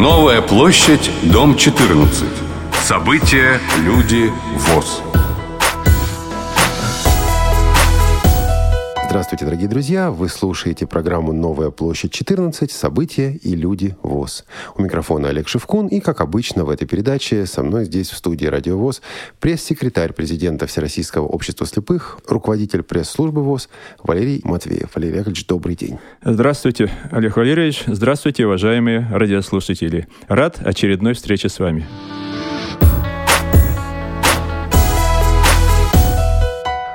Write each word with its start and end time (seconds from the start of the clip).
Новая 0.00 0.40
площадь, 0.40 1.10
дом 1.24 1.54
14. 1.56 2.24
События, 2.84 3.60
люди, 3.84 4.32
ВОЗ. 4.56 5.02
Здравствуйте, 9.10 9.44
дорогие 9.44 9.68
друзья! 9.68 10.12
Вы 10.12 10.28
слушаете 10.28 10.86
программу 10.86 11.32
«Новая 11.32 11.70
площадь 11.70 12.12
14. 12.12 12.70
События 12.70 13.32
и 13.32 13.56
люди 13.56 13.96
ВОЗ». 14.04 14.44
У 14.76 14.82
микрофона 14.82 15.30
Олег 15.30 15.48
Шевкун 15.48 15.88
и, 15.88 15.98
как 15.98 16.20
обычно, 16.20 16.64
в 16.64 16.70
этой 16.70 16.86
передаче 16.86 17.44
со 17.44 17.64
мной 17.64 17.86
здесь 17.86 18.08
в 18.10 18.16
студии 18.16 18.46
«Радио 18.46 18.78
ВОЗ» 18.78 19.02
пресс-секретарь 19.40 20.12
президента 20.12 20.68
Всероссийского 20.68 21.26
общества 21.26 21.66
слепых, 21.66 22.20
руководитель 22.28 22.84
пресс-службы 22.84 23.42
ВОЗ 23.42 23.68
Валерий 24.00 24.42
Матвеев. 24.44 24.94
Валерий 24.94 25.16
Яковлевич, 25.16 25.44
добрый 25.48 25.74
день. 25.74 25.98
Здравствуйте, 26.22 26.88
Олег 27.10 27.36
Валерьевич. 27.36 27.82
Здравствуйте, 27.88 28.46
уважаемые 28.46 29.08
радиослушатели. 29.10 30.06
Рад 30.28 30.60
очередной 30.64 31.14
встрече 31.14 31.48
с 31.48 31.58
вами. 31.58 31.84
А, 31.84 32.29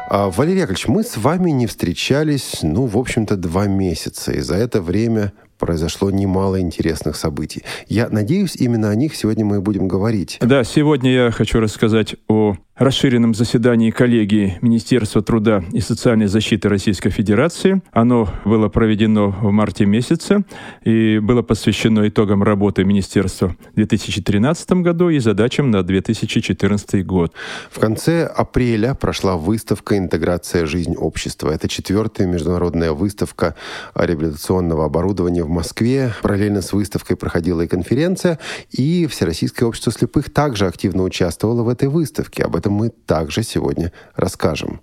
Валерий 0.10 0.60
Яковлевич, 0.60 0.88
мы 0.88 1.04
с 1.04 1.18
вами 1.18 1.50
не 1.52 1.66
встречались, 1.66 2.60
ну, 2.62 2.86
в 2.86 2.98
общем-то, 2.98 3.38
два 3.38 3.66
месяца. 3.66 4.32
И 4.32 4.40
за 4.40 4.56
это 4.56 4.82
время 4.82 5.34
произошло 5.58 6.12
немало 6.12 6.60
интересных 6.60 7.16
событий. 7.16 7.64
Я 7.88 8.10
надеюсь, 8.10 8.56
именно 8.56 8.90
о 8.90 8.96
них 8.96 9.16
сегодня 9.16 9.46
мы 9.46 9.58
и 9.58 9.60
будем 9.60 9.88
говорить. 9.88 10.38
Да, 10.42 10.64
сегодня 10.64 11.12
я 11.12 11.32
хочу 11.32 11.60
рассказать 11.60 12.16
о 12.28 12.56
расширенном 12.78 13.34
заседании 13.34 13.90
коллегии 13.90 14.58
Министерства 14.62 15.22
труда 15.22 15.64
и 15.72 15.80
социальной 15.80 16.28
защиты 16.28 16.68
Российской 16.68 17.10
Федерации. 17.10 17.82
Оно 17.92 18.28
было 18.44 18.68
проведено 18.68 19.30
в 19.30 19.52
марте 19.52 19.86
месяце 19.86 20.44
и 20.84 21.20
было 21.20 21.42
посвящено 21.42 22.08
итогам 22.08 22.44
работы 22.44 22.84
Министерства 22.84 23.56
в 23.72 23.76
2013 23.76 24.72
году 24.74 25.10
и 25.10 25.20
задачам 25.20 25.72
на 25.72 25.84
2014 25.84 27.06
год. 27.06 27.34
В 27.72 27.80
конце 27.80 28.26
апреля 28.26 28.94
прошла 28.94 29.38
выставка 29.38 29.98
«Интеграция. 29.98 30.66
Жизнь 30.66 30.96
общества». 30.98 31.52
Это 31.52 31.70
четвертая 31.70 32.28
международная 32.28 32.92
выставка 32.92 33.56
реабилитационного 33.96 34.86
оборудования 34.86 35.44
в 35.44 35.50
Москве. 35.50 36.14
Параллельно 36.22 36.62
с 36.62 36.74
выставкой 36.74 37.16
проходила 37.16 37.62
и 37.62 37.68
конференция, 37.68 38.40
и 38.72 39.08
Всероссийское 39.08 39.68
общество 39.68 39.94
слепых 39.94 40.30
также 40.30 40.68
активно 40.68 41.04
участвовало 41.04 41.64
в 41.64 41.70
этой 41.70 41.88
выставке. 41.88 42.44
Об 42.44 42.56
этом 42.56 42.65
этом 42.66 42.74
мы 42.74 42.90
также 42.90 43.44
сегодня 43.44 43.92
расскажем. 44.16 44.82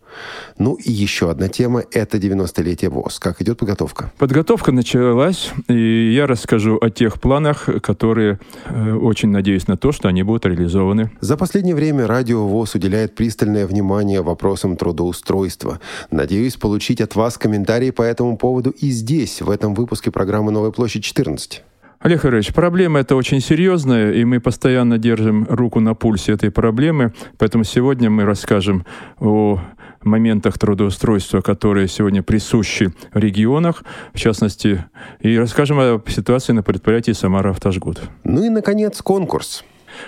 Ну 0.58 0.75
и 0.75 0.92
еще 0.92 1.30
одна 1.30 1.48
тема– 1.48 1.83
это 1.91 2.19
90-летие 2.19 2.89
ВОЗ. 2.89 3.19
Как 3.19 3.42
идет 3.42 3.58
подготовка? 3.58 4.12
Подготовка 4.19 4.70
началась, 4.72 5.52
и 5.69 6.12
я 6.12 6.27
расскажу 6.27 6.78
о 6.80 6.91
тех 6.91 7.20
планах, 7.20 7.69
которые 7.83 8.39
э, 8.66 8.92
очень 8.92 9.30
надеюсь 9.30 9.66
на 9.66 9.77
то, 9.77 9.91
что 9.91 10.08
они 10.08 10.22
будут 10.22 10.47
реализованы. 10.47 11.11
За 11.20 11.36
последнее 11.36 11.74
время 11.74 12.06
радио 12.06 12.47
ВОЗ 12.47 12.77
уделяет 12.77 13.16
пристальное 13.16 13.66
внимание 13.66 14.22
вопросам 14.22 14.77
трудоустройства. 14.77 15.80
Надеюсь 16.11 16.56
получить 16.56 17.00
от 17.00 17.17
вас 17.17 17.36
комментарии 17.36 17.91
по 17.91 18.02
этому 18.02 18.36
поводу 18.36 18.70
и 18.70 18.91
здесь, 18.91 19.42
в 19.42 19.50
этом 19.50 19.74
выпуске 19.74 20.11
программы 20.11 20.52
«Новая 20.52 20.70
площадь 20.70 21.05
14». 21.05 21.62
Олег 22.03 22.25
Ильич, 22.25 22.53
проблема 22.53 22.98
эта 22.98 23.14
очень 23.14 23.41
серьезная, 23.41 24.12
и 24.12 24.25
мы 24.25 24.41
постоянно 24.41 24.98
держим 24.98 25.47
руку 25.48 25.78
на 25.78 25.95
пульсе 25.95 26.33
этой 26.33 26.50
проблемы, 26.50 27.12
поэтому 27.39 27.62
сегодня 27.62 28.11
мы 28.11 28.25
расскажем 28.25 28.84
о 29.20 29.61
моментах 30.03 30.58
трудоустройства, 30.58 31.42
которые 31.42 31.86
сегодня 31.86 32.25
присущи 32.25 32.92
в 33.14 33.19
регионах, 33.19 33.84
в 34.12 34.19
частности, 34.19 34.84
и 35.20 35.39
расскажем 35.39 35.78
о 35.78 36.03
ситуации 36.08 36.53
на 36.53 36.64
предприятии 36.64 37.12
«Самара 37.12 37.50
Автожгут». 37.50 38.00
Ну 38.25 38.42
и, 38.42 38.48
наконец, 38.48 39.00
конкурс. 39.00 39.64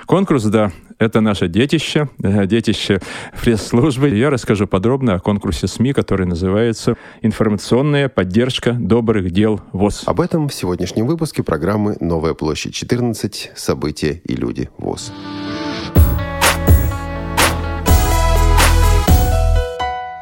Конкурс, 0.07 0.45
да, 0.45 0.73
это 0.99 1.21
наше 1.21 1.49
детище, 1.49 2.09
э, 2.23 2.47
детище 2.47 3.01
пресс-службы. 3.41 4.09
Я 4.11 4.31
расскажу 4.31 4.67
подробно 4.67 5.15
о 5.15 5.21
конкурсе 5.21 5.67
СМИ, 5.67 5.93
который 5.93 6.27
называется 6.27 6.97
«Информационная 7.23 8.09
поддержка 8.09 8.73
добрых 8.73 9.31
дел 9.31 9.61
ВОЗ». 9.73 10.05
Об 10.07 10.21
этом 10.21 10.49
в 10.49 10.55
сегодняшнем 10.55 11.07
выпуске 11.07 11.43
программы 11.43 11.97
«Новая 12.01 12.35
площадь 12.35 12.75
14. 12.75 13.53
События 13.55 14.21
и 14.25 14.35
люди 14.35 14.71
ВОЗ». 14.79 15.13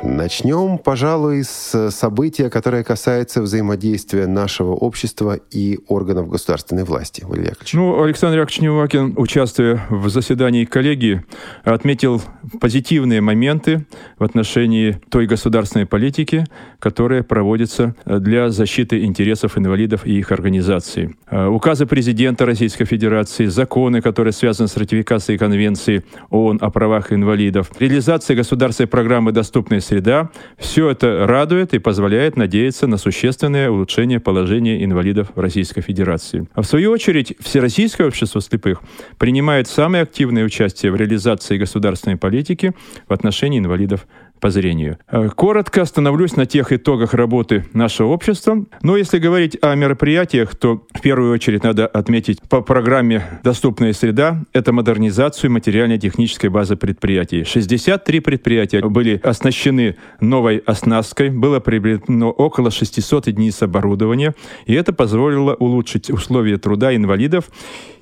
Начнем, 0.05 0.79
пожалуй, 0.79 1.45
с 1.45 1.91
события, 1.93 2.51
которое 2.51 2.83
касается 2.83 3.41
взаимодействия 3.41 4.27
нашего 4.27 4.73
общества 4.73 5.39
и 5.53 5.79
органов 5.87 6.29
государственной 6.29 6.83
власти. 6.83 7.23
Валерий 7.25 7.51
Яковлевич. 7.51 7.75
Ну, 7.75 8.03
Александр 8.03 8.39
Яковлевич 8.39 8.61
Невакин, 8.63 9.15
участвуя 9.17 9.87
в 9.91 10.09
заседании 10.09 10.65
коллегии, 10.65 11.23
отметил 11.63 12.21
позитивные 12.61 13.21
моменты 13.21 13.87
в 14.19 14.25
отношении 14.25 15.01
той 15.09 15.27
государственной 15.27 15.87
политики, 15.87 16.47
которая 16.81 17.23
проводится 17.23 17.95
для 18.05 18.51
защиты 18.51 19.05
интересов 19.05 19.57
инвалидов 19.57 20.05
и 20.05 20.19
их 20.19 20.33
организаций. 20.33 21.15
Э, 21.31 21.47
указы 21.47 21.87
президента 21.87 22.45
Российской 22.45 22.87
Федерации, 22.87 23.47
законы, 23.47 24.01
которые 24.01 24.33
связаны 24.33 24.67
с 24.67 24.77
ратификацией 24.77 25.39
Конвенции 25.39 26.03
ООН 26.31 26.59
о 26.61 26.71
правах 26.71 27.13
инвалидов, 27.13 27.71
реализация 27.79 28.35
государственной 28.35 28.89
программы 28.89 29.31
«Доступная 29.31 29.81
среда», 29.93 30.31
все 30.57 30.89
это 30.89 31.27
радует 31.27 31.75
и 31.75 31.79
позволяет 31.79 32.37
надеяться 32.37 32.87
на 32.87 32.97
существенное 32.97 33.69
улучшение 33.69 34.21
положения 34.21 34.83
инвалидов 34.85 35.29
в 35.35 35.41
Российской 35.41 35.83
Федерации. 35.83 36.47
А 36.55 36.63
в 36.63 36.67
свою 36.67 36.93
очередь, 36.93 37.35
Всероссийское 37.41 38.07
общество 38.07 38.41
слепых 38.41 38.81
принимает 39.19 39.69
самое 39.69 40.05
активное 40.05 40.45
участие 40.45 40.93
в 40.93 40.97
реализации 40.97 41.59
государственной 41.59 42.17
политики 42.17 42.73
в 43.07 43.13
отношении 43.13 43.59
инвалидов 43.59 44.07
по 44.43 44.51
зрению. 44.51 44.99
Э, 45.09 45.29
коротко 45.29 45.83
остановлюсь 45.83 46.35
на 46.35 46.47
тех 46.47 46.73
итогах 46.73 47.15
работы 47.15 47.65
нашего 47.73 48.09
общества. 48.09 48.67
Но 48.83 48.97
если 48.97 49.19
говорить 49.19 49.57
о 49.63 49.75
мероприятиях, 49.77 50.57
то 50.57 50.85
в 50.93 51.01
первую 51.01 51.33
очередь 51.33 51.63
надо 51.63 51.87
отметить 51.87 52.43
по 52.49 52.61
программе 52.61 53.41
«Доступная 53.45 53.93
среда»— 53.93 54.43
это 54.53 54.73
модернизацию 54.73 55.53
материально-технической 55.53 56.51
базы 56.51 56.75
предприятий. 56.75 57.45
63 57.45 58.19
предприятия 58.19 58.81
были 58.81 59.21
оснащены 59.23 59.97
новой 60.21 60.59
оснасткой, 60.59 61.31
было 61.31 61.61
приобретено 61.61 62.31
около 62.31 62.73
600 62.73 63.29
единиц 63.29 63.63
оборудования, 63.63 64.35
и 64.67 64.75
это 64.75 64.93
позволило 64.93 65.55
улучшить 65.55 66.11
условия 66.11 66.59
труда 66.59 66.97
инвалидов 66.97 67.49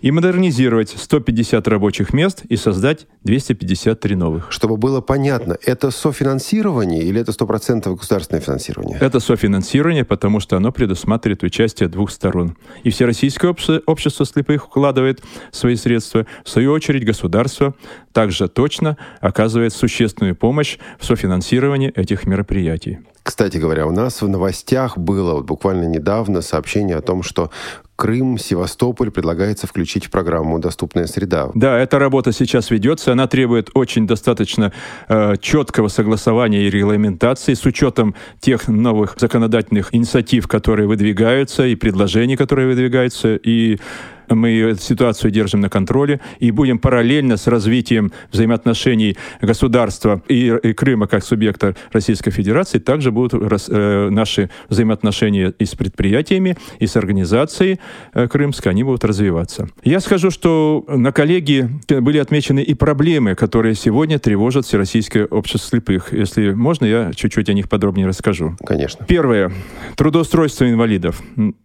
и 0.00 0.10
модернизировать 0.10 0.94
150 0.96 1.66
рабочих 1.68 2.12
мест 2.12 2.42
и 2.48 2.56
создать 2.56 3.06
253 3.24 4.16
новых. 4.16 4.50
Чтобы 4.50 4.76
было 4.76 5.00
понятно, 5.00 5.56
это 5.64 5.90
софинансирование 5.90 7.02
или 7.02 7.20
это 7.20 7.32
100% 7.32 7.94
государственное 7.94 8.40
финансирование? 8.40 8.98
Это 9.00 9.20
софинансирование, 9.20 10.04
потому 10.04 10.40
что 10.40 10.56
оно 10.56 10.72
предусматривает 10.72 11.42
участие 11.42 11.88
двух 11.88 12.10
сторон. 12.10 12.56
И 12.82 12.90
Всероссийское 12.90 13.54
общество 13.86 14.26
слепых 14.26 14.66
укладывает 14.66 15.22
свои 15.50 15.76
средства. 15.76 16.26
В 16.44 16.48
свою 16.48 16.72
очередь 16.72 17.04
государство 17.04 17.74
также 18.12 18.48
точно 18.48 18.96
оказывает 19.20 19.72
существенную 19.72 20.34
помощь 20.34 20.78
в 20.98 21.04
софинансировании 21.04 21.90
этих 21.94 22.26
мероприятий. 22.26 23.00
Кстати 23.22 23.58
говоря, 23.58 23.86
у 23.86 23.92
нас 23.92 24.22
в 24.22 24.28
новостях 24.28 24.96
было 24.96 25.34
вот 25.34 25.44
буквально 25.44 25.84
недавно 25.84 26.40
сообщение 26.40 26.96
о 26.96 27.02
том, 27.02 27.22
что 27.22 27.50
Крым, 28.00 28.38
Севастополь 28.38 29.10
предлагается 29.10 29.66
включить 29.66 30.06
в 30.06 30.10
программу 30.10 30.58
«Доступная 30.58 31.06
среда». 31.06 31.50
Да, 31.54 31.78
эта 31.78 31.98
работа 31.98 32.32
сейчас 32.32 32.70
ведется. 32.70 33.12
Она 33.12 33.26
требует 33.26 33.68
очень 33.74 34.06
достаточно 34.06 34.72
э, 35.08 35.34
четкого 35.38 35.88
согласования 35.88 36.66
и 36.66 36.70
регламентации 36.70 37.52
с 37.52 37.66
учетом 37.66 38.14
тех 38.40 38.68
новых 38.68 39.16
законодательных 39.18 39.94
инициатив, 39.94 40.48
которые 40.48 40.88
выдвигаются, 40.88 41.66
и 41.66 41.74
предложений, 41.74 42.36
которые 42.36 42.68
выдвигаются, 42.68 43.36
и 43.36 43.78
мы 44.34 44.58
эту 44.58 44.80
ситуацию 44.80 45.30
держим 45.30 45.60
на 45.60 45.68
контроле 45.68 46.20
и 46.38 46.50
будем 46.50 46.78
параллельно 46.78 47.36
с 47.36 47.46
развитием 47.46 48.12
взаимоотношений 48.32 49.16
государства 49.40 50.22
и, 50.28 50.56
и 50.62 50.72
Крыма 50.72 51.06
как 51.06 51.24
субъекта 51.24 51.74
Российской 51.92 52.30
Федерации 52.30 52.78
также 52.78 53.10
будут 53.10 53.34
рас, 53.34 53.68
э, 53.68 54.08
наши 54.10 54.50
взаимоотношения 54.68 55.52
и 55.58 55.64
с 55.64 55.74
предприятиями, 55.74 56.56
и 56.78 56.86
с 56.86 56.96
организацией 56.96 57.80
крымской, 58.12 58.72
они 58.72 58.84
будут 58.84 59.04
развиваться. 59.04 59.68
Я 59.82 60.00
скажу, 60.00 60.30
что 60.30 60.84
на 60.88 61.12
коллегии 61.12 61.68
были 61.88 62.18
отмечены 62.18 62.60
и 62.60 62.74
проблемы, 62.74 63.34
которые 63.34 63.74
сегодня 63.74 64.18
тревожат 64.18 64.66
Всероссийское 64.66 65.26
общество 65.26 65.70
слепых. 65.70 66.12
Если 66.12 66.52
можно, 66.52 66.84
я 66.84 67.12
чуть-чуть 67.14 67.48
о 67.48 67.52
них 67.52 67.68
подробнее 67.68 68.06
расскажу. 68.06 68.56
Конечно. 68.64 69.04
Первое. 69.06 69.52
Трудоустройство 69.96 70.68
инвалидов. 70.68 71.20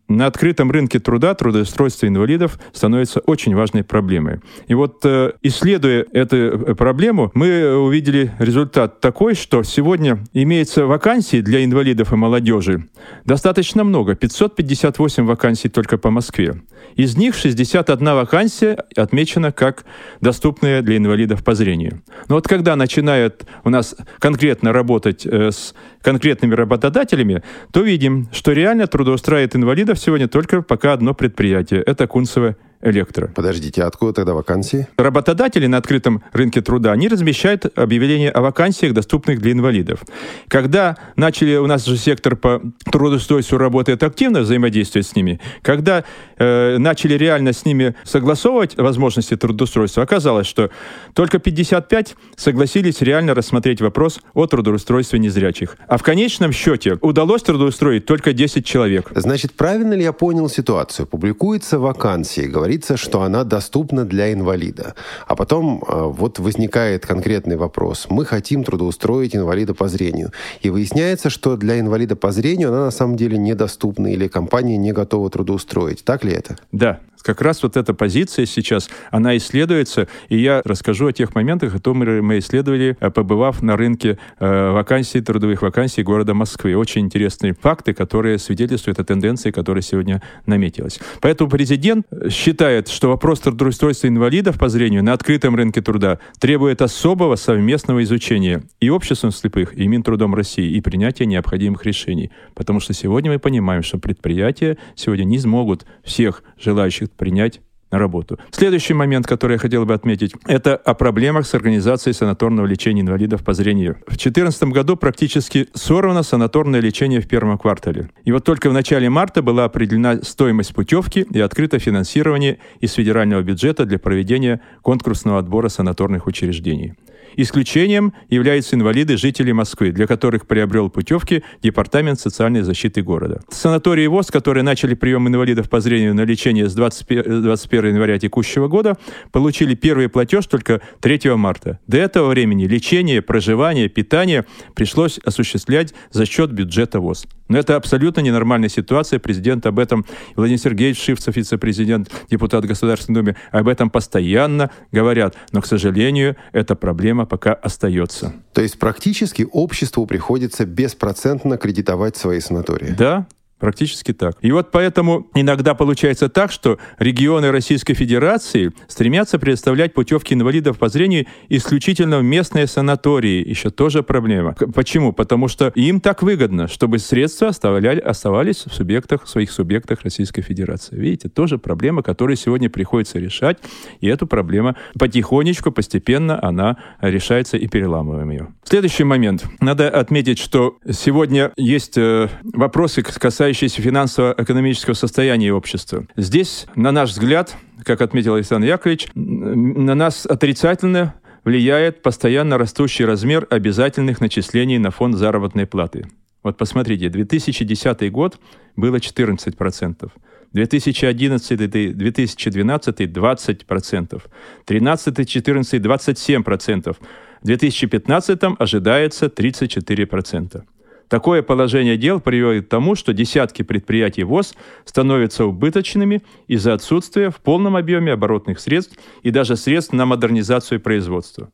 на 0.08 0.28
открытом 0.28 0.72
рынке 0.72 1.00
труда 1.00 1.34
трудоустройство 1.34 2.08
инвалидов 2.08 2.60
становится 2.74 3.20
очень 3.22 3.56
важной 3.56 3.84
проблемой. 3.84 4.40
И 4.68 4.74
вот 4.76 5.02
э, 5.04 5.32
исследуя 5.42 6.06
эту 6.12 6.36
э, 6.38 6.76
проблему, 6.76 7.32
мы 7.34 7.76
увидели 7.76 8.32
результат 8.40 9.02
такой, 9.02 9.34
что 9.34 9.64
сегодня 9.64 10.20
имеется 10.34 10.86
вакансий 10.86 11.42
для 11.42 11.64
инвалидов 11.64 12.14
и 12.14 12.16
молодежи 12.16 12.88
достаточно 13.26 13.84
много, 13.84 14.16
558 14.16 15.26
вакансий 15.26 15.70
только 15.70 15.98
по 15.98 16.12
Москве. 16.16 16.62
Из 16.96 17.18
них 17.18 17.36
61 17.36 18.06
вакансия 18.16 18.78
отмечена 18.96 19.52
как 19.52 19.86
доступная 20.22 20.82
для 20.82 20.98
инвалидов 20.98 21.44
по 21.44 21.54
зрению. 21.54 22.02
Но 22.30 22.36
вот 22.36 22.48
когда 22.48 22.76
начинают 22.76 23.46
у 23.64 23.70
нас 23.70 23.96
конкретно 24.20 24.72
работать 24.72 25.26
э, 25.26 25.52
с 25.52 25.76
конкретными 26.02 26.56
работодателями, 26.56 27.44
то 27.72 27.82
видим, 27.82 28.30
что 28.32 28.54
реально 28.54 28.88
трудоустраивает 28.88 29.56
инвалидов 29.56 30.00
сегодня 30.00 30.28
только 30.28 30.62
пока 30.62 30.94
одно 30.94 31.14
предприятие. 31.14 31.82
Это 31.82 32.08
Кунцево 32.08 32.56
электро. 32.86 33.32
Подождите, 33.36 33.84
а 33.84 33.88
откуда 33.88 34.14
тогда 34.14 34.34
вакансии? 34.34 34.88
Работодатели 34.98 35.66
на 35.68 35.78
открытом 35.78 36.24
рынке 36.32 36.62
труда, 36.62 36.92
они 36.92 37.08
размещают 37.08 37.66
объявления 37.78 38.30
о 38.30 38.42
вакансиях, 38.42 38.94
доступных 38.94 39.42
для 39.42 39.52
инвалидов. 39.52 40.02
Когда 40.48 40.98
начали, 41.16 41.56
у 41.58 41.68
нас 41.68 41.86
же 41.86 41.98
сектор 41.98 42.36
по 42.36 42.62
трудоустройству 42.92 43.58
работает 43.58 44.04
активно, 44.04 44.42
взаимодействовать 44.42 45.08
с 45.08 45.16
ними, 45.16 45.40
когда 45.62 46.04
э, 46.38 46.78
начали 46.78 47.16
реально 47.16 47.54
с 47.54 47.66
ними 47.66 47.96
согласовывать 48.04 48.78
возможности 48.78 49.36
трудоустройства, 49.36 50.04
оказалось, 50.04 50.48
что 50.48 50.70
только 51.14 51.40
55 51.40 52.16
согласились 52.36 53.02
реально 53.02 53.34
рассмотреть 53.34 53.82
вопрос 53.82 54.22
о 54.34 54.46
трудоустройстве 54.46 55.20
незрячих. 55.20 55.78
А 55.88 55.98
в 55.98 56.04
конечном 56.04 56.52
счете 56.52 56.98
удалось 57.02 57.42
трудоустроить 57.42 58.06
только 58.06 58.34
10 58.34 58.66
человек. 58.66 59.12
Значит, 59.16 59.54
правильно 59.54 59.94
ли 59.94 60.04
я 60.04 60.14
понял 60.14 60.50
ситуацию? 60.50 61.08
Публикуется 61.08 61.80
вакансии, 61.80 62.42
говорит 62.42 62.75
говорится, 62.76 62.98
что 62.98 63.22
она 63.22 63.44
доступна 63.44 64.06
для 64.06 64.34
инвалида. 64.34 64.96
А 65.28 65.36
потом 65.36 65.84
э, 65.88 66.04
вот 66.04 66.40
возникает 66.40 67.06
конкретный 67.06 67.56
вопрос. 67.56 68.08
Мы 68.10 68.26
хотим 68.26 68.64
трудоустроить 68.64 69.36
инвалида 69.36 69.74
по 69.74 69.88
зрению. 69.88 70.32
И 70.64 70.70
выясняется, 70.70 71.30
что 71.30 71.56
для 71.56 71.80
инвалида 71.80 72.16
по 72.16 72.32
зрению 72.32 72.70
она 72.70 72.86
на 72.86 72.92
самом 72.92 73.16
деле 73.16 73.38
недоступна 73.38 74.08
или 74.08 74.28
компания 74.28 74.78
не 74.78 74.92
готова 74.92 75.30
трудоустроить. 75.30 76.04
Так 76.04 76.26
ли 76.26 76.34
это? 76.34 76.58
Да, 76.72 77.00
как 77.26 77.42
раз 77.42 77.64
вот 77.64 77.76
эта 77.76 77.94
позиция 77.96 78.46
сейчас, 78.46 78.88
она 79.10 79.36
исследуется, 79.36 80.08
и 80.30 80.38
я 80.38 80.62
расскажу 80.64 81.08
о 81.08 81.12
тех 81.12 81.34
моментах, 81.34 81.82
том 81.82 81.98
мы 81.98 82.38
исследовали, 82.38 82.96
э, 83.00 83.10
побывав 83.10 83.64
на 83.64 83.76
рынке 83.76 84.20
э, 84.40 84.72
вакансий, 84.72 85.22
трудовых 85.22 85.62
вакансий 85.64 86.04
города 86.04 86.34
Москвы. 86.34 86.76
Очень 86.76 87.02
интересные 87.02 87.54
факты, 87.54 87.94
которые 87.94 88.38
свидетельствуют 88.38 89.00
о 89.00 89.04
тенденции, 89.04 89.50
которая 89.50 89.82
сегодня 89.82 90.22
наметилась. 90.46 91.00
Поэтому 91.22 91.50
президент 91.50 92.06
считает, 92.30 92.55
что 92.88 93.10
вопрос 93.10 93.40
трудоустройства 93.40 94.08
инвалидов 94.08 94.58
по 94.58 94.70
зрению 94.70 95.04
на 95.04 95.14
открытом 95.14 95.56
рынке 95.56 95.82
труда 95.82 96.20
требует 96.40 96.82
особого 96.82 97.36
совместного 97.36 98.04
изучения 98.04 98.64
и 98.80 98.90
обществом 98.90 99.32
слепых, 99.32 99.78
и 99.78 99.88
Минтрудом 99.88 100.34
России, 100.36 100.72
и 100.72 100.82
принятия 100.82 101.26
необходимых 101.26 101.86
решений. 101.86 102.32
Потому 102.54 102.80
что 102.80 102.94
сегодня 102.94 103.32
мы 103.32 103.40
понимаем, 103.40 103.84
что 103.84 103.98
предприятия 103.98 104.78
сегодня 104.96 105.24
не 105.24 105.40
смогут 105.40 105.86
всех 106.04 106.44
желающих 106.58 107.12
принять 107.12 107.62
работу. 108.00 108.40
Следующий 108.52 108.94
момент, 108.94 109.28
который 109.28 109.54
я 109.54 109.60
хотел 109.60 109.86
бы 109.86 109.94
отметить, 109.94 110.34
это 110.46 110.76
о 110.76 110.94
проблемах 110.94 111.46
с 111.46 111.54
организацией 111.54 112.14
санаторного 112.14 112.66
лечения 112.66 113.02
инвалидов 113.02 113.44
по 113.44 113.54
зрению. 113.54 113.96
В 114.06 114.18
2014 114.18 114.64
году 114.64 114.96
практически 114.96 115.68
сорвано 115.74 116.24
санаторное 116.24 116.80
лечение 116.80 117.22
в 117.22 117.28
первом 117.28 117.58
квартале. 117.58 118.10
И 118.24 118.32
вот 118.32 118.44
только 118.44 118.70
в 118.70 118.74
начале 118.74 119.10
марта 119.10 119.42
была 119.42 119.66
определена 119.66 120.22
стоимость 120.22 120.74
путевки 120.74 121.26
и 121.32 121.40
открыто 121.40 121.80
финансирование 121.80 122.58
из 122.80 122.94
федерального 122.94 123.42
бюджета 123.42 123.86
для 123.86 124.00
проведения 124.00 124.62
конкурсного 124.82 125.40
отбора 125.40 125.70
санаторных 125.70 126.28
учреждений. 126.28 126.94
Исключением 127.38 128.14
являются 128.30 128.76
инвалиды, 128.76 129.18
жители 129.18 129.52
Москвы, 129.52 129.92
для 129.92 130.08
которых 130.08 130.48
приобрел 130.48 130.90
путевки 130.90 131.44
Департамент 131.62 132.20
социальной 132.20 132.62
защиты 132.62 133.02
города. 133.02 133.42
Санатории 133.50 134.08
ВОЗ, 134.08 134.32
которые 134.32 134.64
начали 134.64 134.94
прием 134.94 135.28
инвалидов 135.28 135.70
по 135.70 135.80
зрению 135.80 136.16
на 136.16 136.22
лечение 136.22 136.70
с 136.70 136.74
21, 136.74 137.44
21 137.44 137.94
января 137.94 138.20
текущего 138.20 138.68
года, 138.68 138.98
получили 139.32 139.76
первый 139.76 140.10
платеж 140.10 140.46
только 140.48 140.82
3 141.02 141.36
марта. 141.36 141.80
До 141.88 141.98
этого 141.98 142.30
времени 142.30 142.66
лечение, 142.66 143.22
проживание, 143.22 143.90
питание 143.90 144.46
пришлось 144.76 145.20
осуществлять 145.20 145.94
за 146.12 146.26
счет 146.26 146.52
бюджета 146.52 147.00
ВОЗ. 147.00 147.28
Но 147.48 147.60
это 147.60 147.76
абсолютно 147.76 148.22
ненормальная 148.22 148.70
ситуация. 148.70 149.20
Президент 149.20 149.66
об 149.66 149.78
этом, 149.78 150.06
Владимир 150.36 150.60
Сергеевич 150.60 151.00
Шивцев, 151.02 151.36
вице-президент, 151.36 152.12
депутат 152.30 152.66
Государственной 152.66 153.22
Думы, 153.22 153.36
об 153.52 153.68
этом 153.68 153.90
постоянно 153.90 154.72
говорят. 154.92 155.36
Но, 155.52 155.62
к 155.62 155.68
сожалению, 155.68 156.36
эта 156.54 156.76
проблема 156.76 157.25
пока 157.26 157.54
остается. 157.54 158.34
То 158.54 158.62
есть 158.62 158.80
практически 158.80 159.48
обществу 159.52 160.06
приходится 160.06 160.66
беспроцентно 160.66 161.58
кредитовать 161.58 162.16
свои 162.18 162.40
санатории? 162.40 162.96
Да, 162.98 163.28
Практически 163.60 164.12
так. 164.12 164.38
И 164.42 164.52
вот 164.52 164.72
поэтому 164.72 165.28
иногда 165.34 165.76
получается 165.76 166.28
так, 166.28 166.52
что 166.52 166.78
регионы 167.00 167.52
Российской 167.52 167.94
Федерации 167.94 168.72
стремятся 168.88 169.40
предоставлять 169.40 169.94
путевки 169.94 170.34
инвалидов 170.34 170.78
по 170.78 170.90
зрению 170.90 171.26
исключительно 171.48 172.20
в 172.20 172.24
местные 172.24 172.68
санатории. 172.68 173.48
Еще 173.48 173.70
тоже 173.70 174.04
проблема. 174.04 174.56
Почему? 174.74 175.14
Потому 175.14 175.48
что 175.48 175.72
им 175.76 176.02
так 176.02 176.22
выгодно, 176.22 176.68
чтобы 176.68 177.00
средства 177.00 177.48
оставляли, 177.48 178.02
оставались 178.02 178.66
в 178.66 178.74
субъектах, 178.74 179.24
в 179.24 179.30
своих 179.30 179.52
субъектах 179.52 180.02
Российской 180.02 180.42
Федерации. 180.42 180.98
Видите, 180.98 181.30
тоже 181.30 181.58
проблема, 181.58 182.04
которую 182.04 182.36
сегодня 182.36 182.70
приходится 182.70 183.20
решать. 183.20 183.58
И 184.02 184.08
эту 184.08 184.28
проблему 184.28 184.76
потихонечку, 185.00 185.72
постепенно 185.72 186.44
она 186.44 186.78
решается 187.00 187.56
и 187.56 187.68
переламываем 187.68 188.30
ее. 188.30 188.54
Следующий 188.66 189.06
момент. 189.06 189.46
Надо 189.62 189.90
отметить, 189.90 190.40
что 190.40 190.78
сегодня 190.90 191.54
есть 191.56 191.98
э, 191.98 192.28
вопросы, 192.44 193.02
касающиеся 193.02 193.45
касающиеся 193.46 193.80
финансово-экономического 193.84 194.96
состояния 194.96 195.54
общества. 195.54 196.08
Здесь, 196.16 196.66
на 196.76 196.92
наш 196.92 197.12
взгляд, 197.12 197.56
как 197.84 198.02
отметил 198.02 198.34
Александр 198.34 198.66
Яковлевич, 198.66 199.10
на 199.14 199.94
нас 199.94 200.26
отрицательно 200.26 201.14
влияет 201.44 202.02
постоянно 202.02 202.58
растущий 202.58 203.06
размер 203.06 203.46
обязательных 203.52 204.20
начислений 204.20 204.80
на 204.80 204.90
фонд 204.90 205.16
заработной 205.16 205.68
платы. 205.68 206.08
Вот 206.42 206.58
посмотрите, 206.58 207.08
2010 207.10 208.12
год 208.12 208.40
было 208.76 208.96
14%. 208.96 210.10
2011, 210.54 211.70
2012 211.98 213.02
20%, 213.02 214.22
13, 214.66 215.30
14, 215.30 215.82
27%, 215.82 216.94
в 216.94 217.46
2015 217.46 218.40
ожидается 218.58 219.28
34%. 219.28 220.64
Такое 221.08 221.44
положение 221.44 221.98
дел 221.98 222.20
приводит 222.20 222.66
к 222.66 222.70
тому, 222.70 222.96
что 222.96 223.14
десятки 223.14 223.62
предприятий 223.62 224.24
ВОЗ 224.24 224.56
становятся 224.86 225.46
убыточными 225.46 226.24
из-за 226.48 226.74
отсутствия 226.74 227.30
в 227.30 227.38
полном 227.38 227.76
объеме 227.76 228.14
оборотных 228.14 228.60
средств 228.60 228.98
и 229.22 229.30
даже 229.30 229.56
средств 229.56 229.94
на 229.94 230.06
модернизацию 230.06 230.80
производства. 230.80 231.52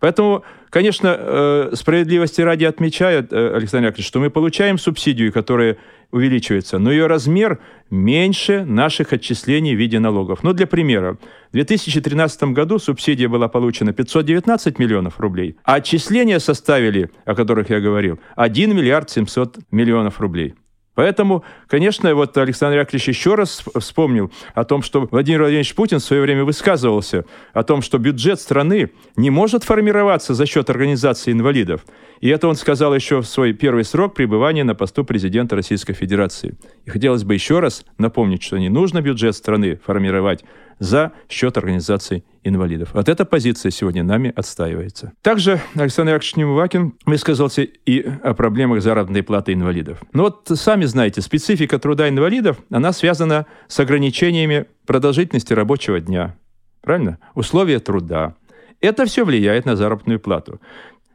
Поэтому, 0.00 0.44
конечно, 0.70 1.16
э, 1.18 1.70
справедливости 1.74 2.40
ради 2.40 2.64
отмечает 2.64 3.32
э, 3.32 3.56
Александр 3.56 3.88
Яковлевич, 3.88 4.06
что 4.06 4.20
мы 4.20 4.30
получаем 4.30 4.78
субсидию, 4.78 5.32
которая 5.32 5.78
увеличивается, 6.14 6.78
но 6.78 6.92
ее 6.92 7.06
размер 7.08 7.58
меньше 7.90 8.64
наших 8.64 9.12
отчислений 9.12 9.74
в 9.74 9.78
виде 9.78 9.98
налогов. 9.98 10.44
Ну, 10.44 10.52
для 10.52 10.66
примера, 10.66 11.18
в 11.50 11.52
2013 11.52 12.54
году 12.54 12.78
субсидия 12.78 13.28
была 13.28 13.48
получена 13.48 13.92
519 13.92 14.78
миллионов 14.78 15.18
рублей, 15.18 15.56
а 15.64 15.74
отчисления 15.74 16.38
составили, 16.38 17.10
о 17.24 17.34
которых 17.34 17.70
я 17.70 17.80
говорил, 17.80 18.20
1 18.36 18.76
миллиард 18.76 19.10
700 19.10 19.58
миллионов 19.72 20.20
рублей. 20.20 20.54
Поэтому, 20.94 21.44
конечно, 21.66 22.14
вот 22.14 22.36
Александр 22.36 22.78
Яковлевич 22.78 23.08
еще 23.08 23.34
раз 23.34 23.64
вспомнил 23.78 24.30
о 24.54 24.64
том, 24.64 24.82
что 24.82 25.08
Владимир 25.10 25.40
Владимирович 25.40 25.74
Путин 25.74 25.98
в 25.98 26.04
свое 26.04 26.22
время 26.22 26.44
высказывался 26.44 27.24
о 27.52 27.62
том, 27.64 27.82
что 27.82 27.98
бюджет 27.98 28.40
страны 28.40 28.90
не 29.16 29.30
может 29.30 29.64
формироваться 29.64 30.34
за 30.34 30.46
счет 30.46 30.70
организации 30.70 31.32
инвалидов. 31.32 31.84
И 32.20 32.28
это 32.28 32.48
он 32.48 32.54
сказал 32.54 32.94
еще 32.94 33.20
в 33.20 33.26
свой 33.26 33.52
первый 33.52 33.84
срок 33.84 34.14
пребывания 34.14 34.64
на 34.64 34.74
посту 34.74 35.04
президента 35.04 35.56
Российской 35.56 35.94
Федерации. 35.94 36.56
И 36.84 36.90
хотелось 36.90 37.24
бы 37.24 37.34
еще 37.34 37.58
раз 37.58 37.84
напомнить, 37.98 38.42
что 38.42 38.56
не 38.58 38.68
нужно 38.68 39.00
бюджет 39.00 39.34
страны 39.34 39.80
формировать 39.84 40.44
за 40.84 41.12
счет 41.28 41.56
организаций 41.56 42.24
инвалидов. 42.44 42.90
Вот 42.92 43.08
эта 43.08 43.24
позиция 43.24 43.70
сегодня 43.70 44.04
нами 44.04 44.32
отстаивается. 44.36 45.12
Также 45.22 45.60
Александр 45.74 46.12
Яковлевич 46.12 46.36
Немывакин 46.36 46.94
высказался 47.06 47.62
и 47.62 48.00
о 48.22 48.34
проблемах 48.34 48.82
заработной 48.82 49.22
платы 49.22 49.54
инвалидов. 49.54 50.02
Но 50.12 50.24
вот 50.24 50.48
сами 50.54 50.84
знаете, 50.84 51.22
специфика 51.22 51.78
труда 51.78 52.08
инвалидов, 52.08 52.58
она 52.70 52.92
связана 52.92 53.46
с 53.66 53.80
ограничениями 53.80 54.66
продолжительности 54.86 55.52
рабочего 55.54 56.00
дня. 56.00 56.36
Правильно? 56.82 57.18
Условия 57.34 57.80
труда. 57.80 58.34
Это 58.80 59.06
все 59.06 59.24
влияет 59.24 59.64
на 59.64 59.76
заработную 59.76 60.20
плату. 60.20 60.60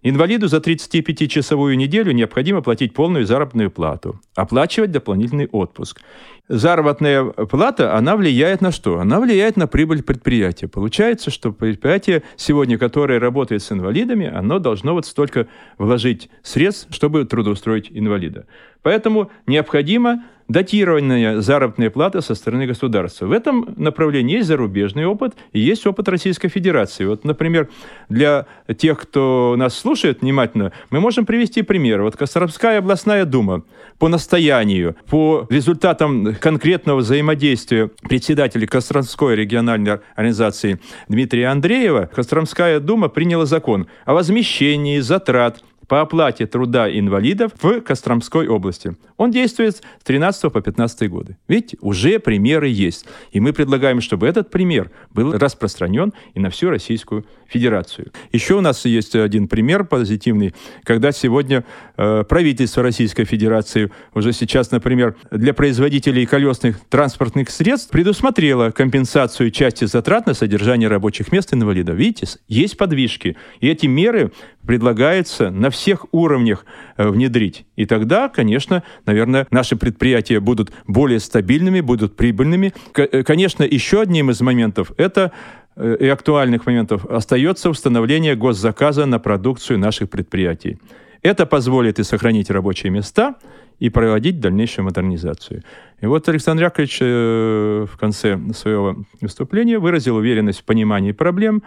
Инвалиду 0.01 0.47
за 0.47 0.57
35-часовую 0.57 1.75
неделю 1.75 2.13
необходимо 2.13 2.61
платить 2.61 2.93
полную 2.93 3.25
заработную 3.25 3.69
плату, 3.69 4.21
оплачивать 4.33 4.91
дополнительный 4.91 5.47
отпуск. 5.47 6.01
Заработная 6.47 7.25
плата, 7.25 7.95
она 7.95 8.15
влияет 8.15 8.61
на 8.61 8.71
что? 8.71 8.99
Она 8.99 9.19
влияет 9.19 9.57
на 9.57 9.67
прибыль 9.67 10.01
предприятия. 10.01 10.67
Получается, 10.69 11.31
что 11.31 11.51
предприятие 11.51 12.23
сегодня, 12.37 12.77
которое 12.77 13.19
работает 13.19 13.61
с 13.61 13.71
инвалидами, 13.73 14.27
оно 14.27 14.59
должно 14.59 14.93
вот 14.93 15.05
столько 15.05 15.47
вложить 15.77 16.29
средств, 16.43 16.87
чтобы 16.91 17.25
трудоустроить 17.25 17.89
инвалида. 17.91 18.45
Поэтому 18.81 19.29
необходимо 19.47 20.23
датированная 20.49 21.41
заработная 21.41 21.89
плата 21.89 22.21
со 22.21 22.35
стороны 22.35 22.65
государства. 22.65 23.27
В 23.27 23.31
этом 23.31 23.73
направлении 23.77 24.37
есть 24.37 24.47
зарубежный 24.47 25.05
опыт 25.05 25.35
и 25.53 25.59
есть 25.59 25.85
опыт 25.87 26.09
Российской 26.09 26.49
Федерации. 26.49 27.05
Вот, 27.05 27.23
например, 27.23 27.69
для 28.09 28.47
тех, 28.77 28.99
кто 28.99 29.55
нас 29.57 29.77
слушает 29.77 30.21
внимательно, 30.21 30.73
мы 30.89 30.99
можем 30.99 31.25
привести 31.25 31.61
пример. 31.61 32.01
Вот 32.01 32.17
Костромская 32.17 32.79
областная 32.79 33.25
дума 33.25 33.63
по 33.99 34.07
настоянию, 34.07 34.95
по 35.07 35.45
результатам 35.49 36.35
конкретного 36.35 36.97
взаимодействия 36.99 37.87
председателя 37.87 38.65
Костромской 38.65 39.35
региональной 39.35 39.99
организации 40.15 40.79
Дмитрия 41.07 41.47
Андреева, 41.47 42.09
Костромская 42.13 42.79
дума 42.79 43.07
приняла 43.07 43.45
закон 43.45 43.87
о 44.05 44.13
возмещении 44.13 44.99
затрат 44.99 45.61
по 45.89 46.01
оплате 46.01 46.45
труда 46.45 46.87
инвалидов 46.89 47.51
в 47.61 47.81
Костромской 47.81 48.47
области. 48.47 48.95
Он 49.17 49.31
действует 49.31 49.77
с 49.77 49.81
13 50.03 50.53
по 50.53 50.61
15 50.61 51.09
годы. 51.09 51.37
Видите, 51.47 51.77
уже 51.81 52.19
примеры 52.19 52.67
есть. 52.69 53.05
И 53.31 53.39
мы 53.39 53.51
предлагаем, 53.51 53.99
чтобы 53.99 54.27
этот 54.27 54.51
пример 54.51 54.91
был 55.09 55.33
распространен 55.33 56.13
и 56.35 56.39
на 56.39 56.51
всю 56.51 56.69
Российскую 56.69 57.25
Федерацию. 57.49 58.11
Еще 58.31 58.55
у 58.55 58.61
нас 58.61 58.85
есть 58.85 59.15
один 59.15 59.47
пример 59.47 59.83
позитивный, 59.83 60.53
когда 60.83 61.11
сегодня 61.11 61.65
э, 61.97 62.23
правительство 62.27 62.83
Российской 62.83 63.25
Федерации 63.25 63.91
уже 64.13 64.33
сейчас, 64.33 64.71
например, 64.71 65.15
для 65.31 65.53
производителей 65.53 66.25
колесных 66.25 66.79
транспортных 66.89 67.49
средств 67.49 67.91
предусмотрело 67.91 68.71
компенсацию 68.71 69.51
части 69.51 69.85
затрат 69.85 70.27
на 70.27 70.33
содержание 70.33 70.87
рабочих 70.87 71.31
мест 71.31 71.53
инвалидов. 71.53 71.95
Видите, 71.95 72.27
есть 72.47 72.77
подвижки. 72.77 73.35
И 73.59 73.67
эти 73.67 73.87
меры 73.87 74.31
предлагается 74.65 75.49
на 75.49 75.69
всех 75.69 76.05
уровнях 76.11 76.65
э, 76.97 77.07
внедрить. 77.07 77.65
И 77.75 77.85
тогда, 77.85 78.29
конечно, 78.29 78.83
наверное, 79.05 79.47
наши 79.49 79.75
предприятия 79.75 80.39
будут 80.39 80.71
более 80.85 81.19
стабильными, 81.19 81.81
будут 81.81 82.15
прибыльными. 82.15 82.73
Э, 82.95 83.23
конечно, 83.23 83.63
еще 83.63 84.01
одним 84.01 84.29
из 84.29 84.41
моментов 84.41 84.91
это 84.97 85.31
и 85.79 86.07
актуальных 86.07 86.65
моментов 86.65 87.05
остается 87.05 87.69
установление 87.69 88.35
госзаказа 88.35 89.05
на 89.05 89.19
продукцию 89.19 89.79
наших 89.79 90.09
предприятий. 90.09 90.77
Это 91.21 91.45
позволит 91.45 91.99
и 91.99 92.03
сохранить 92.03 92.49
рабочие 92.49 92.91
места, 92.91 93.35
и 93.79 93.89
проводить 93.89 94.41
дальнейшую 94.41 94.85
модернизацию. 94.85 95.63
И 96.01 96.05
вот 96.05 96.27
Александр 96.27 96.63
Яковлевич 96.63 96.99
в 96.99 97.97
конце 97.97 98.37
своего 98.53 98.97
выступления 99.21 99.79
выразил 99.79 100.17
уверенность 100.17 100.59
в 100.59 100.63
понимании 100.65 101.13
проблем, 101.13 101.63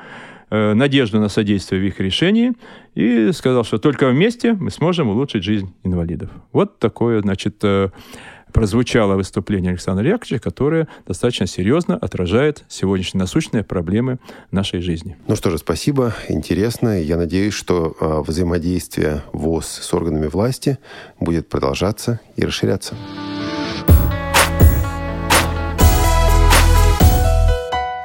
Э, 0.54 0.74
надежду 0.74 1.18
на 1.18 1.30
содействие 1.30 1.80
в 1.80 1.84
их 1.86 1.98
решении 1.98 2.52
и 2.94 3.32
сказал, 3.32 3.64
что 3.64 3.78
только 3.78 4.10
вместе 4.10 4.52
мы 4.52 4.70
сможем 4.70 5.08
улучшить 5.08 5.44
жизнь 5.44 5.72
инвалидов. 5.82 6.28
Вот 6.52 6.78
такое, 6.78 7.22
значит, 7.22 7.56
э, 7.62 7.88
прозвучало 8.52 9.14
выступление 9.14 9.70
Александра 9.70 10.06
Яковлевича, 10.06 10.38
которое 10.38 10.88
достаточно 11.06 11.46
серьезно 11.46 11.96
отражает 11.96 12.64
сегодняшние 12.68 13.20
насущные 13.20 13.64
проблемы 13.64 14.18
нашей 14.50 14.80
жизни. 14.80 15.16
Ну 15.26 15.36
что 15.36 15.50
же, 15.50 15.58
спасибо, 15.58 16.14
интересно. 16.28 17.00
Я 17.00 17.16
надеюсь, 17.16 17.54
что 17.54 17.96
э, 17.98 18.22
взаимодействие 18.26 19.22
ВОЗ 19.32 19.66
с 19.66 19.94
органами 19.94 20.26
власти 20.26 20.78
будет 21.18 21.48
продолжаться 21.48 22.20
и 22.36 22.44
расширяться. 22.44 22.94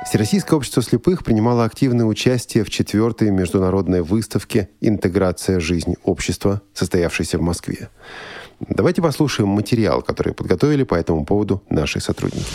Всероссийское 0.08 0.56
общество 0.56 0.82
слепых 0.82 1.26
принимало 1.26 1.66
активное 1.66 2.06
участие 2.06 2.64
в 2.64 2.70
четвертой 2.70 3.30
международной 3.30 4.02
выставке 4.02 4.70
«Интеграция. 4.80 5.60
Жизнь 5.60 5.96
общества», 6.06 6.62
состоявшейся 6.74 7.38
в 7.38 7.42
Москве. 7.42 7.90
Давайте 8.60 9.02
послушаем 9.02 9.50
материал, 9.50 10.02
который 10.02 10.34
подготовили 10.34 10.84
по 10.84 10.96
этому 10.96 11.26
поводу 11.26 11.64
наши 11.70 12.00
сотрудники. 12.00 12.46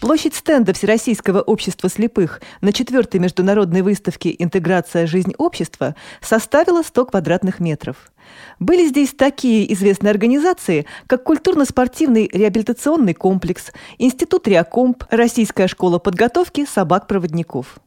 Площадь 0.00 0.34
стенда 0.34 0.74
Всероссийского 0.74 1.40
общества 1.40 1.88
слепых 1.88 2.42
на 2.60 2.74
четвертой 2.74 3.20
международной 3.20 3.80
выставке 3.80 4.34
«Интеграция. 4.38 5.06
Жизнь 5.06 5.32
общества» 5.38 5.94
составила 6.20 6.82
100 6.82 7.06
квадратных 7.06 7.58
метров. 7.58 8.12
Были 8.58 8.86
здесь 8.86 9.14
такие 9.16 9.72
известные 9.72 10.10
организации, 10.10 10.84
как 11.06 11.24
культурно-спортивный 11.24 12.28
реабилитационный 12.30 13.14
комплекс, 13.14 13.72
Институт 13.96 14.46
Реакомп, 14.46 15.04
Российская 15.08 15.68
школа 15.68 15.98
подготовки 15.98 16.66
собак-проводников. 16.66 17.78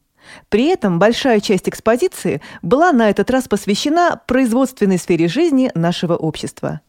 При 0.48 0.66
этом 0.66 0.98
большая 0.98 1.38
часть 1.38 1.68
экспозиции 1.68 2.40
была 2.62 2.90
на 2.90 3.10
этот 3.10 3.30
раз 3.30 3.46
посвящена 3.46 4.20
производственной 4.26 4.98
сфере 4.98 5.28
жизни 5.28 5.70
нашего 5.74 6.16
общества. 6.16 6.80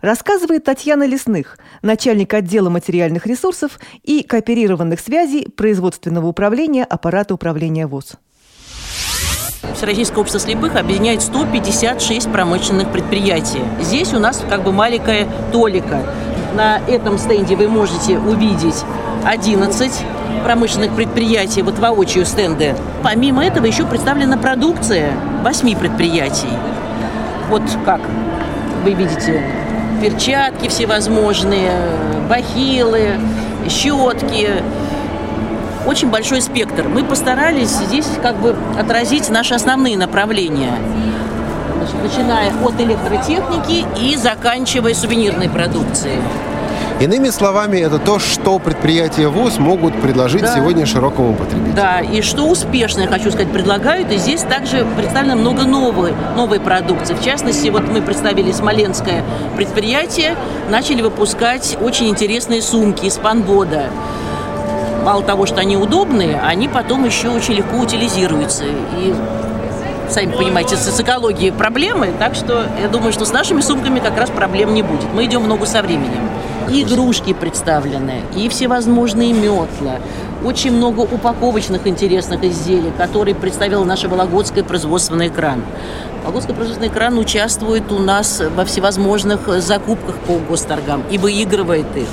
Рассказывает 0.00 0.64
Татьяна 0.64 1.04
Лесных, 1.06 1.58
начальник 1.82 2.32
отдела 2.32 2.70
материальных 2.70 3.26
ресурсов 3.26 3.80
и 4.04 4.22
кооперированных 4.22 5.00
связей 5.00 5.48
производственного 5.48 6.26
управления 6.26 6.84
аппарата 6.84 7.34
управления 7.34 7.88
ВОЗ. 7.88 8.12
Всероссийское 9.74 10.18
общество 10.18 10.40
слепых 10.40 10.76
объединяет 10.76 11.20
156 11.20 12.30
промышленных 12.30 12.92
предприятий. 12.92 13.60
Здесь 13.80 14.14
у 14.14 14.20
нас 14.20 14.44
как 14.48 14.62
бы 14.62 14.72
маленькая 14.72 15.26
толика. 15.50 16.00
На 16.54 16.78
этом 16.86 17.18
стенде 17.18 17.56
вы 17.56 17.68
можете 17.68 18.18
увидеть 18.18 18.84
11 19.24 19.92
промышленных 20.44 20.94
предприятий, 20.94 21.62
вот 21.62 21.78
воочию 21.78 22.24
стенды. 22.24 22.76
Помимо 23.02 23.44
этого 23.44 23.66
еще 23.66 23.84
представлена 23.84 24.38
продукция 24.38 25.12
8 25.42 25.76
предприятий. 25.76 26.48
Вот 27.48 27.62
как 27.84 28.00
вы 28.84 28.94
видите, 28.94 29.42
перчатки 30.00 30.68
всевозможные, 30.68 31.72
бахилы, 32.28 33.18
щетки, 33.68 34.48
очень 35.86 36.10
большой 36.10 36.40
спектр. 36.42 36.84
Мы 36.88 37.04
постарались 37.04 37.70
здесь 37.70 38.06
как 38.22 38.36
бы 38.36 38.54
отразить 38.78 39.28
наши 39.30 39.54
основные 39.54 39.96
направления. 39.96 40.74
начиная 42.02 42.52
от 42.64 42.80
электротехники 42.80 43.86
и 44.00 44.16
заканчивая 44.16 44.94
сувенирной 44.94 45.48
продукцией. 45.48 46.20
Иными 47.00 47.28
словами, 47.28 47.78
это 47.78 48.00
то, 48.00 48.18
что 48.18 48.58
предприятия 48.58 49.28
ВУЗ 49.28 49.58
могут 49.58 49.94
предложить 50.00 50.42
да. 50.42 50.54
сегодня 50.54 50.84
широкому 50.84 51.32
потребителю. 51.34 51.74
Да, 51.76 52.00
и 52.00 52.22
что 52.22 52.48
успешно, 52.48 53.02
я 53.02 53.06
хочу 53.06 53.30
сказать, 53.30 53.52
предлагают. 53.52 54.10
И 54.10 54.16
здесь 54.16 54.42
также 54.42 54.84
представлено 54.96 55.36
много 55.36 55.62
новой, 55.62 56.12
новой 56.36 56.58
продукции. 56.58 57.14
В 57.14 57.22
частности, 57.22 57.68
вот 57.68 57.88
мы 57.88 58.02
представили 58.02 58.50
Смоленское 58.50 59.22
предприятие, 59.56 60.34
начали 60.70 61.00
выпускать 61.02 61.78
очень 61.80 62.08
интересные 62.08 62.62
сумки 62.62 63.06
из 63.06 63.14
панбода 63.14 63.90
мало 65.04 65.22
того, 65.22 65.46
что 65.46 65.60
они 65.60 65.76
удобные, 65.76 66.40
они 66.40 66.68
потом 66.68 67.04
еще 67.04 67.28
очень 67.28 67.54
легко 67.54 67.78
утилизируются. 67.78 68.64
И 68.64 69.14
сами 70.10 70.32
понимаете, 70.32 70.76
с 70.76 71.00
экологией 71.00 71.52
проблемы, 71.52 72.12
так 72.18 72.34
что 72.34 72.66
я 72.82 72.88
думаю, 72.88 73.12
что 73.12 73.24
с 73.24 73.32
нашими 73.32 73.60
сумками 73.60 74.00
как 74.00 74.18
раз 74.18 74.28
проблем 74.30 74.74
не 74.74 74.82
будет. 74.82 75.06
Мы 75.14 75.24
идем 75.24 75.44
в 75.44 75.48
ногу 75.48 75.64
со 75.64 75.80
временем. 75.80 76.28
И 76.70 76.82
игрушки 76.82 77.32
представлены, 77.32 78.22
и 78.36 78.48
всевозможные 78.48 79.32
метла, 79.32 79.98
очень 80.44 80.72
много 80.72 81.00
упаковочных 81.00 81.86
интересных 81.86 82.44
изделий, 82.44 82.92
которые 82.96 83.34
представила 83.34 83.84
наша 83.84 84.08
Вологодская 84.08 84.62
производственный 84.62 85.30
кран. 85.30 85.62
Вологодский 86.22 86.54
производственный 86.54 86.90
кран 86.90 87.18
участвует 87.18 87.90
у 87.90 87.98
нас 87.98 88.42
во 88.54 88.64
всевозможных 88.64 89.48
закупках 89.62 90.16
по 90.26 90.38
госторгам 90.38 91.02
и 91.10 91.16
выигрывает 91.16 91.86
их. 91.96 92.08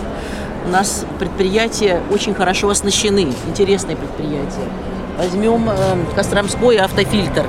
У 0.65 0.69
нас 0.69 1.05
предприятия 1.19 2.01
очень 2.09 2.33
хорошо 2.33 2.69
оснащены, 2.69 3.33
интересные 3.47 3.95
предприятия. 3.97 4.67
Возьмем 5.17 5.69
э, 5.69 5.73
Костромской 6.15 6.77
автофильтр. 6.77 7.45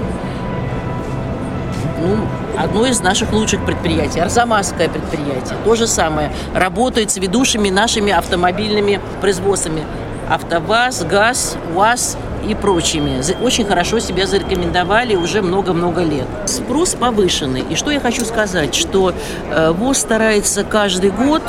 Ну, 2.00 2.26
одно 2.58 2.86
из 2.86 3.00
наших 3.00 3.32
лучших 3.32 3.64
предприятий. 3.64 4.20
Арзамасское 4.20 4.88
предприятие. 4.88 5.56
То 5.64 5.74
же 5.74 5.86
самое. 5.86 6.32
Работает 6.54 7.10
с 7.10 7.16
ведущими 7.16 7.70
нашими 7.70 8.12
автомобильными 8.12 9.00
производствами. 9.20 9.84
АвтоВАЗ, 10.28 11.04
ГАЗ, 11.04 11.56
УАЗ 11.74 12.16
и 12.48 12.54
прочими. 12.54 13.20
Очень 13.42 13.64
хорошо 13.64 13.98
себя 13.98 14.26
зарекомендовали 14.26 15.14
уже 15.14 15.42
много-много 15.42 16.02
лет. 16.02 16.26
Спрос 16.46 16.94
повышенный. 16.94 17.64
И 17.70 17.76
что 17.76 17.90
я 17.90 18.00
хочу 18.00 18.24
сказать, 18.24 18.74
что 18.74 19.12
э, 19.50 19.70
ВОЗ 19.72 19.98
старается 19.98 20.64
каждый 20.64 21.10
год, 21.10 21.42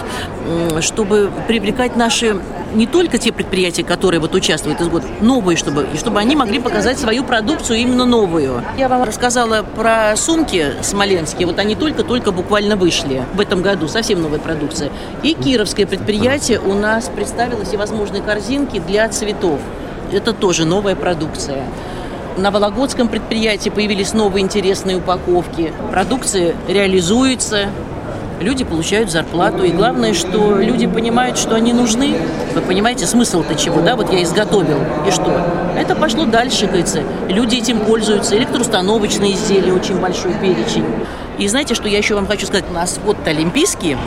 чтобы 0.82 1.32
привлекать 1.48 1.96
наши 1.96 2.40
не 2.78 2.86
только 2.86 3.18
те 3.18 3.34
предприятия, 3.34 3.84
которые 3.84 4.22
вот 4.22 4.36
участвуют 4.36 4.80
из 4.80 4.88
года, 4.88 5.08
новые, 5.20 5.58
чтобы, 5.58 5.88
и 5.94 5.98
чтобы 5.98 6.20
они 6.20 6.36
могли 6.36 6.60
показать 6.60 7.00
свою 7.00 7.24
продукцию 7.24 7.80
именно 7.80 8.06
новую. 8.06 8.64
Я 8.78 8.88
вам 8.88 9.04
рассказала 9.04 9.64
про 9.64 10.16
сумки 10.16 10.74
смоленские, 10.84 11.48
вот 11.48 11.58
они 11.58 11.76
только-только 11.76 12.32
буквально 12.32 12.76
вышли 12.76 13.24
в 13.34 13.42
этом 13.42 13.64
году, 13.64 13.88
совсем 13.88 14.22
новая 14.22 14.40
продукция. 14.40 14.92
И 15.24 15.34
кировское 15.34 15.88
предприятие 15.88 16.60
у 16.60 16.74
нас 16.74 17.10
представило 17.14 17.66
всевозможные 17.66 18.22
корзинки 18.22 18.80
для 18.80 19.10
цветов. 19.10 19.60
Это 20.12 20.32
тоже 20.32 20.66
новая 20.66 20.96
продукция. 20.96 21.64
На 22.38 22.52
Вологодском 22.52 23.08
предприятии 23.08 23.70
появились 23.72 24.14
новые 24.14 24.44
интересные 24.44 24.98
упаковки. 24.98 25.74
Продукция 25.92 26.56
реализуется, 26.68 27.70
люди 28.40 28.64
получают 28.64 29.12
зарплату. 29.12 29.64
И 29.64 29.72
главное, 29.72 30.14
что 30.14 30.60
люди 30.60 30.88
понимают, 30.88 31.38
что 31.38 31.56
они 31.56 31.74
нужны. 31.74 32.16
Вы 32.54 32.62
понимаете, 32.62 33.06
смысл-то 33.06 33.56
чего, 33.56 33.82
да? 33.82 33.96
Вот 33.96 34.12
я 34.12 34.24
изготовил, 34.24 34.80
и 35.08 35.12
что? 35.12 35.42
Это 35.78 35.96
пошло 35.96 36.26
дальше, 36.26 36.68
кажется. 36.68 37.02
Люди 37.30 37.56
этим 37.56 37.80
пользуются. 37.80 38.38
Электроустановочные 38.38 39.34
изделия, 39.34 39.74
очень 39.74 40.00
большой 40.00 40.34
перечень. 40.34 40.86
И 41.38 41.48
знаете, 41.48 41.76
что 41.76 41.88
я 41.88 41.98
еще 41.98 42.16
вам 42.16 42.28
хочу 42.28 42.48
сказать? 42.48 42.66
У 42.70 42.74
нас 42.74 43.00
вот 43.06 43.18
олимпийские. 43.26 43.98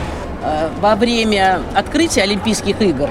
Э, 0.43 0.69
во 0.81 0.95
время 0.95 1.61
открытия 1.75 2.23
Олимпийских 2.23 2.81
игр 2.81 3.09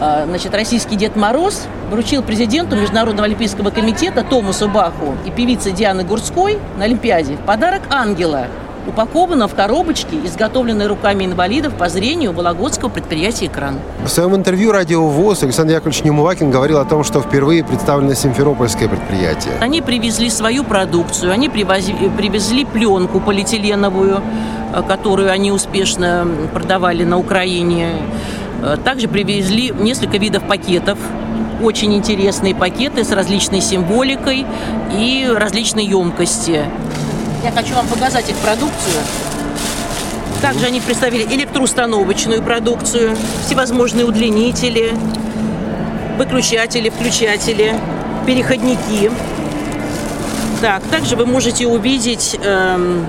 э, 0.00 0.24
значит, 0.26 0.54
российский 0.54 0.96
Дед 0.96 1.16
Мороз 1.16 1.66
вручил 1.90 2.22
президенту 2.22 2.76
Международного 2.76 3.26
олимпийского 3.26 3.70
комитета 3.70 4.22
Томасу 4.22 4.68
Баху 4.68 5.16
и 5.26 5.30
певице 5.30 5.72
Дианы 5.72 6.04
Гурской 6.04 6.58
на 6.78 6.84
Олимпиаде 6.84 7.34
в 7.34 7.40
подарок 7.40 7.82
ангела– 7.90 8.46
упаковано 8.86 9.48
в 9.48 9.54
коробочке, 9.54 10.16
изготовленной 10.24 10.86
руками 10.86 11.24
инвалидов 11.24 11.74
по 11.74 11.88
зрению 11.88 12.32
Вологодского 12.32 12.88
предприятия 12.88 13.46
«Экран». 13.46 13.78
В 14.04 14.08
своем 14.08 14.34
интервью 14.36 14.72
радио 14.72 15.06
ВОЗ 15.06 15.44
Александр 15.44 15.74
Яковлевич 15.74 16.04
Немувакин 16.04 16.50
говорил 16.50 16.78
о 16.78 16.84
том, 16.84 17.04
что 17.04 17.20
впервые 17.20 17.64
представлено 17.64 18.14
симферопольское 18.14 18.88
предприятие. 18.88 19.54
Они 19.60 19.80
привезли 19.80 20.30
свою 20.30 20.64
продукцию, 20.64 21.32
они 21.32 21.48
привозили, 21.48 22.08
привезли 22.16 22.64
пленку 22.64 23.20
полиэтиленовую, 23.20 24.20
э, 24.72 24.82
которую 24.86 25.30
они 25.30 25.50
успешно 25.52 26.26
продавали 26.52 27.04
на 27.04 27.18
Украине. 27.18 27.96
Э, 28.62 28.76
также 28.82 29.08
привезли 29.08 29.70
несколько 29.70 30.18
видов 30.18 30.44
пакетов, 30.44 30.98
очень 31.62 31.94
интересные 31.94 32.54
пакеты 32.54 33.04
с 33.04 33.12
различной 33.12 33.60
символикой 33.60 34.44
и 34.92 35.30
различной 35.34 35.86
емкости. 35.86 36.64
Я 37.44 37.52
хочу 37.52 37.74
вам 37.74 37.86
показать 37.86 38.30
их 38.30 38.36
продукцию. 38.36 39.02
Также 40.40 40.64
они 40.64 40.80
представили 40.80 41.24
электроустановочную 41.24 42.42
продукцию, 42.42 43.14
всевозможные 43.44 44.06
удлинители, 44.06 44.94
выключатели, 46.16 46.88
включатели, 46.88 47.78
переходники. 48.26 49.10
Так, 50.62 50.82
также 50.84 51.16
вы 51.16 51.26
можете 51.26 51.66
увидеть 51.66 52.34
эм, 52.42 53.04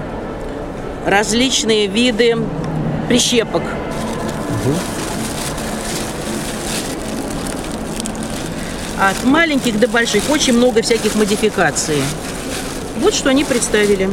различные 1.06 1.88
виды 1.88 2.36
прищепок. 3.08 3.64
От 9.00 9.24
маленьких 9.24 9.80
до 9.80 9.88
больших 9.88 10.30
очень 10.30 10.58
много 10.58 10.82
всяких 10.82 11.16
модификаций. 11.16 12.02
Вот 12.98 13.14
что 13.14 13.30
они 13.30 13.44
представили. 13.44 14.10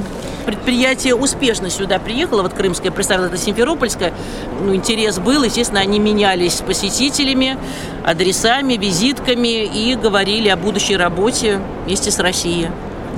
Предприятие 0.46 1.14
успешно 1.14 1.70
сюда 1.70 2.00
приехало, 2.00 2.42
вот 2.42 2.52
Крымское 2.52 2.90
представило 2.90 3.26
это 3.26 3.36
Симферопольское. 3.36 4.12
Ну, 4.60 4.74
интерес 4.74 5.20
был, 5.20 5.44
естественно, 5.44 5.80
они 5.80 6.00
менялись 6.00 6.54
посетителями, 6.54 7.56
адресами, 8.04 8.74
визитками 8.74 9.64
и 9.64 9.94
говорили 9.94 10.48
о 10.48 10.56
будущей 10.56 10.96
работе 10.96 11.60
вместе 11.86 12.10
с 12.10 12.18
Россией. 12.18 12.70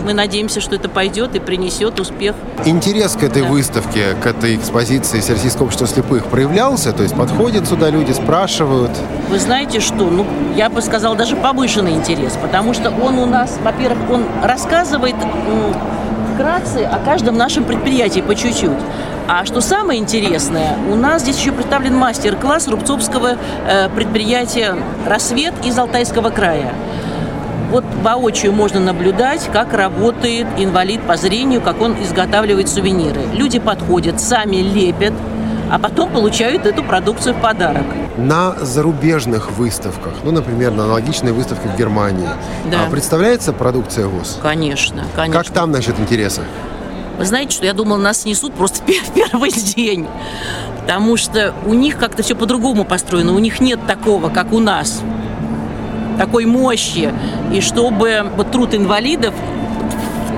Мы 0.02 0.12
надеемся, 0.12 0.60
что 0.60 0.74
это 0.74 0.88
пойдет 0.88 1.34
и 1.34 1.40
принесет 1.40 2.00
успех. 2.00 2.34
Интерес 2.64 3.12
к 3.12 3.22
этой 3.22 3.42
да. 3.42 3.48
выставке, 3.48 4.14
к 4.22 4.26
этой 4.26 4.56
экспозиции 4.56 5.20
Всероссийского 5.20 5.64
общества 5.64 5.86
слепых 5.86 6.26
проявлялся? 6.26 6.92
То 6.92 7.02
есть 7.02 7.14
подходят 7.14 7.68
сюда 7.68 7.90
люди, 7.90 8.12
спрашивают? 8.12 8.90
Вы 9.30 9.38
знаете 9.38 9.80
что? 9.80 10.04
Ну, 10.04 10.26
я 10.56 10.68
бы 10.68 10.82
сказала, 10.82 11.16
даже 11.16 11.36
повышенный 11.36 11.92
интерес, 11.92 12.36
потому 12.40 12.74
что 12.74 12.90
он 12.90 13.18
у 13.18 13.26
нас, 13.26 13.58
во-первых, 13.62 14.10
он 14.10 14.24
рассказывает 14.42 15.16
вкратце 16.34 16.84
о 16.84 16.98
каждом 16.98 17.36
нашем 17.36 17.64
предприятии 17.64 18.20
по 18.20 18.34
чуть-чуть. 18.34 18.70
А 19.26 19.46
что 19.46 19.62
самое 19.62 20.00
интересное, 20.00 20.76
у 20.90 20.96
нас 20.96 21.22
здесь 21.22 21.38
еще 21.38 21.52
представлен 21.52 21.96
мастер-класс 21.96 22.68
Рубцовского 22.68 23.38
э, 23.66 23.88
предприятия 23.88 24.76
«Рассвет» 25.06 25.54
из 25.64 25.78
Алтайского 25.78 26.28
края 26.28 26.74
вот 27.74 27.84
воочию 28.02 28.52
можно 28.52 28.78
наблюдать, 28.78 29.50
как 29.52 29.72
работает 29.72 30.46
инвалид 30.56 31.02
по 31.02 31.16
зрению, 31.16 31.60
как 31.60 31.80
он 31.80 32.00
изготавливает 32.00 32.68
сувениры. 32.68 33.20
Люди 33.32 33.58
подходят, 33.58 34.20
сами 34.20 34.58
лепят, 34.58 35.12
а 35.72 35.80
потом 35.80 36.10
получают 36.10 36.66
эту 36.66 36.84
продукцию 36.84 37.34
в 37.34 37.40
подарок. 37.40 37.82
На 38.16 38.52
зарубежных 38.60 39.50
выставках, 39.50 40.12
ну, 40.22 40.30
например, 40.30 40.70
на 40.70 40.84
аналогичной 40.84 41.32
выставке 41.32 41.68
в 41.68 41.76
Германии, 41.76 42.28
да. 42.70 42.84
А 42.86 42.90
представляется 42.90 43.52
продукция 43.52 44.06
ВОЗ? 44.06 44.38
Конечно, 44.40 45.02
конечно. 45.16 45.42
Как 45.42 45.52
там 45.52 45.72
насчет 45.72 45.98
интереса? 45.98 46.42
Вы 47.18 47.24
знаете, 47.24 47.56
что 47.56 47.66
я 47.66 47.72
думала, 47.72 47.98
нас 47.98 48.20
снесут 48.20 48.54
просто 48.54 48.82
в 48.86 49.12
первый 49.14 49.50
день. 49.50 50.06
Потому 50.82 51.16
что 51.16 51.52
у 51.66 51.74
них 51.74 51.98
как-то 51.98 52.22
все 52.22 52.36
по-другому 52.36 52.84
построено. 52.84 53.34
У 53.34 53.38
них 53.40 53.58
нет 53.60 53.80
такого, 53.86 54.28
как 54.28 54.52
у 54.52 54.60
нас 54.60 55.00
такой 56.18 56.46
мощи, 56.46 57.12
и 57.52 57.60
чтобы 57.60 58.24
вот 58.36 58.50
труд 58.50 58.74
инвалидов 58.74 59.34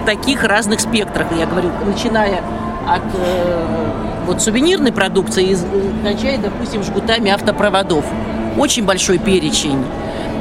в 0.03 0.07
таких 0.07 0.45
разных 0.45 0.81
спектрах, 0.81 1.27
я 1.39 1.47
говорю, 1.47 1.71
начиная 1.85 2.41
от 2.89 3.03
э, 3.15 3.67
вот 4.27 4.43
сувенирной 4.43 4.93
продукции 4.93 5.53
и 5.53 5.57
кончая, 6.03 6.39
допустим, 6.39 6.83
жгутами 6.83 7.31
автопроводов. 7.31 8.05
Очень 8.57 8.85
большой 8.85 9.19
перечень. 9.19 9.85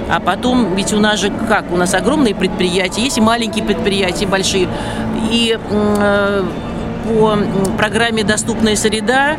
А 0.10 0.20
потом, 0.20 0.76
ведь 0.76 0.94
у 0.94 1.00
нас 1.00 1.20
же 1.20 1.32
как, 1.50 1.72
у 1.72 1.78
нас 1.78 1.94
огромные 1.94 2.36
предприятия, 2.36 3.02
есть 3.02 3.18
и 3.18 3.22
маленькие 3.22 3.66
предприятия, 3.66 4.28
большие. 4.28 4.68
И 5.32 5.58
э, 5.58 6.44
по 7.06 7.38
программе 7.78 8.24
«Доступная 8.24 8.76
среда» 8.76 9.38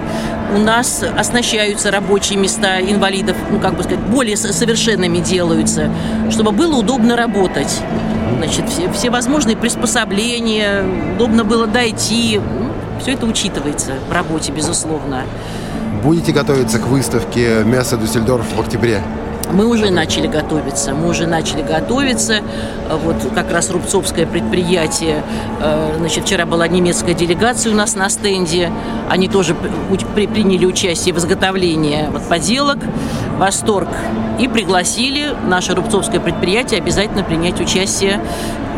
у 0.55 0.59
нас 0.59 1.03
оснащаются 1.17 1.91
рабочие 1.91 2.39
места 2.39 2.81
инвалидов, 2.81 3.37
ну, 3.51 3.59
как 3.59 3.77
бы 3.77 3.83
сказать, 3.83 4.05
более 4.05 4.37
совершенными 4.37 5.19
делаются, 5.19 5.91
чтобы 6.31 6.53
было 6.53 6.77
удобно 6.77 7.17
работать. 7.17 7.81
Значит, 8.39 8.65
все, 8.95 9.11
возможные 9.11 9.57
приспособления, 9.57 10.85
удобно 11.15 11.45
было 11.45 11.67
дойти. 11.67 12.39
Ну, 12.39 12.71
все 13.01 13.13
это 13.13 13.27
учитывается 13.27 13.93
в 14.09 14.13
работе, 14.13 14.53
безусловно. 14.53 15.25
Будете 16.03 16.33
готовиться 16.33 16.79
к 16.79 16.87
выставке 16.87 17.63
«Мясо 17.65 17.97
Дюссельдорф» 17.97 18.47
в 18.55 18.61
октябре? 18.61 19.03
Мы 19.53 19.67
уже 19.67 19.91
начали 19.91 20.27
готовиться, 20.27 20.93
мы 20.95 21.09
уже 21.09 21.27
начали 21.27 21.63
готовиться. 21.63 22.41
Вот 22.91 23.17
как 23.35 23.53
раз 23.53 23.71
Рубцовское 23.71 24.27
предприятие, 24.27 25.23
э, 25.61 25.95
значит, 25.99 26.25
вчера 26.25 26.47
была 26.47 26.67
немецкая 26.69 27.15
делегация 27.15 27.73
у 27.73 27.75
нас 27.75 27.95
на 27.95 28.09
стенде. 28.09 28.71
Они 29.09 29.29
тоже 29.29 29.55
приняли 30.15 30.67
участие 30.67 31.15
в 31.15 31.19
изготовлении 31.19 32.07
вот, 32.11 32.23
поделок 32.29 32.79
«Восторг» 33.39 33.89
и 34.41 34.49
пригласили 34.49 35.35
наше 35.47 35.75
Рубцовское 35.75 36.21
предприятие 36.21 36.81
обязательно 36.81 37.23
принять 37.23 37.61
участие 37.61 38.21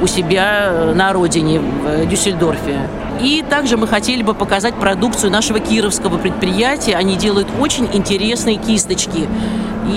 у 0.02 0.06
себя 0.06 0.68
э, 0.70 0.94
на 0.94 1.12
родине, 1.12 1.60
в 1.60 1.86
э, 1.86 2.06
Дюссельдорфе. 2.06 2.78
И 3.20 3.44
также 3.48 3.76
мы 3.76 3.88
хотели 3.88 4.22
бы 4.22 4.34
показать 4.34 4.74
продукцию 4.74 5.32
нашего 5.32 5.58
кировского 5.58 6.18
предприятия. 6.18 6.94
Они 6.94 7.16
делают 7.16 7.48
очень 7.58 7.88
интересные 7.92 8.56
кисточки 8.56 9.28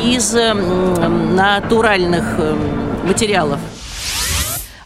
из 0.04 0.34
эм, 0.36 1.36
натуральных 1.36 2.40
эм, 2.40 3.08
материалов. 3.08 3.60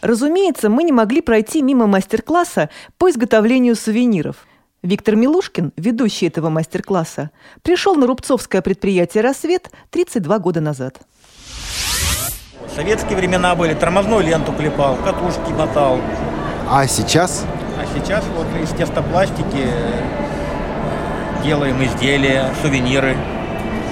Разумеется, 0.02 0.70
мы 0.70 0.84
не 0.84 0.92
могли 0.92 1.22
пройти 1.22 1.62
мимо 1.62 1.88
мастер-класса 1.88 2.70
по 2.98 3.10
изготовлению 3.10 3.76
сувениров. 3.76 4.46
Виктор 4.84 5.16
Милушкин, 5.16 5.72
ведущий 5.78 6.28
этого 6.28 6.50
мастер-класса, 6.50 7.32
пришел 7.64 7.96
на 7.96 8.06
рубцовское 8.06 8.62
предприятие 8.62 9.24
«Рассвет» 9.24 9.72
32 9.90 10.40
года 10.40 10.62
назад. 10.62 11.00
В 12.68 12.76
советские 12.76 13.18
времена 13.18 13.56
были, 13.56 13.74
тормозную 13.74 14.24
ленту 14.24 14.52
клепал, 14.52 14.96
катушки 14.98 15.52
мотал. 15.52 16.00
А 16.70 16.86
сейчас? 16.86 17.46
Сейчас 17.96 18.26
вот 18.36 18.46
из 18.62 18.70
тестопластики 18.72 19.68
делаем 21.44 21.82
изделия, 21.84 22.50
сувениры. 22.62 23.16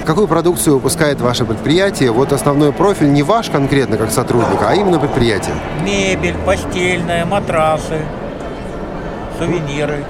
Какую 0.04 0.28
продукцию 0.28 0.74
выпускает 0.74 1.22
ваше 1.22 1.46
предприятие? 1.46 2.10
Вот 2.10 2.32
основной 2.34 2.72
профиль 2.72 3.10
не 3.10 3.22
ваш 3.22 3.48
конкретно 3.48 3.96
как 3.96 4.10
сотрудника, 4.10 4.68
а 4.68 4.74
именно 4.74 4.98
предприятие. 4.98 5.54
Мебель, 5.82 6.36
постельная, 6.44 7.24
матрасы, 7.24 8.02
сувениры. 9.38 10.04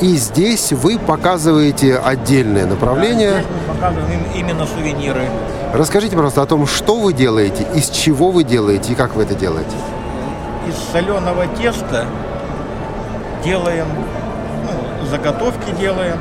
И 0.00 0.14
здесь 0.16 0.72
вы 0.72 0.98
показываете 1.00 1.96
отдельное 1.96 2.66
направление. 2.66 3.42
Да, 3.66 3.74
показываем 3.74 4.20
именно 4.36 4.64
сувениры. 4.66 5.24
Расскажите, 5.72 6.14
пожалуйста, 6.14 6.42
о 6.42 6.46
том, 6.46 6.66
что 6.66 7.00
вы 7.00 7.12
делаете, 7.12 7.66
из 7.74 7.90
чего 7.90 8.30
вы 8.30 8.44
делаете 8.44 8.92
и 8.92 8.94
как 8.94 9.16
вы 9.16 9.24
это 9.24 9.34
делаете. 9.34 9.74
Из 10.68 10.76
соленого 10.92 11.46
теста 11.60 12.06
делаем, 13.46 13.86
ну, 14.64 15.06
заготовки 15.06 15.70
делаем. 15.78 16.18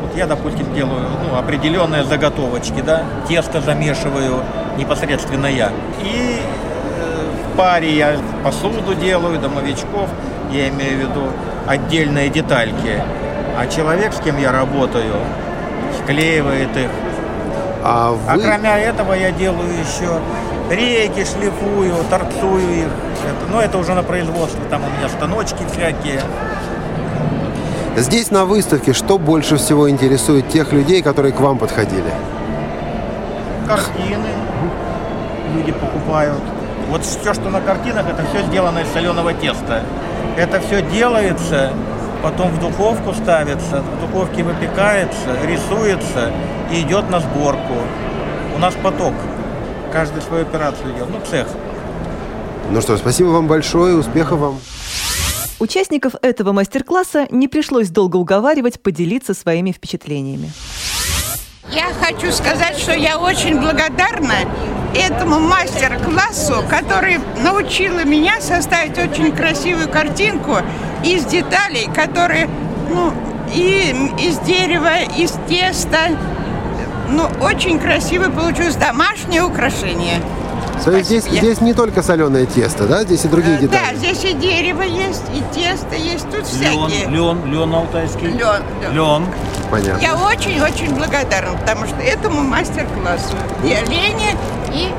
Вот 0.00 0.16
я, 0.16 0.26
допустим, 0.26 0.72
делаю 0.72 1.08
ну, 1.28 1.36
определенные 1.36 2.04
заготовочки, 2.04 2.80
да, 2.80 3.02
тесто 3.28 3.60
замешиваю 3.60 4.42
непосредственно 4.78 5.46
я. 5.46 5.70
И 6.00 6.38
э, 6.40 7.52
в 7.52 7.56
паре 7.56 7.92
я 7.92 8.16
посуду 8.44 8.94
делаю, 8.94 9.40
домовичков, 9.40 10.08
я 10.52 10.68
имею 10.68 10.98
в 10.98 11.00
виду 11.00 11.22
отдельные 11.66 12.28
детальки. 12.28 13.02
А 13.58 13.66
человек, 13.66 14.12
с 14.12 14.20
кем 14.20 14.38
я 14.38 14.52
работаю, 14.52 15.16
склеивает 16.02 16.76
их. 16.76 16.90
А, 17.82 18.12
вы... 18.12 18.18
а 18.28 18.38
кроме 18.38 18.70
этого 18.70 19.14
я 19.14 19.32
делаю 19.32 19.68
еще 19.68 20.20
рейки, 20.70 21.24
шлифую, 21.24 21.94
торцую 22.10 22.78
их. 22.78 22.88
Это, 23.24 23.50
но 23.50 23.60
это 23.60 23.78
уже 23.78 23.94
на 23.94 24.02
производстве, 24.02 24.60
там 24.70 24.82
у 24.84 24.98
меня 24.98 25.08
станочки 25.08 25.64
всякие. 25.72 26.22
Здесь 27.96 28.30
на 28.30 28.44
выставке 28.44 28.92
что 28.92 29.18
больше 29.18 29.56
всего 29.56 29.88
интересует 29.88 30.48
тех 30.48 30.72
людей, 30.72 31.02
которые 31.02 31.32
к 31.32 31.40
вам 31.40 31.58
подходили? 31.58 32.12
Картины 33.68 34.28
люди 35.54 35.72
покупают. 35.72 36.42
Вот 36.90 37.04
все, 37.04 37.32
что 37.32 37.50
на 37.50 37.60
картинах, 37.60 38.06
это 38.08 38.24
все 38.30 38.42
сделано 38.46 38.80
из 38.80 38.88
соленого 38.88 39.32
теста. 39.32 39.82
Это 40.36 40.60
все 40.60 40.82
делается, 40.82 41.70
потом 42.22 42.50
в 42.50 42.60
духовку 42.60 43.14
ставится, 43.14 43.82
в 43.82 44.00
духовке 44.00 44.42
выпекается, 44.42 45.36
рисуется 45.46 46.32
и 46.72 46.82
идет 46.82 47.08
на 47.10 47.20
сборку. 47.20 47.74
У 48.56 48.58
нас 48.58 48.74
поток. 48.82 49.14
Каждый 49.94 50.22
свою 50.22 50.42
операцию 50.42 50.92
идет. 50.92 51.08
Ну, 51.08 51.20
цех. 51.30 51.46
Ну 52.68 52.80
что, 52.80 52.96
спасибо 52.96 53.28
вам 53.28 53.46
большое, 53.46 53.94
успехов 53.94 54.40
вам. 54.40 54.60
Участников 55.60 56.14
этого 56.20 56.50
мастер-класса 56.50 57.28
не 57.30 57.46
пришлось 57.46 57.90
долго 57.90 58.16
уговаривать 58.16 58.82
поделиться 58.82 59.34
своими 59.34 59.70
впечатлениями. 59.70 60.50
Я 61.70 61.92
хочу 62.00 62.32
сказать, 62.32 62.76
что 62.76 62.92
я 62.92 63.20
очень 63.20 63.60
благодарна 63.60 64.34
этому 64.96 65.38
мастер-классу, 65.38 66.64
который 66.68 67.20
научила 67.44 68.02
меня 68.04 68.40
составить 68.40 68.98
очень 68.98 69.30
красивую 69.30 69.88
картинку 69.88 70.56
из 71.04 71.24
деталей, 71.24 71.88
которые, 71.94 72.50
ну, 72.90 73.12
и 73.54 73.94
из 74.18 74.38
дерева, 74.40 75.04
из 75.16 75.30
теста. 75.48 76.18
Ну, 77.14 77.28
очень 77.40 77.78
красиво 77.78 78.28
получилось 78.28 78.74
домашнее 78.74 79.44
украшение. 79.44 80.20
То 80.84 80.90
есть 80.90 81.06
здесь, 81.06 81.24
здесь 81.24 81.60
не 81.60 81.72
только 81.72 82.02
соленое 82.02 82.44
тесто, 82.46 82.86
да? 82.86 83.04
Здесь 83.04 83.24
и 83.24 83.28
другие 83.28 83.56
детали. 83.56 83.80
Да, 83.92 83.96
здесь 83.96 84.24
и 84.24 84.32
дерево 84.34 84.82
есть, 84.82 85.22
и 85.32 85.42
тесто 85.54 85.94
есть, 85.94 86.28
тут 86.30 86.44
всякие. 86.44 87.06
Лен, 87.06 87.12
лен, 87.12 87.52
лен 87.52 87.74
алтайский. 87.74 88.26
Лен, 88.26 88.62
лен. 88.82 88.92
лен. 88.92 89.26
Понятно. 89.70 90.02
Я 90.02 90.16
очень-очень 90.16 90.92
благодарна, 90.94 91.56
потому 91.56 91.86
что 91.86 91.96
этому 91.96 92.42
мастер-классу 92.42 93.36
и 93.62 93.72
Олене, 93.72 94.36
и 94.72 94.90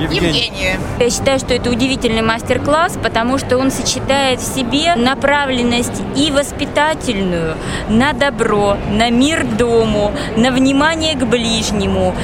Евгения. 0.00 0.78
Я 0.98 1.10
считаю, 1.10 1.38
что 1.38 1.54
это 1.54 1.70
удивительный 1.70 2.22
мастер-класс, 2.22 2.98
потому 3.02 3.38
что 3.38 3.58
он 3.58 3.70
сочетает 3.70 4.40
в 4.40 4.54
себе 4.54 4.94
направленность 4.96 6.02
и 6.16 6.30
воспитательную 6.30 7.56
на 7.88 8.12
добро, 8.12 8.76
на 8.90 9.10
мир 9.10 9.44
дому, 9.44 10.12
на 10.36 10.50
внимание 10.50 11.14
к 11.14 11.24
ближнему, 11.24 12.14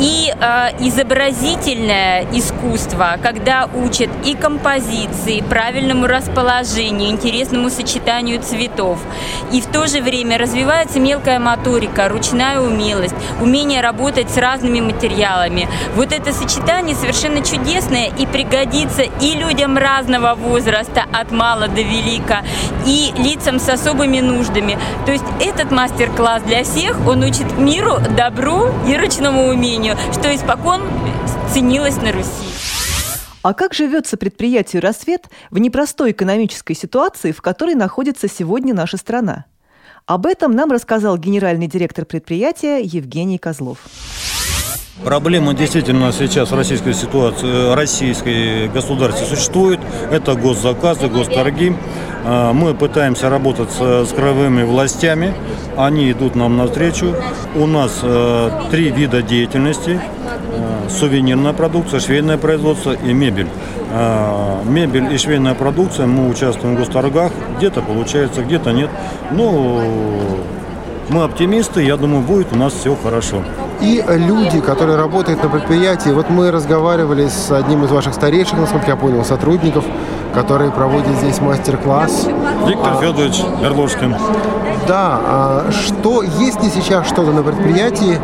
и 0.00 0.32
э, 0.34 0.68
изобразительное 0.80 2.24
искусство, 2.32 3.18
когда 3.22 3.68
учат 3.74 4.08
и 4.24 4.34
композиции, 4.34 5.42
правильному 5.42 6.06
расположению, 6.06 7.10
интересному 7.10 7.68
сочетанию 7.68 8.40
цветов. 8.40 8.98
И 9.52 9.60
в 9.60 9.66
то 9.66 9.86
же 9.86 10.00
время 10.00 10.38
развивается 10.38 10.98
мелкая 11.00 11.38
моторика, 11.38 12.08
ручная 12.08 12.60
умелость, 12.60 13.14
умение 13.42 13.82
работать 13.82 14.30
с 14.30 14.38
разными 14.38 14.80
материалами. 14.80 15.68
Вот 15.94 16.12
это 16.12 16.32
сочетание 16.32 16.96
совершенно 16.96 17.19
чудесное 17.20 18.10
и 18.18 18.26
пригодится 18.26 19.02
и 19.02 19.34
людям 19.34 19.76
разного 19.76 20.34
возраста, 20.34 21.04
от 21.12 21.30
мала 21.30 21.68
до 21.68 21.82
велика, 21.82 22.42
и 22.86 23.12
лицам 23.16 23.60
с 23.60 23.68
особыми 23.68 24.20
нуждами. 24.20 24.78
То 25.06 25.12
есть 25.12 25.24
этот 25.40 25.70
мастер-класс 25.70 26.42
для 26.42 26.64
всех, 26.64 26.96
он 27.06 27.22
учит 27.22 27.58
миру, 27.58 27.98
добру 28.16 28.68
и 28.88 28.96
ручному 28.96 29.48
умению 29.48 29.96
что 30.12 30.34
испокон 30.34 30.82
ценилось 31.52 31.96
на 31.96 32.12
Руси. 32.12 32.28
А 33.42 33.54
как 33.54 33.72
живется 33.72 34.16
предприятию 34.16 34.82
«Рассвет» 34.82 35.28
в 35.50 35.58
непростой 35.58 36.10
экономической 36.10 36.74
ситуации, 36.74 37.32
в 37.32 37.40
которой 37.40 37.74
находится 37.74 38.28
сегодня 38.28 38.74
наша 38.74 38.96
страна? 38.98 39.46
Об 40.06 40.26
этом 40.26 40.52
нам 40.52 40.70
рассказал 40.70 41.16
генеральный 41.16 41.66
директор 41.66 42.04
предприятия 42.04 42.80
Евгений 42.82 43.38
Козлов. 43.38 43.78
Проблема 45.04 45.54
действительно 45.54 46.12
сейчас 46.12 46.50
в 46.50 46.54
российской 46.54 46.92
ситуации, 46.92 47.74
российской 47.74 48.68
государстве 48.68 49.26
существует. 49.26 49.80
Это 50.12 50.34
госзаказы, 50.34 51.08
госторги. 51.08 51.74
А, 52.26 52.52
мы 52.52 52.74
пытаемся 52.74 53.30
работать 53.30 53.70
с, 53.70 54.12
краевыми 54.14 54.62
властями. 54.62 55.32
Они 55.76 56.12
идут 56.12 56.34
нам 56.34 56.58
навстречу. 56.58 57.14
У 57.54 57.66
нас 57.66 58.00
э, 58.02 58.50
три 58.70 58.90
вида 58.90 59.22
деятельности. 59.22 59.98
Э, 60.52 60.90
сувенирная 60.90 61.54
продукция, 61.54 62.00
швейное 62.00 62.36
производство 62.36 62.92
и 62.92 63.14
мебель. 63.14 63.48
Э, 63.92 64.62
мебель 64.64 65.14
и 65.14 65.16
швейная 65.16 65.54
продукция, 65.54 66.06
мы 66.06 66.28
участвуем 66.28 66.76
в 66.76 66.78
госторгах. 66.78 67.32
Где-то 67.56 67.80
получается, 67.80 68.42
где-то 68.42 68.72
нет. 68.72 68.90
Ну, 69.30 69.80
мы 71.08 71.24
оптимисты, 71.24 71.82
я 71.82 71.96
думаю, 71.96 72.22
будет 72.22 72.52
у 72.52 72.56
нас 72.56 72.74
все 72.74 72.94
хорошо. 72.94 73.42
И 73.80 74.04
люди, 74.06 74.60
которые 74.60 74.96
работают 74.96 75.42
на 75.42 75.48
предприятии, 75.48 76.10
вот 76.10 76.28
мы 76.28 76.50
разговаривали 76.50 77.28
с 77.28 77.50
одним 77.50 77.84
из 77.84 77.90
ваших 77.90 78.14
старейших, 78.14 78.58
насколько 78.58 78.86
я 78.88 78.96
понял, 78.96 79.24
сотрудников, 79.24 79.84
который 80.34 80.70
проводит 80.70 81.16
здесь 81.16 81.40
мастер-класс. 81.40 82.28
Виктор 82.66 82.92
а, 82.92 83.00
Федорович 83.00 83.40
Горлушкин. 83.60 84.14
Да, 84.86 85.20
а 85.24 85.70
что, 85.70 86.22
есть 86.22 86.62
ли 86.62 86.70
сейчас 86.70 87.06
что-то 87.06 87.32
на 87.32 87.42
предприятии, 87.42 88.18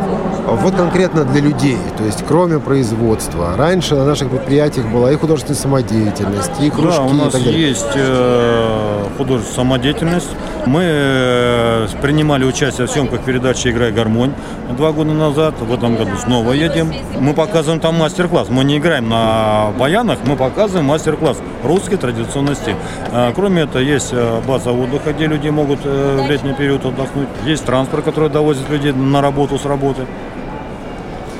вот 0.47 0.75
конкретно 0.75 1.23
для 1.23 1.41
людей, 1.41 1.77
то 1.97 2.03
есть 2.03 2.23
кроме 2.27 2.59
производства? 2.59 3.55
Раньше 3.57 3.95
на 3.95 4.05
наших 4.05 4.29
предприятиях 4.29 4.87
была 4.87 5.11
и 5.11 5.15
художественная 5.15 5.59
самодеятельность, 5.59 6.51
и 6.61 6.69
кружки. 6.69 6.97
Да, 6.97 7.03
у 7.03 7.13
нас 7.13 7.29
и 7.29 7.31
так 7.31 7.43
далее. 7.43 7.69
есть 7.69 7.87
э, 7.95 8.96
художественная 9.17 9.55
самодеятельность. 9.55 10.29
Мы 10.65 10.81
э, 10.83 11.87
принимали 12.01 12.45
участие 12.45 12.87
в 12.87 12.91
съемках 12.91 13.21
передачи 13.21 13.67
«Играй 13.69 13.91
гармонь» 13.91 14.33
два 14.77 14.91
года 14.91 15.11
назад. 15.11 15.55
В 15.59 15.73
этом 15.73 15.95
году 15.95 16.11
снова 16.17 16.53
едем. 16.53 16.93
Мы 17.19 17.33
показываем 17.33 17.79
там 17.79 17.95
мастер-класс. 17.95 18.49
Мы 18.49 18.63
не 18.63 18.77
играем 18.77 19.09
на 19.09 19.71
баянах, 19.77 20.19
мы 20.25 20.35
показываем 20.35 20.85
мастер-класс 20.85 21.37
русской 21.63 21.97
традиционности. 21.97 22.75
А, 23.11 23.33
кроме 23.33 23.63
этого, 23.63 23.81
есть 23.81 24.09
э, 24.11 24.41
база 24.47 24.71
отдыха, 24.71 25.13
где 25.13 25.27
люди 25.27 25.49
могут 25.49 25.79
э, 25.83 26.23
в 26.25 26.29
летний 26.29 26.53
период 26.53 26.85
отдохнуть. 26.85 27.27
Есть 27.45 27.65
транспорт, 27.65 28.05
который 28.05 28.29
довозит 28.29 28.69
людей 28.69 28.93
на 28.93 29.21
работу 29.21 29.57
с 29.57 29.65
работы. 29.65 30.05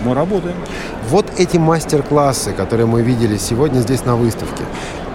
Мы 0.04 0.14
работаем. 0.14 0.56
Вот 1.10 1.26
эти 1.38 1.58
мастер-классы, 1.58 2.54
которые 2.54 2.86
мы 2.86 3.02
видели 3.02 3.38
сегодня 3.38 3.80
здесь 3.80 4.06
на 4.06 4.16
выставке, 4.16 4.64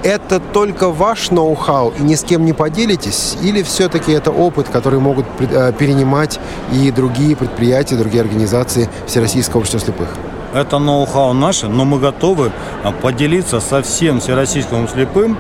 это 0.03 0.41
только 0.41 0.91
ваш 0.91 1.31
ноу-хау 1.31 1.93
и 1.99 2.03
ни 2.03 2.15
с 2.15 2.23
кем 2.25 2.45
не 2.45 2.53
поделитесь? 2.53 3.37
Или 3.43 3.63
все-таки 3.63 4.13
это 4.13 4.31
опыт, 4.31 4.69
который 4.69 4.99
могут 4.99 5.27
э, 5.39 5.73
перенимать 5.79 6.41
и 6.73 6.91
другие 6.91 7.37
предприятия, 7.37 7.97
другие 7.97 8.23
организации 8.23 8.89
Всероссийского 9.07 9.61
общества 9.61 9.81
слепых? 9.81 10.09
Это 10.55 10.79
ноу-хау 10.79 11.33
наше, 11.33 11.69
но 11.69 11.85
мы 11.85 11.99
готовы 11.99 12.53
а, 12.85 12.93
поделиться 12.93 13.61
со 13.61 13.83
всем 13.83 14.21
Всероссийским 14.21 14.87
слепым 14.89 15.39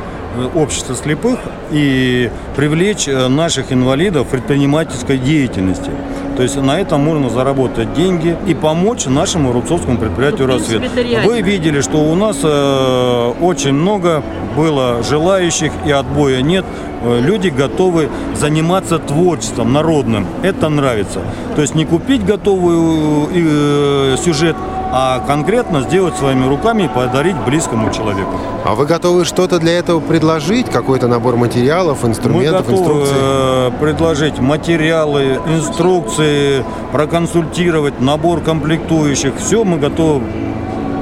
общества 0.55 0.95
слепых 0.95 1.39
и 1.71 2.31
привлечь 2.57 3.09
э, 3.09 3.29
наших 3.29 3.73
инвалидов 3.73 4.27
в 4.27 4.31
предпринимательской 4.31 5.19
деятельности. 5.19 5.91
То 6.37 6.43
есть 6.43 6.57
на 6.57 6.81
этом 6.81 7.05
можно 7.05 7.29
заработать 7.29 7.93
деньги 7.95 8.37
и 8.47 8.55
помочь 8.55 9.07
нашему 9.07 9.53
рубцовскому 9.53 9.99
предприятию 9.99 10.47
«Рассвет». 10.47 10.83
Вы 11.25 11.43
видели, 11.43 11.81
что 11.81 11.99
у 11.99 12.15
нас 12.15 12.39
э, 12.43 13.33
очень 13.41 13.73
много 13.73 14.23
было 14.57 15.03
желающих 15.03 15.73
и 15.87 15.91
отбоя 15.91 16.41
нет. 16.43 16.65
Э, 17.03 17.21
люди 17.21 17.49
готовы 17.49 18.09
заниматься 18.35 18.99
творчеством 18.99 19.73
народным. 19.73 20.27
Это 20.43 20.69
нравится. 20.69 21.21
То 21.55 21.63
есть 21.63 21.75
не 21.75 21.85
купить 21.85 22.25
готовый 22.25 23.29
э, 23.35 24.17
сюжет, 24.25 24.57
а 24.95 25.21
конкретно 25.27 25.81
сделать 25.81 26.15
своими 26.17 26.47
руками 26.47 26.83
и 26.83 26.89
подарить 26.89 27.37
близкому 27.47 27.91
человеку. 27.91 28.33
А 28.65 28.75
вы 28.75 28.85
готовы 28.85 29.25
что-то 29.25 29.59
для 29.59 29.73
этого 29.79 30.01
предложить? 30.01 30.69
Какой-то 30.69 31.09
набор 31.09 31.37
материалов, 31.37 32.05
инструментов, 32.05 32.69
Мы 32.69 32.75
готовы 32.77 33.01
инструкций? 33.01 33.17
э, 33.19 33.71
предложить 33.81 34.39
материалы, 34.39 35.41
инструкции, 35.47 36.63
проконсультировать, 36.93 38.01
набор 38.01 38.41
комплектующих. 38.41 39.33
Все 39.39 39.65
мы 39.65 39.79
готовы 39.79 40.23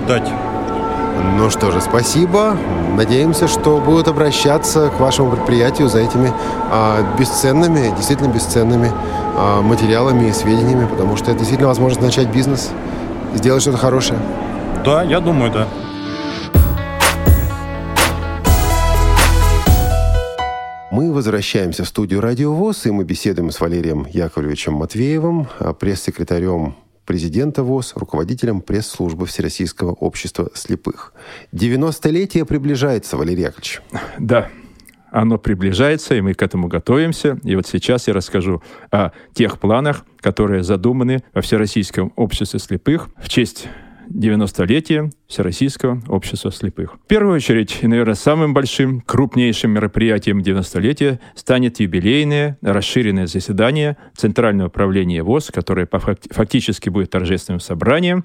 дать. 0.06 0.28
Ну 1.36 1.50
что 1.50 1.70
же, 1.72 1.80
спасибо. 1.80 2.56
Надеемся, 2.96 3.48
что 3.48 3.78
будут 3.78 4.06
обращаться 4.08 4.88
к 4.96 5.00
вашему 5.00 5.32
предприятию 5.32 5.88
за 5.88 5.98
этими 5.98 6.32
а, 6.70 7.02
бесценными, 7.18 7.92
действительно 7.96 8.28
бесценными 8.28 8.90
а, 9.36 9.62
материалами 9.62 10.28
и 10.28 10.32
сведениями, 10.32 10.86
потому 10.86 11.16
что 11.16 11.30
это 11.30 11.40
действительно 11.40 11.68
возможность 11.68 12.02
начать 12.02 12.28
бизнес, 12.28 12.70
сделать 13.34 13.62
что-то 13.62 13.78
хорошее. 13.78 14.18
Да, 14.84 15.02
я 15.02 15.20
думаю, 15.20 15.52
да. 15.52 15.68
Мы 20.90 21.12
возвращаемся 21.12 21.84
в 21.84 21.88
студию 21.88 22.20
«Радио 22.20 22.52
ВОЗ», 22.52 22.86
и 22.86 22.90
мы 22.90 23.04
беседуем 23.04 23.50
с 23.50 23.60
Валерием 23.60 24.06
Яковлевичем 24.10 24.74
Матвеевым, 24.74 25.46
а, 25.58 25.72
пресс-секретарем 25.72 26.74
президента 27.06 27.62
ВОЗ, 27.62 27.92
руководителем 27.96 28.60
пресс-службы 28.60 29.26
Всероссийского 29.26 29.92
общества 29.92 30.50
слепых. 30.54 31.12
90-летие 31.52 32.44
приближается, 32.44 33.16
Валерий 33.16 33.42
Яковлевич. 33.42 33.82
Да, 34.18 34.48
оно 35.10 35.38
приближается, 35.38 36.14
и 36.14 36.20
мы 36.20 36.34
к 36.34 36.42
этому 36.42 36.68
готовимся. 36.68 37.38
И 37.44 37.56
вот 37.56 37.66
сейчас 37.66 38.08
я 38.08 38.14
расскажу 38.14 38.62
о 38.90 39.10
тех 39.34 39.58
планах, 39.58 40.04
которые 40.20 40.62
задуманы 40.62 41.22
во 41.34 41.40
Всероссийском 41.40 42.12
обществе 42.16 42.58
слепых 42.58 43.08
в 43.22 43.28
честь 43.28 43.68
90-летия 44.10 45.12
Всероссийского 45.28 46.02
общества 46.08 46.50
слепых. 46.50 46.94
В 46.94 47.06
первую 47.06 47.36
очередь, 47.36 47.78
и, 47.80 47.86
наверное, 47.86 48.14
самым 48.14 48.52
большим, 48.52 49.00
крупнейшим 49.02 49.70
мероприятием 49.70 50.40
90-летия 50.40 51.20
станет 51.36 51.78
юбилейное 51.80 52.58
расширенное 52.60 53.26
заседание 53.26 53.96
Центрального 54.16 54.68
управления 54.68 55.22
ВОЗ, 55.22 55.50
которое 55.52 55.88
фактически 55.88 56.88
будет 56.88 57.10
торжественным 57.10 57.60
собранием. 57.60 58.24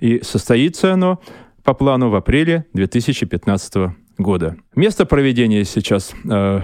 И 0.00 0.20
состоится 0.22 0.94
оно 0.94 1.20
по 1.62 1.74
плану 1.74 2.10
в 2.10 2.16
апреле 2.16 2.64
2015 2.72 3.74
года. 4.20 4.56
Место 4.74 5.06
проведения 5.06 5.64
сейчас 5.64 6.12
э, 6.30 6.60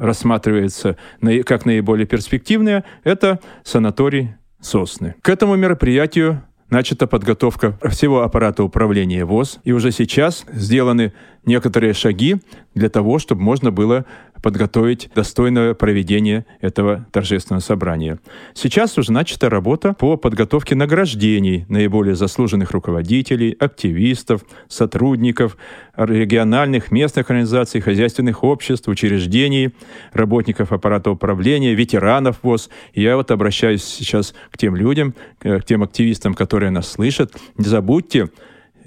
рассматривается 0.00 0.96
наи- 1.20 1.42
как 1.42 1.66
наиболее 1.66 2.06
перспективное. 2.06 2.84
Это 3.04 3.40
санаторий 3.62 4.34
«Сосны». 4.60 5.14
К 5.22 5.28
этому 5.28 5.56
мероприятию 5.56 6.42
начата 6.70 7.06
подготовка 7.06 7.78
всего 7.90 8.22
аппарата 8.22 8.64
управления 8.64 9.24
ВОЗ, 9.24 9.60
и 9.64 9.72
уже 9.72 9.92
сейчас 9.92 10.44
сделаны 10.50 11.12
некоторые 11.44 11.92
шаги 11.92 12.36
для 12.74 12.88
того, 12.88 13.18
чтобы 13.18 13.42
можно 13.42 13.70
было 13.70 14.06
подготовить 14.44 15.08
достойное 15.14 15.72
проведение 15.72 16.44
этого 16.60 17.06
торжественного 17.12 17.62
собрания. 17.62 18.18
Сейчас 18.52 18.98
уже 18.98 19.10
начата 19.10 19.48
работа 19.48 19.94
по 19.94 20.18
подготовке 20.18 20.74
награждений 20.74 21.64
наиболее 21.70 22.14
заслуженных 22.14 22.72
руководителей, 22.72 23.56
активистов, 23.58 24.42
сотрудников 24.68 25.56
региональных, 25.96 26.90
местных 26.90 27.30
организаций, 27.30 27.80
хозяйственных 27.80 28.44
обществ, 28.44 28.86
учреждений, 28.88 29.70
работников 30.12 30.72
аппарата 30.72 31.10
управления, 31.10 31.72
ветеранов 31.72 32.40
ВОЗ. 32.42 32.68
Я 32.92 33.16
вот 33.16 33.30
обращаюсь 33.30 33.82
сейчас 33.82 34.34
к 34.50 34.58
тем 34.58 34.76
людям, 34.76 35.14
к 35.38 35.62
тем 35.62 35.82
активистам, 35.82 36.34
которые 36.34 36.70
нас 36.70 36.86
слышат. 36.86 37.34
Не 37.56 37.64
забудьте 37.64 38.28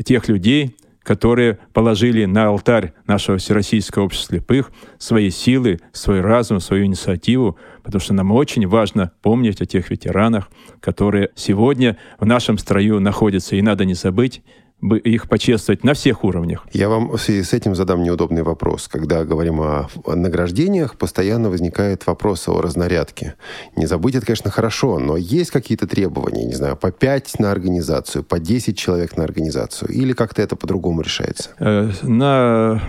тех 0.05 0.27
людей, 0.27 0.75
которые 1.07 1.57
положили 1.71 2.25
на 2.25 2.47
алтарь 2.47 2.91
нашего 3.05 3.37
Всероссийского 3.37 4.03
общества 4.03 4.35
слепых 4.35 4.71
свои 4.97 5.29
силы, 5.29 5.79
свой 5.93 6.19
разум, 6.19 6.59
свою 6.59 6.83
инициативу, 6.83 7.57
потому 7.81 8.01
что 8.01 8.13
нам 8.13 8.33
очень 8.33 8.67
важно 8.67 9.13
помнить 9.21 9.61
о 9.61 9.65
тех 9.65 9.89
ветеранах, 9.89 10.49
которые 10.81 11.29
сегодня 11.33 11.97
в 12.19 12.25
нашем 12.25 12.57
строю 12.57 12.99
находятся, 12.99 13.55
и 13.55 13.61
надо 13.61 13.85
не 13.85 13.93
забыть 13.93 14.41
бы 14.79 14.99
их 14.99 15.27
почествовать 15.27 15.83
на 15.83 15.93
всех 15.95 16.23
уровнях. 16.23 16.67
Я 16.71 16.87
вам 16.87 17.09
в 17.09 17.17
связи 17.17 17.41
с 17.43 17.51
этим 17.53 17.73
задам 17.73 18.03
неудобный 18.03 18.43
вопрос. 18.43 18.87
Когда 18.87 19.23
говорим 19.23 19.59
о 19.59 19.89
награждениях, 20.05 20.97
постоянно 20.97 21.49
возникает 21.49 22.05
вопрос 22.05 22.47
о 22.47 22.61
разнарядке. 22.61 23.35
Не 23.75 23.87
забыть 23.87 24.15
это, 24.15 24.25
конечно, 24.27 24.51
хорошо, 24.51 24.99
но 24.99 25.17
есть 25.17 25.49
какие-то 25.51 25.87
требования, 25.87 26.45
не 26.45 26.53
знаю, 26.53 26.77
по 26.77 26.91
5 26.91 27.39
на 27.39 27.51
организацию, 27.51 28.23
по 28.23 28.39
10 28.39 28.77
человек 28.77 29.17
на 29.17 29.23
организацию, 29.23 29.89
или 29.91 30.13
как-то 30.13 30.41
это 30.43 30.55
по-другому 30.55 31.01
решается? 31.01 31.49
Э, 31.59 31.89
На 32.03 32.81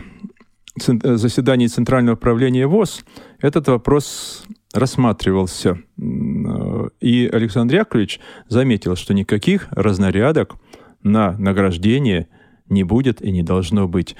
цен- 0.79 1.01
заседании 1.17 1.69
Центрального 1.69 2.17
управления 2.17 2.67
ВОЗ 2.67 3.03
этот 3.41 3.67
вопрос 3.69 4.45
рассматривался. 4.75 5.79
Э, 5.99 6.89
И 7.01 7.27
Александр 7.33 7.77
Яковлевич 7.77 8.21
заметил, 8.49 8.95
что 8.95 9.15
никаких 9.15 9.69
разнарядок 9.71 10.57
на 11.03 11.33
награждение 11.39 12.29
не 12.69 12.85
будет 12.85 13.23
и 13.23 13.31
не 13.31 13.43
должно 13.43 13.89
быть. 13.89 14.17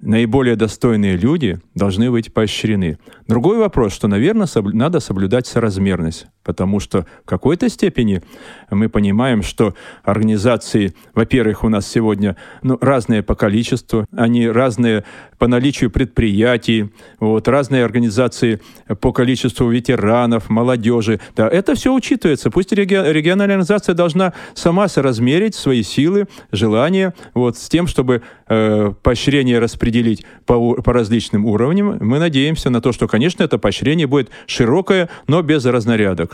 Наиболее 0.00 0.56
достойные 0.56 1.16
люди 1.16 1.60
должны 1.76 2.10
быть 2.10 2.34
поощрены. 2.34 2.98
Другой 3.28 3.58
вопрос, 3.58 3.92
что, 3.92 4.08
наверное, 4.08 4.46
соб- 4.46 4.72
надо 4.72 4.98
соблюдать 4.98 5.46
соразмерность, 5.46 6.26
потому 6.44 6.80
что 6.80 7.06
в 7.24 7.26
какой-то 7.26 7.68
степени 7.68 8.22
мы 8.70 8.88
понимаем, 8.88 9.42
что 9.42 9.74
организации, 10.02 10.94
во-первых, 11.14 11.64
у 11.64 11.68
нас 11.68 11.86
сегодня 11.86 12.36
ну, 12.62 12.78
разные 12.80 13.22
по 13.22 13.34
количеству, 13.34 14.06
они 14.16 14.48
разные 14.48 15.04
по 15.38 15.48
наличию 15.48 15.90
предприятий, 15.90 16.90
вот, 17.18 17.48
разные 17.48 17.84
организации 17.84 18.60
по 19.00 19.12
количеству 19.12 19.68
ветеранов, 19.68 20.48
молодежи. 20.48 21.20
Да, 21.34 21.48
это 21.48 21.74
все 21.74 21.92
учитывается. 21.92 22.50
Пусть 22.50 22.72
реги- 22.72 23.12
региональная 23.12 23.56
организация 23.56 23.94
должна 23.94 24.34
сама 24.54 24.86
соразмерить 24.86 25.56
свои 25.56 25.82
силы, 25.82 26.28
желания 26.52 27.12
вот, 27.34 27.58
с 27.58 27.68
тем, 27.68 27.88
чтобы 27.88 28.22
э, 28.46 28.92
поощрение 29.02 29.58
распределить 29.58 30.24
по, 30.46 30.74
по 30.74 30.92
различным 30.92 31.44
уровням. 31.44 31.98
Мы 32.00 32.20
надеемся 32.20 32.70
на 32.70 32.80
то, 32.80 32.92
что, 32.92 33.08
конечно, 33.08 33.42
это 33.42 33.58
поощрение 33.58 34.06
будет 34.06 34.30
широкое, 34.46 35.08
но 35.26 35.42
без 35.42 35.64
разнарядок. 35.64 36.31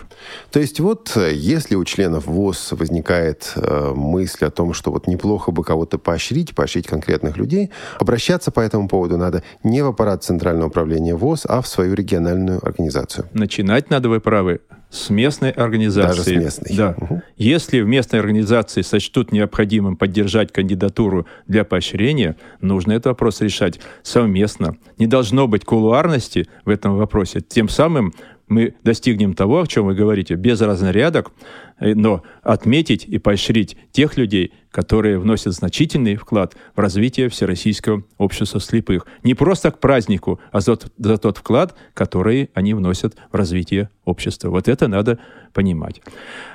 То 0.50 0.60
есть 0.60 0.80
вот 0.80 1.12
э, 1.16 1.32
если 1.34 1.74
у 1.74 1.84
членов 1.84 2.26
ВОЗ 2.26 2.72
возникает 2.72 3.52
э, 3.56 3.92
мысль 3.94 4.46
о 4.46 4.50
том, 4.50 4.72
что 4.72 4.90
вот 4.90 5.06
неплохо 5.06 5.50
бы 5.52 5.64
кого-то 5.64 5.98
поощрить, 5.98 6.54
поощрить 6.54 6.86
конкретных 6.86 7.36
людей, 7.36 7.70
обращаться 7.98 8.50
по 8.50 8.60
этому 8.60 8.88
поводу 8.88 9.16
надо 9.16 9.42
не 9.62 9.82
в 9.82 9.88
аппарат 9.88 10.24
Центрального 10.24 10.68
управления 10.68 11.14
ВОЗ, 11.14 11.46
а 11.48 11.60
в 11.60 11.68
свою 11.68 11.94
региональную 11.94 12.64
организацию. 12.64 13.28
Начинать 13.32 13.90
надо, 13.90 14.08
вы 14.08 14.20
правы, 14.20 14.60
с 14.90 15.10
местной 15.10 15.50
организации. 15.50 16.08
Даже 16.08 16.22
с 16.22 16.44
местной. 16.44 16.76
Да. 16.76 16.96
Если 17.36 17.80
в 17.80 17.86
местной 17.86 18.20
организации 18.20 18.82
сочтут 18.82 19.32
необходимым 19.32 19.96
поддержать 19.96 20.52
кандидатуру 20.52 21.26
для 21.46 21.64
поощрения, 21.64 22.36
нужно 22.60 22.92
этот 22.92 23.06
вопрос 23.06 23.40
решать 23.40 23.80
совместно. 24.02 24.76
Не 24.96 25.06
должно 25.06 25.46
быть 25.46 25.64
кулуарности 25.64 26.48
в 26.64 26.70
этом 26.70 26.96
вопросе. 26.96 27.40
Тем 27.40 27.68
самым 27.68 28.14
мы 28.48 28.74
достигнем 28.84 29.34
того, 29.34 29.62
о 29.62 29.66
чем 29.66 29.86
вы 29.86 29.94
говорите, 29.94 30.34
без 30.34 30.60
разнарядок, 30.60 31.32
э, 31.78 31.94
но 31.94 32.22
отметить 32.42 33.04
и 33.04 33.18
поощрить 33.18 33.76
тех 33.92 34.16
людей, 34.16 34.52
которые 34.70 35.18
вносят 35.18 35.54
значительный 35.54 36.16
вклад 36.16 36.56
в 36.74 36.80
развитие 36.80 37.28
Всероссийского 37.28 38.04
общества 38.16 38.60
слепых. 38.60 39.06
Не 39.22 39.34
просто 39.34 39.70
к 39.70 39.78
празднику, 39.78 40.40
а 40.52 40.60
за, 40.60 40.78
за 40.98 41.18
тот 41.18 41.38
вклад, 41.38 41.76
который 41.94 42.50
они 42.54 42.74
вносят 42.74 43.16
в 43.32 43.34
развитие 43.34 43.90
общества. 44.04 44.50
Вот 44.50 44.68
это 44.68 44.88
надо 44.88 45.18
понимать. 45.52 46.00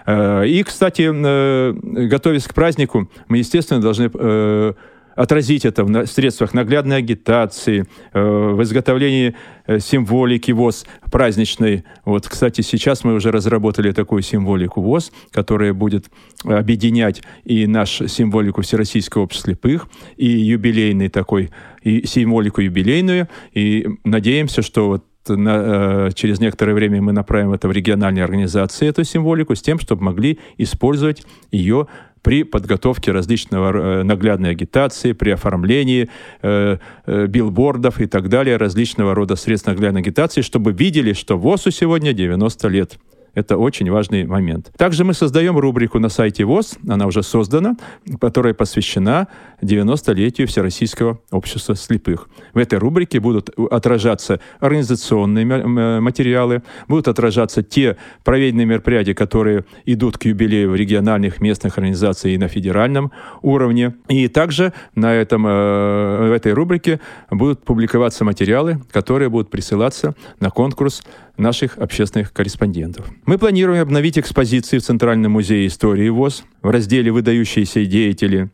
Э, 0.06 0.46
И, 0.48 0.64
кстати, 0.64 1.10
э, 1.14 1.74
готовясь 2.08 2.48
к 2.48 2.54
празднику, 2.54 3.10
мы, 3.28 3.38
естественно, 3.38 3.82
должны 3.82 4.74
отразить 5.16 5.64
это 5.64 5.84
в 5.84 6.08
средствах 6.08 6.56
наглядной 6.56 6.98
агитации, 6.98 7.86
в 8.14 8.64
изготовлении 8.64 9.36
символики 9.80 10.52
ВОЗ 10.52 10.86
праздничной. 11.12 11.84
Вот, 12.06 12.28
кстати, 12.28 12.62
сейчас 12.62 13.04
мы 13.04 13.14
уже 13.14 13.32
разработали 13.32 13.92
такую 13.92 14.22
символику 14.22 14.82
ВОЗ, 14.82 15.12
которая 15.32 15.74
будет 15.74 16.10
объединять 16.44 17.22
и 17.44 17.68
нашу 17.68 18.08
символику 18.08 18.62
Всероссийского 18.62 19.24
общества 19.24 19.44
слепых, 19.44 19.88
и 20.16 20.28
юбилейный 20.28 21.10
такой, 21.10 21.52
и 21.82 22.06
символику 22.06 22.62
юбилейную. 22.62 23.28
И 23.54 23.88
надеемся, 24.04 24.62
что 24.62 24.88
вот 24.88 25.06
на, 25.28 26.08
э, 26.08 26.12
через 26.14 26.40
некоторое 26.40 26.74
время 26.74 27.02
мы 27.02 27.12
направим 27.12 27.52
это 27.52 27.68
в 27.68 27.72
региональные 27.72 28.24
организации, 28.24 28.88
эту 28.88 29.04
символику, 29.04 29.56
с 29.56 29.62
тем, 29.62 29.80
чтобы 29.80 30.04
могли 30.04 30.40
использовать 30.58 31.24
ее 31.52 31.88
при 32.24 32.44
подготовке 32.44 33.12
различного 33.12 33.72
э, 33.72 34.04
наглядной 34.04 34.52
агитации, 34.52 35.12
при 35.12 35.32
оформлении 35.32 36.10
э, 36.42 36.78
э, 37.06 37.28
билбордов 37.28 38.00
и 38.00 38.08
так 38.08 38.30
далее, 38.30 38.58
различного 38.58 39.14
рода 39.14 39.36
средств 39.36 39.68
наглядной 39.68 40.02
агитации, 40.02 40.42
чтобы 40.42 40.72
видели, 40.72 41.14
что 41.14 41.38
ВОСу 41.38 41.70
сегодня 41.70 42.14
90 42.14 42.68
лет. 42.70 42.98
Это 43.34 43.58
очень 43.58 43.90
важный 43.90 44.26
момент. 44.26 44.72
Также 44.78 45.04
мы 45.04 45.14
создаем 45.14 45.58
рубрику 45.58 45.98
на 45.98 46.10
сайте 46.10 46.46
ВОЗ, 46.46 46.78
она 46.88 47.08
уже 47.08 47.24
создана, 47.24 47.76
которая 48.22 48.54
посвящена 48.54 49.28
90-летию 49.62 50.48
Всероссийского 50.48 51.20
общества 51.32 51.76
слепых. 51.76 52.30
В 52.54 52.60
этой 52.60 52.78
рубрике 52.78 53.20
будут 53.20 53.50
отражаться 53.72 54.40
организационные 54.60 55.46
материалы, 56.00 56.62
будут 56.88 57.08
отражаться 57.08 57.64
те 57.64 57.98
проведенные 58.24 58.68
мероприятия, 58.68 59.16
которые 59.16 59.66
идут 59.86 60.20
к 60.20 60.26
юбилею 60.26 60.72
в 60.72 60.76
региональных 60.76 61.42
местных 61.42 61.78
организаций 61.80 62.36
и 62.36 62.38
на 62.38 62.48
федеральном 62.48 63.12
уровне. 63.42 63.96
И 64.10 64.28
также 64.28 64.74
на 64.94 65.12
этом, 65.14 65.48
э, 65.48 66.28
в 66.30 66.32
этой 66.32 66.54
рубрике 66.54 67.00
будут 67.32 67.64
публиковаться 67.64 68.24
материалы, 68.24 68.82
которые 68.92 69.30
будут 69.30 69.50
присылаться 69.50 70.16
на 70.40 70.52
конкурс 70.52 71.04
наших 71.38 71.78
общественных 71.78 72.32
корреспондентов. 72.32 73.08
Мы 73.26 73.38
планируем 73.38 73.82
обновить 73.82 74.20
экспозиции 74.20 74.80
в 74.80 74.84
Центральном 74.84 75.32
музее 75.32 75.68
истории 75.68 76.10
ВОЗ 76.10 76.44
в 76.62 76.70
разделе 76.70 77.10
«Выдающиеся 77.10 77.86
деятели». 77.86 78.50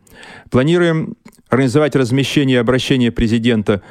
Планируем 0.52 1.16
организовать 1.50 1.96
размещение 1.96 2.58
и 2.58 2.60
обращение 2.60 3.12
президента 3.12 3.82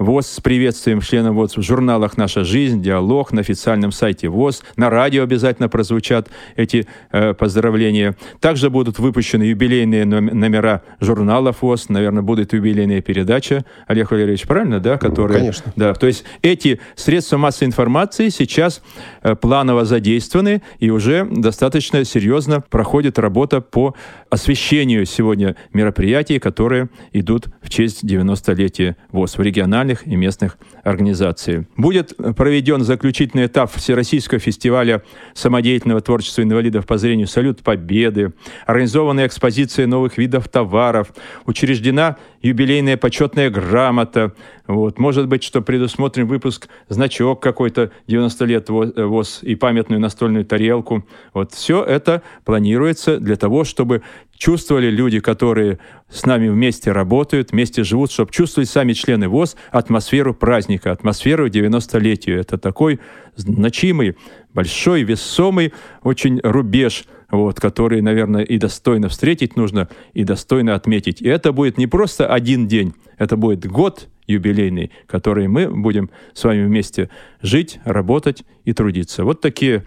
ВОЗ 0.00 0.28
с 0.28 0.40
приветствием 0.40 1.02
членов 1.02 1.34
ВОЗ 1.34 1.58
в 1.58 1.62
журналах 1.62 2.16
«Наша 2.16 2.42
жизнь», 2.42 2.82
«Диалог», 2.82 3.32
на 3.32 3.42
официальном 3.42 3.92
сайте 3.92 4.28
ВОЗ. 4.28 4.62
На 4.76 4.88
радио 4.88 5.22
обязательно 5.22 5.68
прозвучат 5.68 6.30
эти 6.56 6.88
э, 7.12 7.34
поздравления. 7.34 8.16
Также 8.40 8.70
будут 8.70 8.98
выпущены 8.98 9.42
юбилейные 9.42 10.06
номера 10.06 10.82
журналов 11.00 11.60
ВОЗ. 11.60 11.90
Наверное, 11.90 12.22
будет 12.22 12.54
юбилейная 12.54 13.02
передача. 13.02 13.66
Олег 13.86 14.10
Валерьевич, 14.10 14.46
правильно, 14.46 14.80
да? 14.80 14.96
Которые, 14.96 15.34
ну, 15.34 15.44
конечно. 15.44 15.72
Да, 15.76 15.92
то 15.92 16.06
есть 16.06 16.24
эти 16.40 16.80
средства 16.94 17.36
массовой 17.36 17.68
информации 17.68 18.30
сейчас 18.30 18.80
э, 19.22 19.34
планово 19.34 19.84
задействованы 19.84 20.62
и 20.78 20.88
уже 20.88 21.28
достаточно 21.30 22.06
серьезно 22.06 22.62
проходит 22.62 23.18
работа 23.18 23.60
по 23.60 23.94
освещению 24.30 25.04
сегодня 25.04 25.56
мероприятий, 25.72 26.38
которые 26.38 26.88
идут 27.12 27.48
в 27.60 27.68
честь 27.68 28.04
90-летия 28.04 28.96
ВОЗ 29.10 29.36
в 29.36 29.42
региональных 29.42 30.06
и 30.06 30.16
местных 30.16 30.56
организаций. 30.84 31.66
Будет 31.76 32.16
проведен 32.36 32.82
заключительный 32.82 33.46
этап 33.46 33.72
Всероссийского 33.74 34.40
фестиваля 34.40 35.02
самодеятельного 35.34 36.00
творчества 36.00 36.42
инвалидов 36.42 36.86
по 36.86 36.96
зрению 36.96 37.26
«Салют 37.26 37.62
Победы», 37.62 38.32
организована 38.66 39.26
экспозиция 39.26 39.86
новых 39.86 40.16
видов 40.16 40.48
товаров, 40.48 41.12
учреждена 41.46 42.16
юбилейная 42.42 42.96
почетная 42.96 43.50
грамота, 43.50 44.32
вот. 44.66 44.98
Может 44.98 45.26
быть, 45.26 45.42
что 45.42 45.62
предусмотрен 45.62 46.26
выпуск 46.26 46.68
значок 46.88 47.42
какой-то 47.42 47.90
90 48.06 48.44
лет 48.44 48.68
ВОЗ 48.68 49.40
и 49.42 49.56
памятную 49.56 50.00
настольную 50.00 50.44
тарелку. 50.44 51.04
Вот 51.34 51.52
все 51.52 51.82
это 51.82 52.22
планируется 52.44 53.18
для 53.18 53.36
того, 53.36 53.64
чтобы 53.64 54.02
чувствовали 54.36 54.88
люди, 54.88 55.20
которые 55.20 55.80
с 56.08 56.24
нами 56.24 56.48
вместе 56.48 56.92
работают, 56.92 57.52
вместе 57.52 57.84
живут, 57.84 58.10
чтобы 58.10 58.30
чувствовали 58.30 58.66
сами 58.66 58.92
члены 58.92 59.28
ВОЗ 59.28 59.56
атмосферу 59.70 60.34
праздника, 60.34 60.92
атмосферу 60.92 61.48
90-летию. 61.48 62.40
Это 62.40 62.56
такой 62.56 63.00
значимый, 63.36 64.16
большой, 64.54 65.02
весомый 65.02 65.72
очень 66.02 66.40
рубеж, 66.42 67.04
вот, 67.30 67.60
который, 67.60 68.00
наверное, 68.00 68.42
и 68.42 68.58
достойно 68.58 69.08
встретить 69.08 69.56
нужно, 69.56 69.88
и 70.12 70.24
достойно 70.24 70.74
отметить. 70.74 71.22
И 71.22 71.28
это 71.28 71.52
будет 71.52 71.78
не 71.78 71.86
просто 71.86 72.26
один 72.26 72.66
день, 72.66 72.94
это 73.18 73.36
будет 73.36 73.66
год 73.66 74.08
юбилейный, 74.26 74.90
который 75.06 75.48
мы 75.48 75.68
будем 75.68 76.10
с 76.32 76.44
вами 76.44 76.64
вместе 76.64 77.10
жить, 77.42 77.80
работать 77.84 78.44
и 78.64 78.72
трудиться. 78.72 79.24
Вот 79.24 79.40
такие 79.40 79.84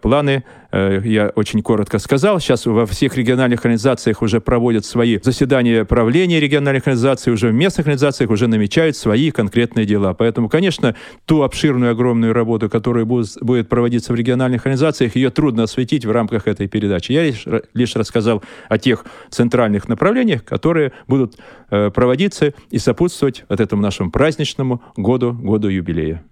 планы, 0.00 0.44
э, 0.72 1.00
я 1.04 1.28
очень 1.34 1.62
коротко 1.62 1.98
сказал. 1.98 2.38
Сейчас 2.40 2.66
во 2.66 2.86
всех 2.86 3.16
региональных 3.16 3.60
организациях 3.64 4.22
уже 4.22 4.40
проводят 4.40 4.84
свои 4.84 5.18
заседания 5.22 5.84
правления 5.84 6.40
региональных 6.40 6.86
организаций, 6.86 7.32
уже 7.32 7.48
в 7.48 7.54
местных 7.54 7.86
организациях 7.86 8.30
уже 8.30 8.46
намечают 8.46 8.96
свои 8.96 9.30
конкретные 9.30 9.86
дела. 9.86 10.14
Поэтому, 10.14 10.48
конечно, 10.48 10.94
ту 11.24 11.42
обширную, 11.42 11.92
огромную 11.92 12.32
работу, 12.32 12.68
которая 12.68 13.04
будет 13.04 13.68
проводиться 13.68 14.12
в 14.12 14.16
региональных 14.16 14.66
организациях, 14.66 15.16
ее 15.16 15.30
трудно 15.30 15.62
осветить 15.62 16.04
в 16.04 16.10
рамках 16.10 16.46
этой 16.46 16.68
передачи. 16.68 17.12
Я 17.12 17.22
лишь, 17.24 17.44
лишь 17.74 17.96
рассказал 17.96 18.42
о 18.68 18.78
тех 18.78 19.04
центральных 19.30 19.88
направлениях, 19.88 20.44
которые 20.44 20.92
будут 21.06 21.36
э, 21.70 21.90
проводиться 21.90 22.52
и 22.70 22.78
сопутствовать 22.78 23.44
вот 23.48 23.60
этому 23.60 23.82
нашему 23.82 24.10
праздничному 24.10 24.82
году, 24.96 25.32
году 25.32 25.68
юбилея. 25.68 26.22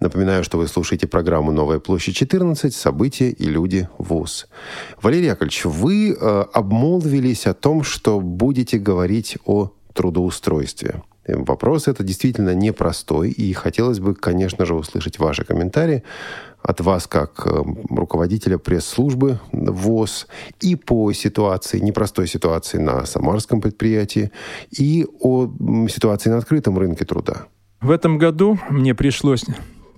Напоминаю, 0.00 0.44
что 0.44 0.56
вы 0.56 0.66
слушаете 0.66 1.06
программу 1.06 1.52
«Новая 1.52 1.78
площадь 1.78 2.16
14. 2.16 2.74
События 2.74 3.28
и 3.30 3.44
люди 3.44 3.86
ВУЗ». 3.98 4.48
Валерий 5.02 5.26
Яковлевич, 5.26 5.66
вы 5.66 6.12
э, 6.12 6.44
обмолвились 6.54 7.46
о 7.46 7.52
том, 7.52 7.82
что 7.82 8.18
будете 8.18 8.78
говорить 8.78 9.36
о 9.44 9.72
трудоустройстве. 9.92 11.02
Вопрос 11.28 11.86
это 11.86 12.02
действительно 12.02 12.54
непростой, 12.54 13.30
и 13.30 13.52
хотелось 13.52 14.00
бы, 14.00 14.14
конечно 14.14 14.64
же, 14.64 14.74
услышать 14.74 15.18
ваши 15.18 15.44
комментарии 15.44 16.02
от 16.62 16.80
вас 16.80 17.06
как 17.06 17.46
э, 17.46 17.62
руководителя 17.90 18.56
пресс-службы 18.56 19.38
ВОЗ 19.52 20.28
и 20.60 20.76
по 20.76 21.12
ситуации, 21.12 21.78
непростой 21.78 22.26
ситуации 22.26 22.78
на 22.78 23.04
самарском 23.04 23.60
предприятии, 23.60 24.30
и 24.70 25.06
о 25.20 25.46
ситуации 25.90 26.30
на 26.30 26.38
открытом 26.38 26.78
рынке 26.78 27.04
труда. 27.04 27.48
В 27.82 27.90
этом 27.90 28.16
году 28.16 28.58
мне 28.70 28.94
пришлось 28.94 29.44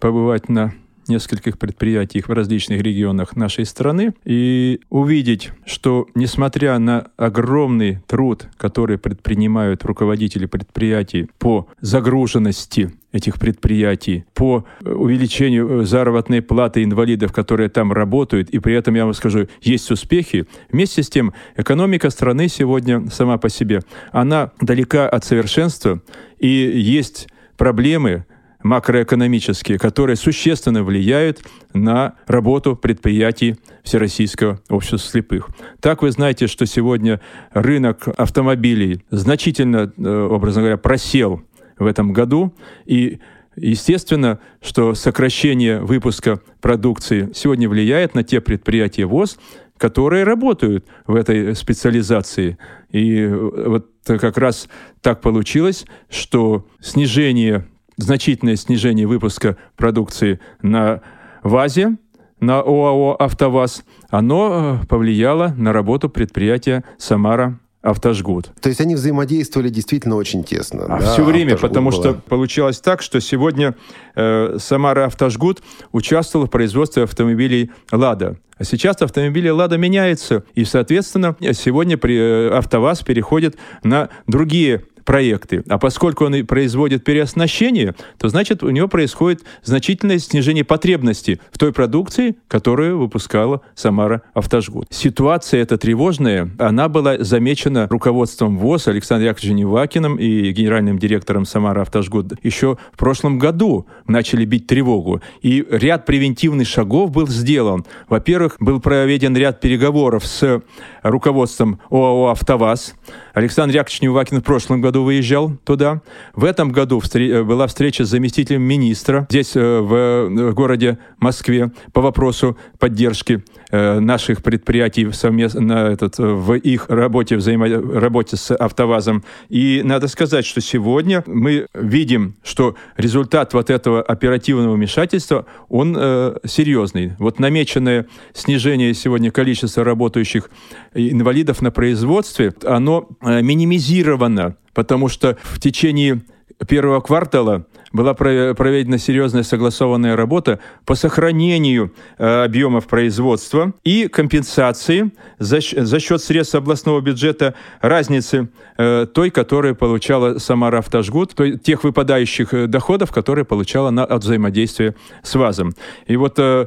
побывать 0.02 0.48
на 0.48 0.72
нескольких 1.06 1.58
предприятиях 1.58 2.28
в 2.28 2.32
различных 2.32 2.82
регионах 2.82 3.36
нашей 3.36 3.64
страны 3.64 4.14
и 4.24 4.80
увидеть, 4.90 5.50
что 5.64 6.08
несмотря 6.16 6.76
на 6.80 7.06
огромный 7.16 8.00
труд, 8.08 8.48
который 8.56 8.98
предпринимают 8.98 9.84
руководители 9.84 10.46
предприятий 10.46 11.28
по 11.38 11.68
загруженности 11.80 12.90
этих 13.12 13.38
предприятий, 13.38 14.24
по 14.34 14.64
увеличению 14.80 15.84
заработной 15.84 16.42
платы 16.42 16.82
инвалидов, 16.82 17.32
которые 17.32 17.68
там 17.68 17.92
работают, 17.92 18.50
и 18.50 18.58
при 18.58 18.74
этом, 18.74 18.96
я 18.96 19.04
вам 19.04 19.14
скажу, 19.14 19.46
есть 19.60 19.88
успехи. 19.92 20.46
Вместе 20.72 21.04
с 21.04 21.08
тем, 21.08 21.32
экономика 21.56 22.10
страны 22.10 22.48
сегодня 22.48 23.08
сама 23.08 23.38
по 23.38 23.48
себе, 23.48 23.82
она 24.10 24.50
далека 24.60 25.08
от 25.08 25.24
совершенства, 25.24 26.02
и 26.40 26.48
есть 26.48 27.28
проблемы, 27.56 28.24
макроэкономические, 28.62 29.78
которые 29.78 30.16
существенно 30.16 30.82
влияют 30.84 31.42
на 31.72 32.14
работу 32.26 32.76
предприятий 32.76 33.56
Всероссийского 33.82 34.60
общества 34.68 34.98
слепых. 34.98 35.48
Так 35.80 36.02
вы 36.02 36.10
знаете, 36.10 36.46
что 36.46 36.66
сегодня 36.66 37.20
рынок 37.52 38.08
автомобилей 38.16 39.04
значительно, 39.10 39.92
э, 39.96 40.08
образно 40.08 40.62
говоря, 40.62 40.76
просел 40.76 41.42
в 41.78 41.86
этом 41.86 42.12
году, 42.12 42.54
и 42.84 43.18
Естественно, 43.56 44.38
что 44.62 44.94
сокращение 44.94 45.80
выпуска 45.80 46.40
продукции 46.60 47.28
сегодня 47.34 47.68
влияет 47.68 48.14
на 48.14 48.24
те 48.24 48.40
предприятия 48.40 49.04
ВОЗ, 49.04 49.38
которые 49.76 50.24
работают 50.24 50.86
в 51.06 51.14
этой 51.14 51.54
специализации. 51.54 52.56
И 52.90 53.26
вот 53.26 53.90
как 54.04 54.38
раз 54.38 54.68
так 55.00 55.20
получилось, 55.20 55.84
что 56.08 56.66
снижение 56.80 57.66
значительное 57.96 58.56
снижение 58.56 59.06
выпуска 59.06 59.56
продукции 59.76 60.40
на 60.62 61.00
ВАЗе, 61.42 61.96
на 62.40 62.58
ОАО 62.60 63.16
«АвтоВАЗ», 63.18 63.84
оно 64.10 64.80
э, 64.82 64.86
повлияло 64.86 65.54
на 65.56 65.72
работу 65.72 66.08
предприятия 66.08 66.84
«Самара 66.98 67.58
Автожгут. 67.82 68.52
То 68.60 68.68
есть 68.68 68.80
они 68.80 68.94
взаимодействовали 68.94 69.68
действительно 69.68 70.14
очень 70.14 70.44
тесно. 70.44 70.84
А 70.84 71.00
да, 71.00 71.12
все 71.12 71.24
время, 71.24 71.56
потому 71.56 71.90
была... 71.90 72.00
что 72.00 72.14
получалось 72.14 72.80
так, 72.80 73.02
что 73.02 73.20
сегодня 73.20 73.74
э, 74.14 74.56
Самара 74.60 75.06
Автожгут 75.06 75.62
участвовала 75.90 76.46
в 76.46 76.50
производстве 76.50 77.02
автомобилей 77.02 77.72
«Лада». 77.90 78.36
А 78.56 78.64
сейчас 78.64 79.02
автомобили 79.02 79.48
«Лада» 79.48 79.78
меняются, 79.78 80.44
и, 80.54 80.64
соответственно, 80.64 81.34
сегодня 81.54 81.98
при, 81.98 82.16
э, 82.16 82.50
«АвтоВАЗ» 82.56 83.02
переходит 83.02 83.56
на 83.82 84.10
другие 84.28 84.84
проекты. 85.04 85.62
А 85.68 85.78
поскольку 85.78 86.24
он 86.24 86.46
производит 86.46 87.04
переоснащение, 87.04 87.94
то 88.18 88.28
значит 88.28 88.62
у 88.62 88.70
него 88.70 88.88
происходит 88.88 89.42
значительное 89.62 90.18
снижение 90.18 90.64
потребности 90.64 91.40
в 91.50 91.58
той 91.58 91.72
продукции, 91.72 92.36
которую 92.48 92.98
выпускала 92.98 93.62
Самара 93.74 94.22
Автожгут. 94.34 94.86
Ситуация 94.90 95.62
эта 95.62 95.78
тревожная, 95.78 96.50
она 96.58 96.88
была 96.88 97.18
замечена 97.18 97.86
руководством 97.88 98.58
ВОЗ 98.58 98.88
Александром 98.88 99.28
Яковлевичем 99.28 99.56
Невакиным 99.56 100.16
и 100.16 100.50
генеральным 100.52 100.98
директором 100.98 101.44
Самара 101.44 101.82
Автожгут 101.82 102.32
еще 102.42 102.78
в 102.92 102.98
прошлом 102.98 103.38
году 103.38 103.86
начали 104.06 104.44
бить 104.44 104.66
тревогу. 104.66 105.20
И 105.42 105.66
ряд 105.70 106.06
превентивных 106.06 106.68
шагов 106.68 107.10
был 107.10 107.26
сделан. 107.28 107.84
Во-первых, 108.08 108.56
был 108.60 108.80
проведен 108.80 109.36
ряд 109.36 109.60
переговоров 109.60 110.24
с 110.26 110.62
руководством 111.02 111.80
ОАО 111.90 112.30
«АвтоВАЗ», 112.30 112.94
Александр 113.32 113.74
Яковлевич 113.74 114.02
Неувакин 114.02 114.40
в 114.40 114.44
прошлом 114.44 114.80
году 114.80 115.04
выезжал 115.04 115.52
туда. 115.64 116.02
В 116.34 116.44
этом 116.44 116.70
году 116.70 117.00
встр... 117.00 117.42
была 117.44 117.66
встреча 117.66 118.04
с 118.04 118.08
заместителем 118.08 118.62
министра 118.62 119.26
здесь, 119.30 119.54
в 119.54 120.52
городе 120.54 120.98
Москве, 121.18 121.72
по 121.92 122.00
вопросу 122.00 122.58
поддержки 122.78 123.42
наших 123.70 124.42
предприятий 124.42 125.10
совместно 125.12 125.72
этот, 125.72 126.18
в 126.18 126.54
их 126.54 126.88
работе, 126.88 127.36
взаимо... 127.36 127.68
работе 127.68 128.36
с 128.36 128.54
АвтоВАЗом. 128.54 129.24
И 129.48 129.80
надо 129.82 130.08
сказать, 130.08 130.44
что 130.44 130.60
сегодня 130.60 131.24
мы 131.26 131.66
видим, 131.74 132.34
что 132.42 132.76
результат 132.96 133.54
вот 133.54 133.70
этого 133.70 134.02
оперативного 134.02 134.74
вмешательства, 134.74 135.46
он 135.68 135.96
э, 135.98 136.36
серьезный. 136.44 137.12
Вот 137.18 137.38
намеченное 137.38 138.06
снижение 138.34 138.92
сегодня 138.94 139.30
количества 139.30 139.84
работающих 139.84 140.50
инвалидов 140.94 141.62
на 141.62 141.70
производстве, 141.70 142.52
оно 142.64 143.08
э, 143.20 143.21
минимизировано, 143.22 144.56
потому 144.74 145.08
что 145.08 145.36
в 145.42 145.60
течение 145.60 146.22
первого 146.66 147.00
квартала 147.00 147.66
была 147.92 148.14
проведена 148.14 148.98
серьезная 148.98 149.42
согласованная 149.42 150.16
работа 150.16 150.60
по 150.84 150.94
сохранению 150.94 151.92
э, 152.18 152.44
объемов 152.44 152.86
производства 152.86 153.72
и 153.84 154.08
компенсации 154.08 155.10
за, 155.38 155.60
счет 155.60 156.22
средств 156.22 156.54
областного 156.54 157.00
бюджета 157.00 157.54
разницы 157.80 158.48
э, 158.78 159.06
той, 159.12 159.30
которую 159.30 159.76
получала 159.76 160.38
Самара 160.38 160.78
Автожгут, 160.78 161.34
то, 161.34 161.58
тех 161.58 161.84
выпадающих 161.84 162.54
э, 162.54 162.66
доходов, 162.66 163.12
которые 163.12 163.44
получала 163.44 163.90
на, 163.90 164.04
от 164.04 164.22
взаимодействия 164.22 164.94
с 165.22 165.34
ВАЗом. 165.34 165.74
И 166.06 166.16
вот 166.16 166.38
э, 166.38 166.66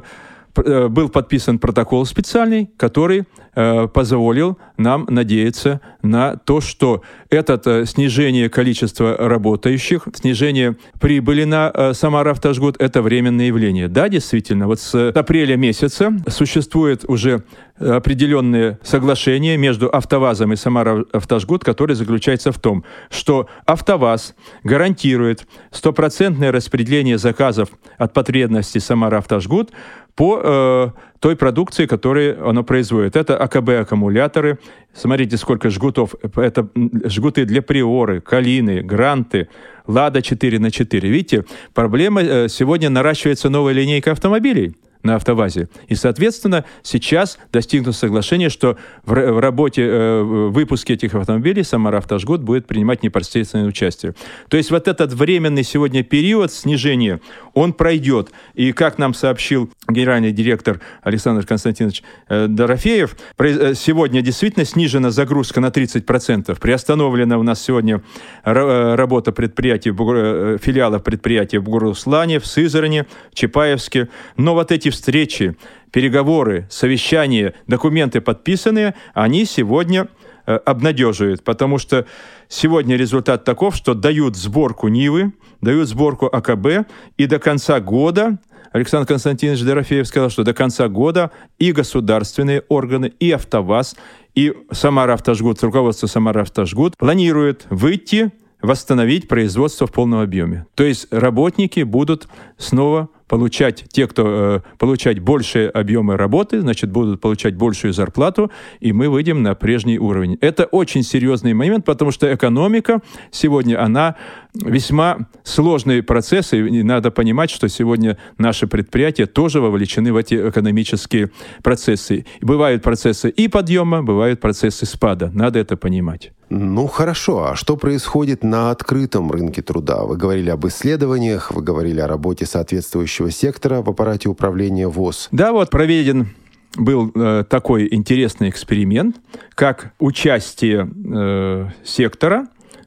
был 0.56 1.08
подписан 1.08 1.58
протокол 1.58 2.04
специальный, 2.06 2.70
который 2.76 3.24
э, 3.54 3.88
позволил 3.88 4.58
нам 4.76 5.06
надеяться 5.08 5.80
на 6.02 6.36
то, 6.36 6.60
что 6.60 7.02
это 7.30 7.60
э, 7.64 7.84
снижение 7.84 8.48
количества 8.48 9.16
работающих, 9.18 10.08
снижение 10.14 10.76
прибыли 11.00 11.44
на 11.44 11.70
э, 11.72 11.92
Самара-Автожгут– 11.94 12.76
это 12.78 13.02
временное 13.02 13.46
явление. 13.46 13.88
Да, 13.88 14.08
действительно, 14.08 14.66
вот 14.66 14.80
с 14.80 15.10
апреля 15.10 15.56
месяца 15.56 16.12
существует 16.28 17.04
уже 17.08 17.44
определенные 17.78 18.78
соглашения 18.82 19.56
между 19.58 19.94
АвтоВАЗом 19.94 20.52
и 20.52 20.56
Самара-Автожгут, 20.56 21.62
которые 21.62 21.94
заключаются 21.94 22.52
в 22.52 22.58
том, 22.58 22.84
что 23.10 23.48
АвтоВАЗ 23.66 24.34
гарантирует 24.64 25.46
стопроцентное 25.70 26.52
распределение 26.52 27.18
заказов 27.18 27.68
от 27.98 28.12
потребностей 28.14 28.78
Самара-Автожгут 28.78 29.72
по 30.16 30.40
э, 30.42 30.88
той 31.20 31.36
продукции, 31.36 31.86
которую 31.86 32.48
оно 32.48 32.64
производит. 32.64 33.16
Это 33.16 33.36
АКБ-аккумуляторы. 33.36 34.58
Смотрите, 34.94 35.36
сколько 35.36 35.70
жгутов. 35.70 36.14
Это 36.36 36.68
жгуты 37.04 37.44
для 37.44 37.60
приоры, 37.62 38.20
калины, 38.20 38.82
гранты, 38.82 39.48
Лада 39.86 40.22
4 40.22 40.58
на 40.58 40.70
4. 40.70 41.08
Видите, 41.08 41.44
проблема 41.74 42.22
э, 42.22 42.48
сегодня 42.48 42.88
наращивается 42.88 43.50
новая 43.50 43.74
линейка 43.74 44.12
автомобилей 44.12 44.74
на 45.06 45.16
автовазе. 45.16 45.68
И, 45.88 45.94
соответственно, 45.94 46.64
сейчас 46.82 47.38
достигнуто 47.52 47.92
соглашение, 47.92 48.50
что 48.50 48.76
в, 49.04 49.14
в 49.14 49.40
работе, 49.40 49.82
э, 49.82 50.22
в 50.22 50.50
выпуске 50.50 50.94
этих 50.94 51.14
автомобилей 51.14 51.62
Самара 51.62 51.98
Автожгод 51.98 52.42
будет 52.42 52.66
принимать 52.66 53.02
непосредственное 53.02 53.66
участие. 53.66 54.14
То 54.48 54.56
есть 54.56 54.70
вот 54.70 54.88
этот 54.88 55.12
временный 55.12 55.62
сегодня 55.62 56.02
период 56.02 56.52
снижения, 56.52 57.20
он 57.54 57.72
пройдет. 57.72 58.30
И 58.54 58.72
как 58.72 58.98
нам 58.98 59.14
сообщил 59.14 59.70
генеральный 59.88 60.32
директор 60.32 60.80
Александр 61.02 61.46
Константинович 61.46 62.02
э, 62.28 62.46
Дорофеев, 62.48 63.16
э, 63.38 63.74
сегодня 63.74 64.20
действительно 64.20 64.64
снижена 64.64 65.10
загрузка 65.10 65.60
на 65.60 65.68
30%. 65.68 66.58
Приостановлена 66.60 67.38
у 67.38 67.42
нас 67.42 67.62
сегодня 67.62 68.02
э, 68.44 68.94
работа 68.94 69.32
предприятий, 69.32 69.90
э, 69.90 70.58
филиалов 70.60 71.02
предприятий 71.02 71.58
в 71.58 71.64
Бугуруслане, 71.64 72.40
в 72.40 72.46
Сызране, 72.46 73.06
в 73.30 73.34
Чапаевске. 73.34 74.08
Но 74.36 74.54
вот 74.54 74.72
эти 74.72 74.90
встречи, 74.96 75.56
переговоры, 75.92 76.66
совещания, 76.70 77.54
документы 77.66 78.20
подписанные, 78.20 78.94
они 79.14 79.44
сегодня 79.44 80.08
э, 80.46 80.56
обнадеживают, 80.56 81.44
потому 81.44 81.78
что 81.78 82.06
сегодня 82.48 82.96
результат 82.96 83.44
таков, 83.44 83.76
что 83.76 83.94
дают 83.94 84.36
сборку 84.36 84.88
Нивы, 84.88 85.32
дают 85.60 85.88
сборку 85.88 86.26
АКБ, 86.26 86.88
и 87.16 87.26
до 87.26 87.38
конца 87.38 87.80
года 87.80 88.38
Александр 88.72 89.06
Константинович 89.06 89.62
Дорофеев 89.62 90.06
сказал, 90.06 90.28
что 90.28 90.44
до 90.44 90.52
конца 90.52 90.88
года 90.88 91.30
и 91.58 91.72
государственные 91.72 92.62
органы, 92.68 93.12
и 93.18 93.30
АвтоВАЗ, 93.30 93.96
и 94.34 94.54
Самара 94.70 95.14
Автожгут, 95.14 95.62
руководство 95.62 96.06
Самара 96.06 96.42
Автожгут 96.42 96.96
планирует 96.96 97.66
выйти 97.70 98.32
восстановить 98.60 99.28
производство 99.28 99.86
в 99.86 99.92
полном 99.92 100.20
объеме. 100.20 100.66
То 100.74 100.84
есть 100.84 101.06
работники 101.10 101.80
будут 101.80 102.28
снова 102.58 103.08
получать, 103.28 103.84
те, 103.90 104.06
кто 104.06 104.24
э, 104.26 104.60
получать 104.78 105.18
большие 105.18 105.68
объемы 105.68 106.16
работы, 106.16 106.60
значит, 106.60 106.90
будут 106.90 107.20
получать 107.20 107.56
большую 107.56 107.92
зарплату, 107.92 108.50
и 108.80 108.92
мы 108.92 109.08
выйдем 109.08 109.42
на 109.42 109.54
прежний 109.54 109.98
уровень. 109.98 110.38
Это 110.40 110.64
очень 110.64 111.02
серьезный 111.02 111.54
момент, 111.54 111.84
потому 111.84 112.10
что 112.10 112.32
экономика 112.32 113.00
сегодня, 113.30 113.82
она 113.82 114.16
весьма 114.54 115.28
сложные 115.42 116.02
процессы, 116.02 116.58
и 116.66 116.82
надо 116.82 117.10
понимать, 117.10 117.50
что 117.50 117.68
сегодня 117.68 118.16
наши 118.38 118.66
предприятия 118.66 119.26
тоже 119.26 119.60
вовлечены 119.60 120.12
в 120.12 120.16
эти 120.16 120.48
экономические 120.48 121.30
процессы. 121.62 122.26
Бывают 122.40 122.82
процессы 122.82 123.28
и 123.30 123.48
подъема, 123.48 124.02
бывают 124.02 124.40
процессы 124.40 124.86
спада. 124.86 125.30
Надо 125.34 125.58
это 125.58 125.76
понимать. 125.76 126.32
Ну 126.48 126.86
хорошо, 126.86 127.48
а 127.48 127.56
что 127.56 127.76
происходит 127.76 128.44
на 128.44 128.70
открытом 128.70 129.32
рынке 129.32 129.62
труда? 129.62 130.04
Вы 130.04 130.16
говорили 130.16 130.50
об 130.50 130.64
исследованиях, 130.66 131.50
вы 131.50 131.60
говорили 131.62 131.98
о 131.98 132.06
работе 132.06 132.46
соответствующего 132.46 133.32
сектора 133.32 133.82
в 133.82 133.90
аппарате 133.90 134.28
управления 134.28 134.86
ВОЗ. 134.86 135.28
Да, 135.32 135.52
вот 135.52 135.70
проведен 135.70 136.28
был 136.76 137.10
э, 137.14 137.44
такой 137.48 137.88
интересный 137.90 138.48
эксперимент, 138.48 139.16
как 139.54 139.92
участие 139.98 140.88
э, 140.88 141.68
сектора 141.84 142.46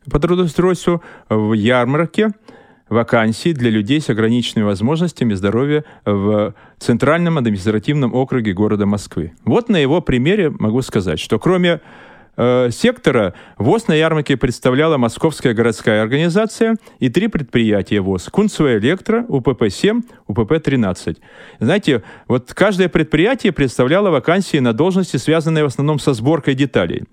по 0.10 0.20
трудоустройству 0.20 1.02
в 1.28 1.54
ярмарке 1.54 2.32
вакансий 2.88 3.54
для 3.54 3.70
людей 3.70 4.00
с 4.00 4.10
ограниченными 4.10 4.66
возможностями 4.66 5.34
здоровья 5.34 5.84
в 6.06 6.54
Центральном 6.80 7.38
административном 7.38 8.14
округе 8.14 8.54
города 8.54 8.86
Москвы. 8.86 9.34
Вот 9.44 9.70
на 9.70 9.76
его 9.78 10.02
примере 10.02 10.50
могу 10.50 10.82
сказать, 10.82 11.20
что 11.20 11.40
кроме 11.40 11.82
э, 12.40 12.70
сектора 12.72 13.34
ВОЗ 13.58 13.88
на 13.88 13.94
ярмарке 13.94 14.38
представляла 14.38 14.98
Московская 14.98 15.54
городская 15.54 16.02
организация 16.02 16.78
и 17.00 17.10
три 17.10 17.28
предприятия 17.28 18.00
ВОЗ. 18.00 18.30
Кунцево 18.32 18.78
Электро, 18.78 19.26
УПП-7, 19.28 20.02
УПП-13. 20.28 21.18
Знаете, 21.60 22.04
вот 22.28 22.54
каждое 22.54 22.90
предприятие 22.90 23.52
представляло 23.52 24.10
вакансии 24.10 24.58
на 24.58 24.74
должности, 24.74 25.18
связанные 25.18 25.64
в 25.64 25.68
основном 25.68 26.00
со 26.00 26.14
сборкой 26.14 26.56
деталей. 26.56 27.04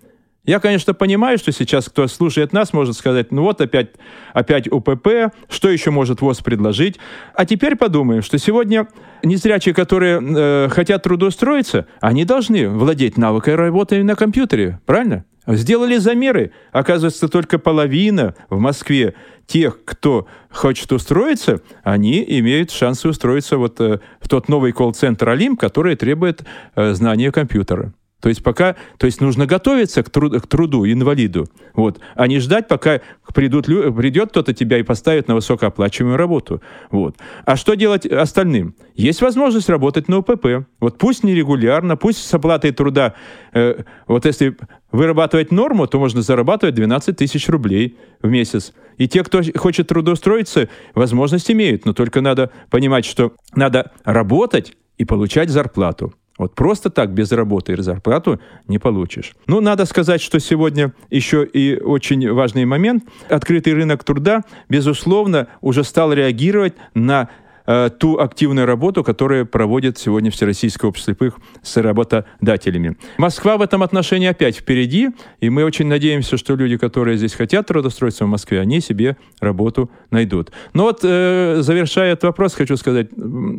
Я, 0.46 0.60
конечно, 0.60 0.94
понимаю, 0.94 1.38
что 1.38 1.50
сейчас 1.50 1.86
кто 1.86 2.06
слушает 2.06 2.52
нас, 2.52 2.72
может 2.72 2.96
сказать, 2.96 3.32
ну 3.32 3.42
вот 3.42 3.60
опять, 3.60 3.90
опять 4.32 4.70
УПП, 4.70 5.34
что 5.48 5.68
еще 5.68 5.90
может 5.90 6.20
ВОЗ 6.20 6.40
предложить. 6.40 6.98
А 7.34 7.44
теперь 7.44 7.74
подумаем, 7.74 8.22
что 8.22 8.38
сегодня 8.38 8.86
незрячие, 9.24 9.74
которые 9.74 10.22
э, 10.22 10.68
хотят 10.70 11.02
трудоустроиться, 11.02 11.86
они 12.00 12.24
должны 12.24 12.68
владеть 12.68 13.18
навыкой 13.18 13.56
работы 13.56 14.04
на 14.04 14.14
компьютере, 14.14 14.80
правильно? 14.86 15.24
Сделали 15.48 15.96
замеры. 15.96 16.52
Оказывается, 16.72 17.28
только 17.28 17.58
половина 17.58 18.34
в 18.48 18.58
Москве 18.58 19.14
тех, 19.46 19.84
кто 19.84 20.26
хочет 20.50 20.90
устроиться, 20.92 21.60
они 21.82 22.24
имеют 22.40 22.70
шансы 22.70 23.08
устроиться 23.08 23.56
вот 23.56 23.80
э, 23.80 23.98
в 24.20 24.28
тот 24.28 24.48
новый 24.48 24.70
колл-центр 24.70 25.28
Алим, 25.28 25.56
который 25.56 25.96
требует 25.96 26.44
э, 26.76 26.94
знания 26.94 27.32
компьютера. 27.32 27.92
То 28.20 28.30
есть 28.30 28.42
пока, 28.42 28.76
то 28.98 29.06
есть 29.06 29.20
нужно 29.20 29.46
готовиться 29.46 30.02
к, 30.02 30.08
труд, 30.10 30.42
к 30.42 30.46
труду 30.46 30.86
инвалиду, 30.86 31.48
вот, 31.74 32.00
а 32.14 32.26
не 32.26 32.38
ждать, 32.38 32.66
пока 32.66 33.00
придут, 33.34 33.66
придет 33.66 34.30
кто-то 34.30 34.54
тебя 34.54 34.78
и 34.78 34.82
поставит 34.82 35.28
на 35.28 35.34
высокооплачиваемую 35.34 36.16
работу, 36.16 36.62
вот. 36.90 37.16
А 37.44 37.56
что 37.56 37.74
делать 37.74 38.06
остальным? 38.06 38.74
Есть 38.94 39.20
возможность 39.20 39.68
работать 39.68 40.08
на 40.08 40.18
УПП, 40.18 40.66
вот 40.80 40.96
пусть 40.98 41.24
нерегулярно, 41.24 41.96
пусть 41.96 42.24
с 42.24 42.32
оплатой 42.32 42.72
труда, 42.72 43.14
э, 43.52 43.82
вот 44.06 44.24
если 44.24 44.56
вырабатывать 44.92 45.52
норму, 45.52 45.86
то 45.86 45.98
можно 45.98 46.22
зарабатывать 46.22 46.74
12 46.74 47.16
тысяч 47.16 47.48
рублей 47.48 47.98
в 48.22 48.28
месяц. 48.28 48.72
И 48.96 49.08
те, 49.08 49.22
кто 49.24 49.42
хочет 49.56 49.88
трудоустроиться, 49.88 50.68
возможность 50.94 51.50
имеют, 51.50 51.84
но 51.84 51.92
только 51.92 52.22
надо 52.22 52.50
понимать, 52.70 53.04
что 53.04 53.34
надо 53.54 53.92
работать 54.04 54.74
и 54.96 55.04
получать 55.04 55.50
зарплату. 55.50 56.14
Вот 56.38 56.54
просто 56.54 56.90
так, 56.90 57.12
без 57.12 57.32
работы 57.32 57.72
и 57.72 57.82
зарплату 57.82 58.40
не 58.68 58.78
получишь. 58.78 59.34
Ну, 59.46 59.60
надо 59.60 59.86
сказать, 59.86 60.20
что 60.20 60.38
сегодня 60.38 60.92
еще 61.10 61.44
и 61.44 61.80
очень 61.80 62.30
важный 62.32 62.64
момент. 62.64 63.04
Открытый 63.28 63.72
рынок 63.74 64.04
труда, 64.04 64.42
безусловно, 64.68 65.48
уже 65.60 65.84
стал 65.84 66.12
реагировать 66.12 66.74
на 66.94 67.30
э, 67.66 67.90
ту 67.98 68.18
активную 68.18 68.66
работу, 68.66 69.02
которую 69.02 69.46
проводит 69.46 69.98
сегодня 69.98 70.30
Всероссийское 70.30 70.88
общество 70.88 71.06
слепых 71.06 71.38
с 71.62 71.76
работодателями. 71.76 72.96
Москва 73.18 73.56
в 73.56 73.62
этом 73.62 73.82
отношении 73.82 74.28
опять 74.28 74.56
впереди, 74.56 75.10
и 75.40 75.50
мы 75.50 75.64
очень 75.64 75.86
надеемся, 75.86 76.36
что 76.36 76.56
люди, 76.56 76.76
которые 76.76 77.16
здесь 77.16 77.34
хотят 77.34 77.66
трудоустроиться 77.66 78.24
в 78.24 78.28
Москве, 78.28 78.60
они 78.60 78.80
себе 78.80 79.16
работу 79.40 79.90
найдут. 80.10 80.50
Но 80.74 80.84
вот, 80.84 81.00
э, 81.02 81.58
завершая 81.60 82.12
этот 82.12 82.24
вопрос, 82.24 82.54
хочу 82.54 82.76
сказать, 82.76 83.08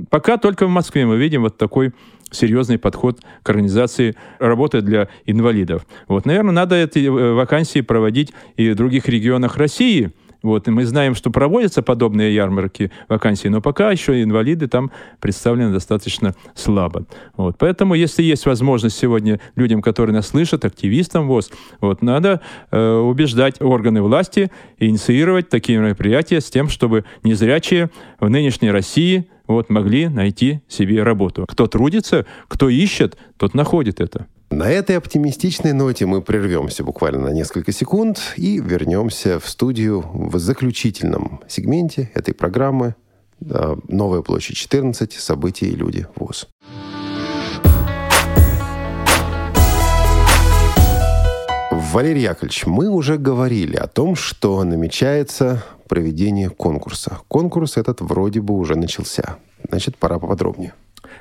пока 0.09 0.37
только 0.37 0.67
в 0.67 0.69
Москве 0.69 1.05
мы 1.05 1.17
видим 1.17 1.41
вот 1.41 1.57
такой 1.57 1.93
серьезный 2.31 2.77
подход 2.77 3.21
к 3.43 3.49
организации 3.49 4.15
работы 4.39 4.81
для 4.81 5.07
инвалидов. 5.25 5.87
Вот, 6.09 6.25
наверное, 6.25 6.51
надо 6.51 6.75
эти 6.75 7.07
э, 7.07 7.33
вакансии 7.33 7.81
проводить 7.81 8.33
и 8.57 8.69
в 8.71 8.75
других 8.75 9.07
регионах 9.07 9.57
России– 9.57 10.11
вот, 10.41 10.67
и 10.67 10.71
мы 10.71 10.85
знаем, 10.85 11.15
что 11.15 11.29
проводятся 11.29 11.81
подобные 11.81 12.33
ярмарки 12.33 12.91
вакансий, 13.09 13.49
но 13.49 13.61
пока 13.61 13.91
еще 13.91 14.21
инвалиды 14.21 14.67
там 14.67 14.91
представлены 15.19 15.71
достаточно 15.71 16.35
слабо. 16.55 17.05
Вот, 17.35 17.57
поэтому, 17.57 17.93
если 17.93 18.23
есть 18.23 18.45
возможность 18.45 18.97
сегодня 18.97 19.39
людям, 19.55 19.81
которые 19.81 20.15
нас 20.15 20.27
слышат, 20.27 20.65
активистам 20.65 21.27
ВОЗ, 21.27 21.51
вот, 21.81 22.01
надо 22.01 22.41
э, 22.71 22.95
убеждать 22.95 23.61
органы 23.61 24.01
власти 24.01 24.51
инициировать 24.77 25.49
такие 25.49 25.79
мероприятия 25.79 26.41
с 26.41 26.49
тем, 26.49 26.69
чтобы 26.69 27.05
незрячие 27.23 27.89
в 28.19 28.29
нынешней 28.29 28.71
России 28.71 29.27
вот, 29.47 29.69
могли 29.69 30.07
найти 30.07 30.61
себе 30.67 31.03
работу. 31.03 31.45
Кто 31.47 31.67
трудится, 31.67 32.25
кто 32.47 32.69
ищет, 32.69 33.17
тот 33.37 33.53
находит 33.53 33.99
это. 33.99 34.27
На 34.49 34.69
этой 34.69 34.95
оптимистичной 34.97 35.73
ноте 35.73 36.05
мы 36.05 36.21
прервемся 36.21 36.83
буквально 36.83 37.19
на 37.19 37.33
несколько 37.33 37.73
секунд 37.73 38.33
и 38.37 38.59
вернемся 38.59 39.39
в 39.39 39.49
студию 39.49 40.05
в 40.13 40.39
заключительном 40.39 41.41
сегменте 41.49 42.09
этой 42.13 42.33
программы 42.33 42.95
«Новая 43.39 44.21
площадь 44.21 44.55
14. 44.55 45.11
События 45.13 45.67
и 45.67 45.75
люди. 45.75 46.07
ВОЗ». 46.15 46.47
Валерий 51.69 52.23
Яковлевич, 52.23 52.65
мы 52.67 52.89
уже 52.89 53.17
говорили 53.17 53.75
о 53.75 53.87
том, 53.87 54.15
что 54.15 54.63
намечается 54.63 55.63
проведение 55.89 56.49
конкурса. 56.49 57.19
Конкурс 57.27 57.75
этот 57.75 57.99
вроде 57.99 58.39
бы 58.39 58.53
уже 58.53 58.75
начался. 58.75 59.37
Значит, 59.69 59.97
пора 59.97 60.19
поподробнее. 60.19 60.73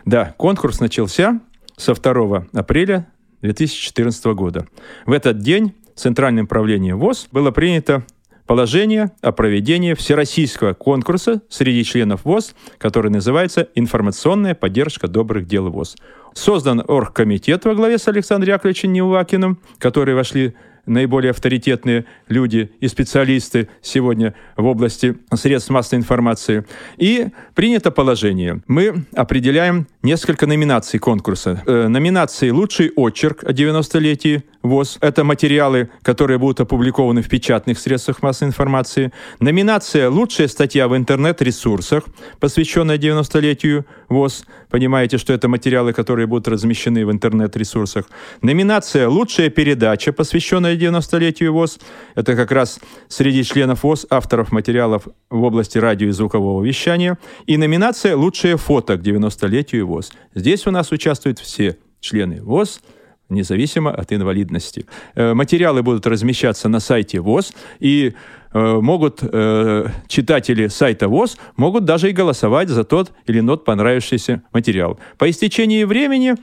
Да, 0.05 0.35
конкурс 0.37 0.79
начался 0.79 1.41
со 1.77 1.95
2 1.95 2.47
апреля 2.53 3.09
2014 3.43 4.25
года. 4.27 4.67
В 5.05 5.13
этот 5.13 5.39
день 5.39 5.75
Центральным 5.95 6.47
правлением 6.47 6.99
ВОЗ 6.99 7.29
было 7.33 7.51
принято 7.51 8.05
положение 8.47 9.13
о 9.23 9.33
проведении 9.33 9.95
всероссийского 9.95 10.75
конкурса 10.75 11.43
среди 11.49 11.85
членов 11.85 12.25
ВОЗ, 12.25 12.55
который 12.79 13.11
называется 13.11 13.69
«Информационная 13.75 14.55
поддержка 14.55 15.09
добрых 15.09 15.47
дел 15.47 15.71
ВОЗ». 15.71 15.97
Создан 16.35 16.83
оргкомитет 16.87 17.65
во 17.65 17.75
главе 17.75 17.99
с 17.99 18.07
Александром 18.09 18.55
Яковлевичем 18.55 18.93
Неувакиным, 18.93 19.59
которые 19.79 20.15
вошли 20.15 20.55
наиболее 20.87 21.31
авторитетные 21.31 22.05
люди 22.29 22.71
и 22.81 22.89
специалисты 22.89 23.69
сегодня 23.83 24.35
в 24.57 24.65
области 24.65 25.17
средств 25.35 25.71
массовой 25.71 26.01
информации. 26.01 26.65
И 26.97 27.29
принято 27.55 27.91
положение. 27.91 28.63
Мы 28.67 29.05
определяем 29.15 29.87
несколько 30.03 30.47
номинаций 30.47 30.99
конкурса. 30.99 31.63
Э, 31.67 31.89
номинации 31.89 32.51
«Лучший 32.51 32.93
очерк 32.97 33.45
о 33.45 33.53
90-летии 33.53 34.45
ВОЗ». 34.67 34.99
Это 35.01 35.25
материалы, 35.25 35.91
которые 36.03 36.39
будут 36.39 36.61
опубликованы 36.61 37.23
в 37.23 37.29
печатных 37.29 37.79
средствах 37.79 38.23
массовой 38.23 38.49
информации. 38.49 39.13
Номинация 39.41 40.11
«Лучшая 40.11 40.49
статья 40.49 40.89
в 40.89 40.97
интернет-ресурсах», 40.97 42.05
посвященная 42.41 42.99
90-летию 42.99 43.87
ВОЗ. 44.09 44.45
Понимаете, 44.71 45.19
что 45.19 45.33
это 45.33 45.49
материалы, 45.49 45.93
которые 45.93 46.27
будут 46.27 46.49
размещены 46.49 47.07
в 47.07 47.11
интернет-ресурсах. 47.11 48.07
Номинация 48.43 49.09
«Лучшая 49.09 49.51
передача», 49.51 50.13
посвященная 50.13 50.77
90-летию 50.77 51.53
ВОЗ. 51.53 51.79
Это 52.15 52.35
как 52.35 52.53
раз 52.53 52.81
среди 53.09 53.45
членов 53.45 53.83
ВОЗ 53.85 54.07
авторов 54.11 54.53
материалов 54.53 55.07
в 55.31 55.43
области 55.43 55.79
радио 55.79 56.09
и 56.09 56.13
звукового 56.13 56.63
вещания. 56.63 57.19
И 57.47 57.57
номинация 57.57 58.17
«Лучшее 58.17 58.57
фото 58.57 58.97
к 58.97 59.01
90-летию 59.01 59.87
ВОЗ». 59.87 60.13
Здесь 60.35 60.67
у 60.67 60.71
нас 60.71 60.93
участвуют 60.93 61.39
все 61.39 61.79
члены 62.01 62.43
ВОЗ, 62.43 62.81
независимо 63.29 63.91
от 63.91 64.13
инвалидности. 64.13 64.87
Э, 65.15 65.35
материалы 65.35 65.83
будут 65.83 66.07
размещаться 66.07 66.69
на 66.69 66.81
сайте 66.81 67.21
ВОЗ, 67.21 67.53
и 67.81 68.15
э, 68.53 68.81
могут 68.81 69.21
э, 69.23 69.89
читатели 70.09 70.69
сайта 70.69 71.09
ВОЗ 71.09 71.39
могут 71.57 71.85
даже 71.85 72.11
и 72.11 72.13
голосовать 72.13 72.69
за 72.69 72.85
тот 72.85 73.13
или 73.27 73.41
иной 73.41 73.59
понравившийся 73.59 74.43
материал. 74.53 74.99
По 75.19 75.29
истечении 75.31 75.85
времени 75.85 76.35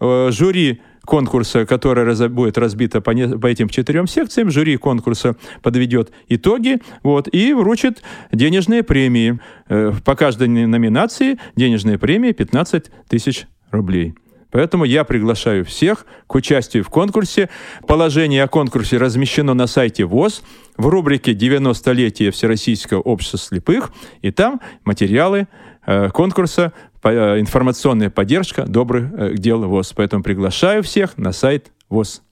жюри 0.00 0.80
конкурса, 1.04 1.66
которое 1.66 2.04
раз, 2.04 2.20
будет 2.28 2.58
разбито 2.58 3.00
по, 3.00 3.10
не, 3.10 3.26
по 3.38 3.46
этим 3.46 3.68
четырем 3.68 4.06
секциям, 4.06 4.50
жюри 4.50 4.76
конкурса 4.76 5.36
подведет 5.62 6.12
итоги 6.28 6.80
вот, 7.02 7.28
и 7.32 7.52
вручит 7.52 8.02
денежные 8.32 8.82
премии. 8.82 9.40
Э, 9.68 9.92
по 10.04 10.14
каждой 10.14 10.48
номинации 10.48 11.38
денежные 11.56 11.98
премии 11.98 12.32
15 12.32 12.90
тысяч 13.08 13.46
рублей. 13.70 14.14
Поэтому 14.52 14.84
я 14.84 15.02
приглашаю 15.02 15.64
всех 15.64 16.06
к 16.28 16.34
участию 16.36 16.84
в 16.84 16.88
конкурсе. 16.88 17.48
Положение 17.88 18.44
о 18.44 18.48
конкурсе 18.48 18.98
размещено 18.98 19.54
на 19.54 19.66
сайте 19.66 20.04
ВОЗ 20.04 20.44
в 20.76 20.86
рубрике 20.86 21.32
«90-летие 21.32 22.30
Всероссийского 22.30 23.00
общества 23.00 23.38
слепых», 23.38 23.92
и 24.20 24.30
там 24.30 24.60
материалы 24.84 25.48
э, 25.86 26.10
конкурса 26.10 26.72
Э, 27.04 27.40
информационная 27.40 28.10
поддержка 28.10 28.64
добрых 28.64 29.12
э, 29.12 29.34
дел 29.34 29.62
ВОЗ. 29.62 29.92
Поэтому 29.96 30.22
приглашаю 30.22 30.82
всех 30.82 31.18
на 31.18 31.32
сайт 31.32 31.72
ВОЗ. 31.88 32.22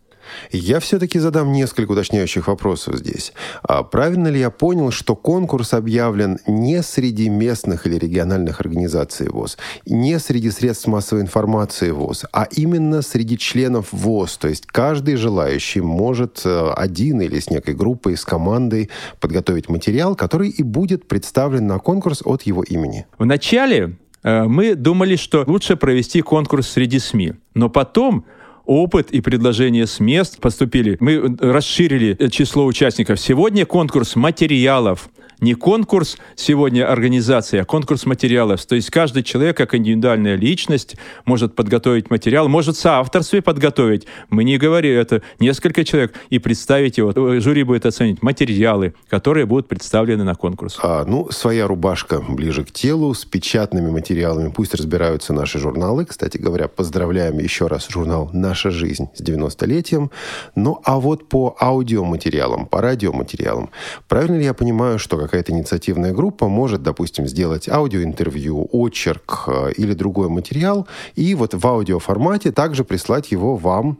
Я 0.50 0.80
все-таки 0.80 1.18
задам 1.18 1.52
несколько 1.52 1.92
уточняющих 1.92 2.48
вопросов 2.48 2.96
здесь. 2.96 3.32
А 3.62 3.82
правильно 3.82 4.28
ли 4.28 4.40
я 4.40 4.50
понял, 4.50 4.90
что 4.90 5.16
конкурс 5.16 5.74
объявлен 5.74 6.38
не 6.46 6.82
среди 6.82 7.28
местных 7.28 7.86
или 7.86 7.96
региональных 7.96 8.60
организаций 8.60 9.28
ВОЗ, 9.28 9.58
не 9.86 10.18
среди 10.18 10.50
средств 10.50 10.86
массовой 10.86 11.22
информации 11.22 11.90
ВОЗ, 11.90 12.24
а 12.32 12.46
именно 12.50 13.02
среди 13.02 13.38
членов 13.38 13.88
ВОЗ? 13.92 14.36
То 14.38 14.48
есть 14.48 14.66
каждый 14.66 15.16
желающий 15.16 15.80
может 15.80 16.42
э, 16.44 16.72
один 16.76 17.20
или 17.20 17.38
с 17.38 17.50
некой 17.50 17.74
группой, 17.74 18.16
с 18.16 18.24
командой 18.24 18.90
подготовить 19.20 19.68
материал, 19.68 20.14
который 20.14 20.48
и 20.48 20.62
будет 20.62 21.08
представлен 21.08 21.66
на 21.66 21.78
конкурс 21.78 22.22
от 22.24 22.42
его 22.42 22.62
имени. 22.62 23.06
В 23.18 23.24
начале 23.24 23.96
Э, 24.22 24.44
мы 24.44 24.74
думали, 24.74 25.16
что 25.16 25.44
лучше 25.46 25.76
провести 25.76 26.22
конкурс 26.22 26.68
среди 26.68 26.98
СМИ. 26.98 27.34
Но 27.54 27.68
потом 27.68 28.24
опыт 28.70 29.10
и 29.10 29.20
предложения 29.20 29.84
с 29.84 29.98
мест 29.98 30.38
поступили. 30.40 30.96
Мы 31.00 31.36
расширили 31.40 32.16
число 32.30 32.64
участников. 32.66 33.18
Сегодня 33.18 33.66
конкурс 33.66 34.14
материалов 34.14 35.10
не 35.40 35.54
конкурс 35.54 36.18
сегодня 36.36 36.90
организации, 36.90 37.58
а 37.58 37.64
конкурс 37.64 38.06
материалов. 38.06 38.64
То 38.66 38.74
есть 38.74 38.90
каждый 38.90 39.22
человек, 39.22 39.56
как 39.56 39.74
индивидуальная 39.74 40.36
личность, 40.36 40.96
может 41.24 41.54
подготовить 41.54 42.10
материал, 42.10 42.48
может 42.48 42.76
соавторстве 42.76 43.42
подготовить. 43.42 44.06
Мы 44.28 44.44
не 44.44 44.58
говорим 44.58 44.98
это 44.98 45.22
несколько 45.38 45.84
человек 45.84 46.14
и 46.30 46.38
представить 46.38 46.98
его. 46.98 47.12
Жюри 47.40 47.62
будет 47.62 47.86
оценить 47.86 48.22
материалы, 48.22 48.94
которые 49.08 49.46
будут 49.46 49.68
представлены 49.68 50.24
на 50.24 50.34
конкурс. 50.34 50.78
А, 50.82 51.04
ну, 51.04 51.30
своя 51.30 51.66
рубашка 51.66 52.20
ближе 52.20 52.64
к 52.64 52.70
телу, 52.70 53.14
с 53.14 53.24
печатными 53.24 53.90
материалами. 53.90 54.50
Пусть 54.50 54.74
разбираются 54.74 55.32
наши 55.32 55.58
журналы. 55.58 56.04
Кстати 56.04 56.38
говоря, 56.38 56.68
поздравляем 56.68 57.38
еще 57.38 57.66
раз 57.66 57.88
журнал 57.88 58.30
«Наша 58.32 58.70
жизнь» 58.70 59.08
с 59.14 59.20
90-летием. 59.20 60.10
Ну, 60.54 60.80
а 60.84 60.98
вот 60.98 61.28
по 61.28 61.56
аудиоматериалам, 61.60 62.66
по 62.66 62.80
радиоматериалам. 62.80 63.70
Правильно 64.08 64.36
ли 64.36 64.44
я 64.44 64.54
понимаю, 64.54 64.98
что 64.98 65.16
как 65.16 65.29
какая-то 65.30 65.52
инициативная 65.52 66.12
группа 66.12 66.48
может, 66.48 66.82
допустим, 66.82 67.26
сделать 67.28 67.68
аудиоинтервью, 67.68 68.68
очерк 68.72 69.44
э, 69.46 69.72
или 69.76 69.94
другой 69.94 70.28
материал, 70.28 70.88
и 71.14 71.36
вот 71.36 71.54
в 71.54 71.64
аудиоформате 71.64 72.50
также 72.50 72.82
прислать 72.82 73.30
его 73.30 73.56
вам 73.56 73.98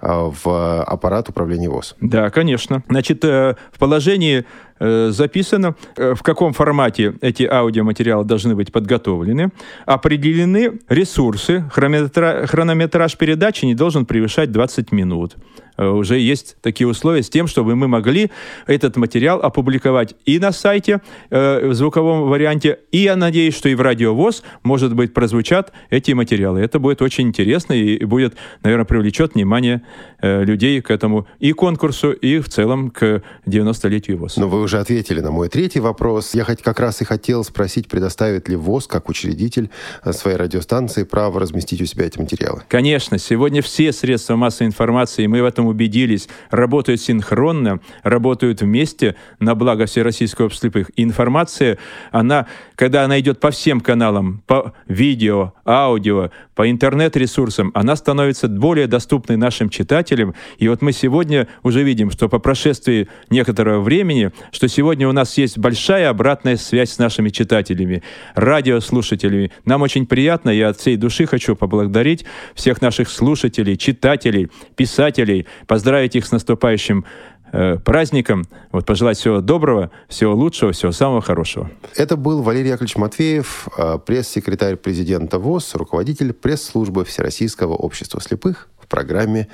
э, 0.00 0.06
в 0.06 0.82
аппарат 0.84 1.28
управления 1.28 1.68
ВОЗ. 1.68 1.96
Да, 2.00 2.30
конечно. 2.30 2.84
Значит, 2.88 3.24
э, 3.24 3.56
в 3.72 3.78
положении 3.80 4.44
записано, 4.80 5.74
в 5.96 6.22
каком 6.22 6.52
формате 6.52 7.14
эти 7.20 7.42
аудиоматериалы 7.42 8.24
должны 8.24 8.54
быть 8.54 8.72
подготовлены. 8.72 9.50
Определены 9.86 10.80
ресурсы. 10.88 11.64
Хронометраж 11.70 13.16
передачи 13.16 13.66
не 13.66 13.74
должен 13.74 14.06
превышать 14.06 14.52
20 14.52 14.92
минут. 14.92 15.36
Э, 15.80 15.88
уже 15.88 16.18
есть 16.18 16.56
такие 16.60 16.86
условия 16.86 17.22
с 17.22 17.30
тем, 17.30 17.46
чтобы 17.46 17.74
мы 17.74 17.88
могли 17.88 18.30
этот 18.66 18.96
материал 18.96 19.40
опубликовать 19.40 20.14
и 20.26 20.38
на 20.38 20.52
сайте 20.52 21.00
э, 21.30 21.66
в 21.68 21.74
звуковом 21.74 22.28
варианте, 22.28 22.80
и 22.92 22.98
я 22.98 23.16
надеюсь, 23.16 23.56
что 23.56 23.68
и 23.68 23.74
в 23.74 23.80
радиовоз, 23.80 24.42
может 24.62 24.94
быть, 24.94 25.14
прозвучат 25.14 25.72
эти 25.88 26.12
материалы. 26.12 26.60
Это 26.60 26.78
будет 26.78 27.00
очень 27.00 27.28
интересно 27.28 27.72
и 27.72 28.04
будет, 28.04 28.34
наверное, 28.62 28.84
привлечет 28.84 29.34
внимание 29.34 29.82
э, 30.20 30.44
людей 30.44 30.80
к 30.82 30.90
этому 30.90 31.26
и 31.38 31.52
конкурсу, 31.52 32.12
и 32.12 32.40
в 32.40 32.48
целом 32.48 32.90
к 32.90 33.22
90-летию 33.46 34.18
ВОЗ. 34.18 34.36
Но 34.36 34.48
вы 34.48 34.60
уже 34.60 34.69
ответили 34.78 35.20
на 35.20 35.30
мой 35.30 35.48
третий 35.48 35.80
вопрос. 35.80 36.34
Я 36.34 36.44
хоть 36.44 36.62
как 36.62 36.80
раз 36.80 37.00
и 37.02 37.04
хотел 37.04 37.44
спросить, 37.44 37.88
предоставит 37.88 38.48
ли 38.48 38.56
ВОЗ, 38.56 38.86
как 38.86 39.08
учредитель 39.08 39.70
э, 40.04 40.12
своей 40.12 40.36
радиостанции, 40.36 41.02
право 41.02 41.40
разместить 41.40 41.82
у 41.82 41.84
себя 41.84 42.06
эти 42.06 42.18
материалы. 42.18 42.62
Конечно, 42.68 43.18
сегодня 43.18 43.60
все 43.60 43.92
средства 43.92 44.36
массовой 44.36 44.68
информации, 44.68 45.26
мы 45.26 45.42
в 45.42 45.44
этом 45.44 45.66
убедились, 45.66 46.28
работают 46.50 47.00
синхронно, 47.00 47.80
работают 48.02 48.62
вместе 48.62 49.16
на 49.40 49.54
благо 49.54 49.86
Всероссийского 49.86 50.46
общества 50.46 50.60
слепых. 50.60 50.90
И 50.96 51.02
информация, 51.02 51.78
она, 52.12 52.46
когда 52.76 53.04
она 53.04 53.18
идет 53.20 53.40
по 53.40 53.50
всем 53.50 53.80
каналам, 53.80 54.42
по 54.46 54.74
видео, 54.86 55.54
аудио, 55.66 56.30
по 56.54 56.70
интернет-ресурсам, 56.70 57.70
она 57.74 57.96
становится 57.96 58.48
более 58.48 58.86
доступной 58.86 59.36
нашим 59.36 59.70
читателям. 59.70 60.34
И 60.58 60.68
вот 60.68 60.82
мы 60.82 60.92
сегодня 60.92 61.48
уже 61.62 61.82
видим, 61.82 62.10
что 62.10 62.28
по 62.28 62.38
прошествии 62.38 63.08
некоторого 63.30 63.80
времени, 63.80 64.32
что 64.60 64.68
сегодня 64.68 65.08
у 65.08 65.12
нас 65.12 65.38
есть 65.38 65.56
большая 65.56 66.10
обратная 66.10 66.58
связь 66.58 66.92
с 66.92 66.98
нашими 66.98 67.30
читателями, 67.30 68.02
радиослушателями. 68.34 69.52
Нам 69.64 69.80
очень 69.80 70.04
приятно, 70.04 70.50
я 70.50 70.68
от 70.68 70.76
всей 70.76 70.98
души 70.98 71.24
хочу 71.24 71.56
поблагодарить 71.56 72.26
всех 72.54 72.82
наших 72.82 73.08
слушателей, 73.08 73.78
читателей, 73.78 74.50
писателей, 74.76 75.46
поздравить 75.66 76.14
их 76.14 76.26
с 76.26 76.30
наступающим 76.30 77.06
э, 77.52 77.78
праздником. 77.78 78.44
Вот 78.70 78.84
пожелать 78.84 79.16
всего 79.16 79.40
доброго, 79.40 79.92
всего 80.10 80.34
лучшего, 80.34 80.72
всего 80.72 80.92
самого 80.92 81.22
хорошего. 81.22 81.70
Это 81.96 82.18
был 82.18 82.42
Валерий 82.42 82.68
Яковлевич 82.68 82.96
Матвеев, 82.96 83.66
э, 83.78 83.98
пресс-секретарь 84.04 84.76
президента 84.76 85.38
ВОЗ, 85.38 85.74
руководитель 85.74 86.34
пресс-службы 86.34 87.06
Всероссийского 87.06 87.76
общества 87.76 88.20
слепых 88.20 88.68
в 88.78 88.88
программе 88.88 89.48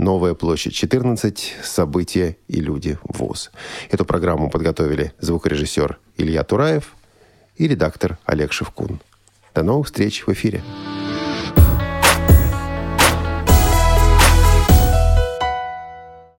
«Новая 0.00 0.32
площадь 0.32 0.72
14. 0.72 1.56
События 1.62 2.38
и 2.48 2.58
люди 2.62 2.98
ВОЗ». 3.02 3.50
Эту 3.90 4.06
программу 4.06 4.48
подготовили 4.48 5.12
звукорежиссер 5.20 5.98
Илья 6.16 6.42
Тураев 6.42 6.94
и 7.56 7.68
редактор 7.68 8.16
Олег 8.24 8.54
Шевкун. 8.54 8.98
До 9.54 9.62
новых 9.62 9.88
встреч 9.88 10.26
в 10.26 10.32
эфире. 10.32 10.62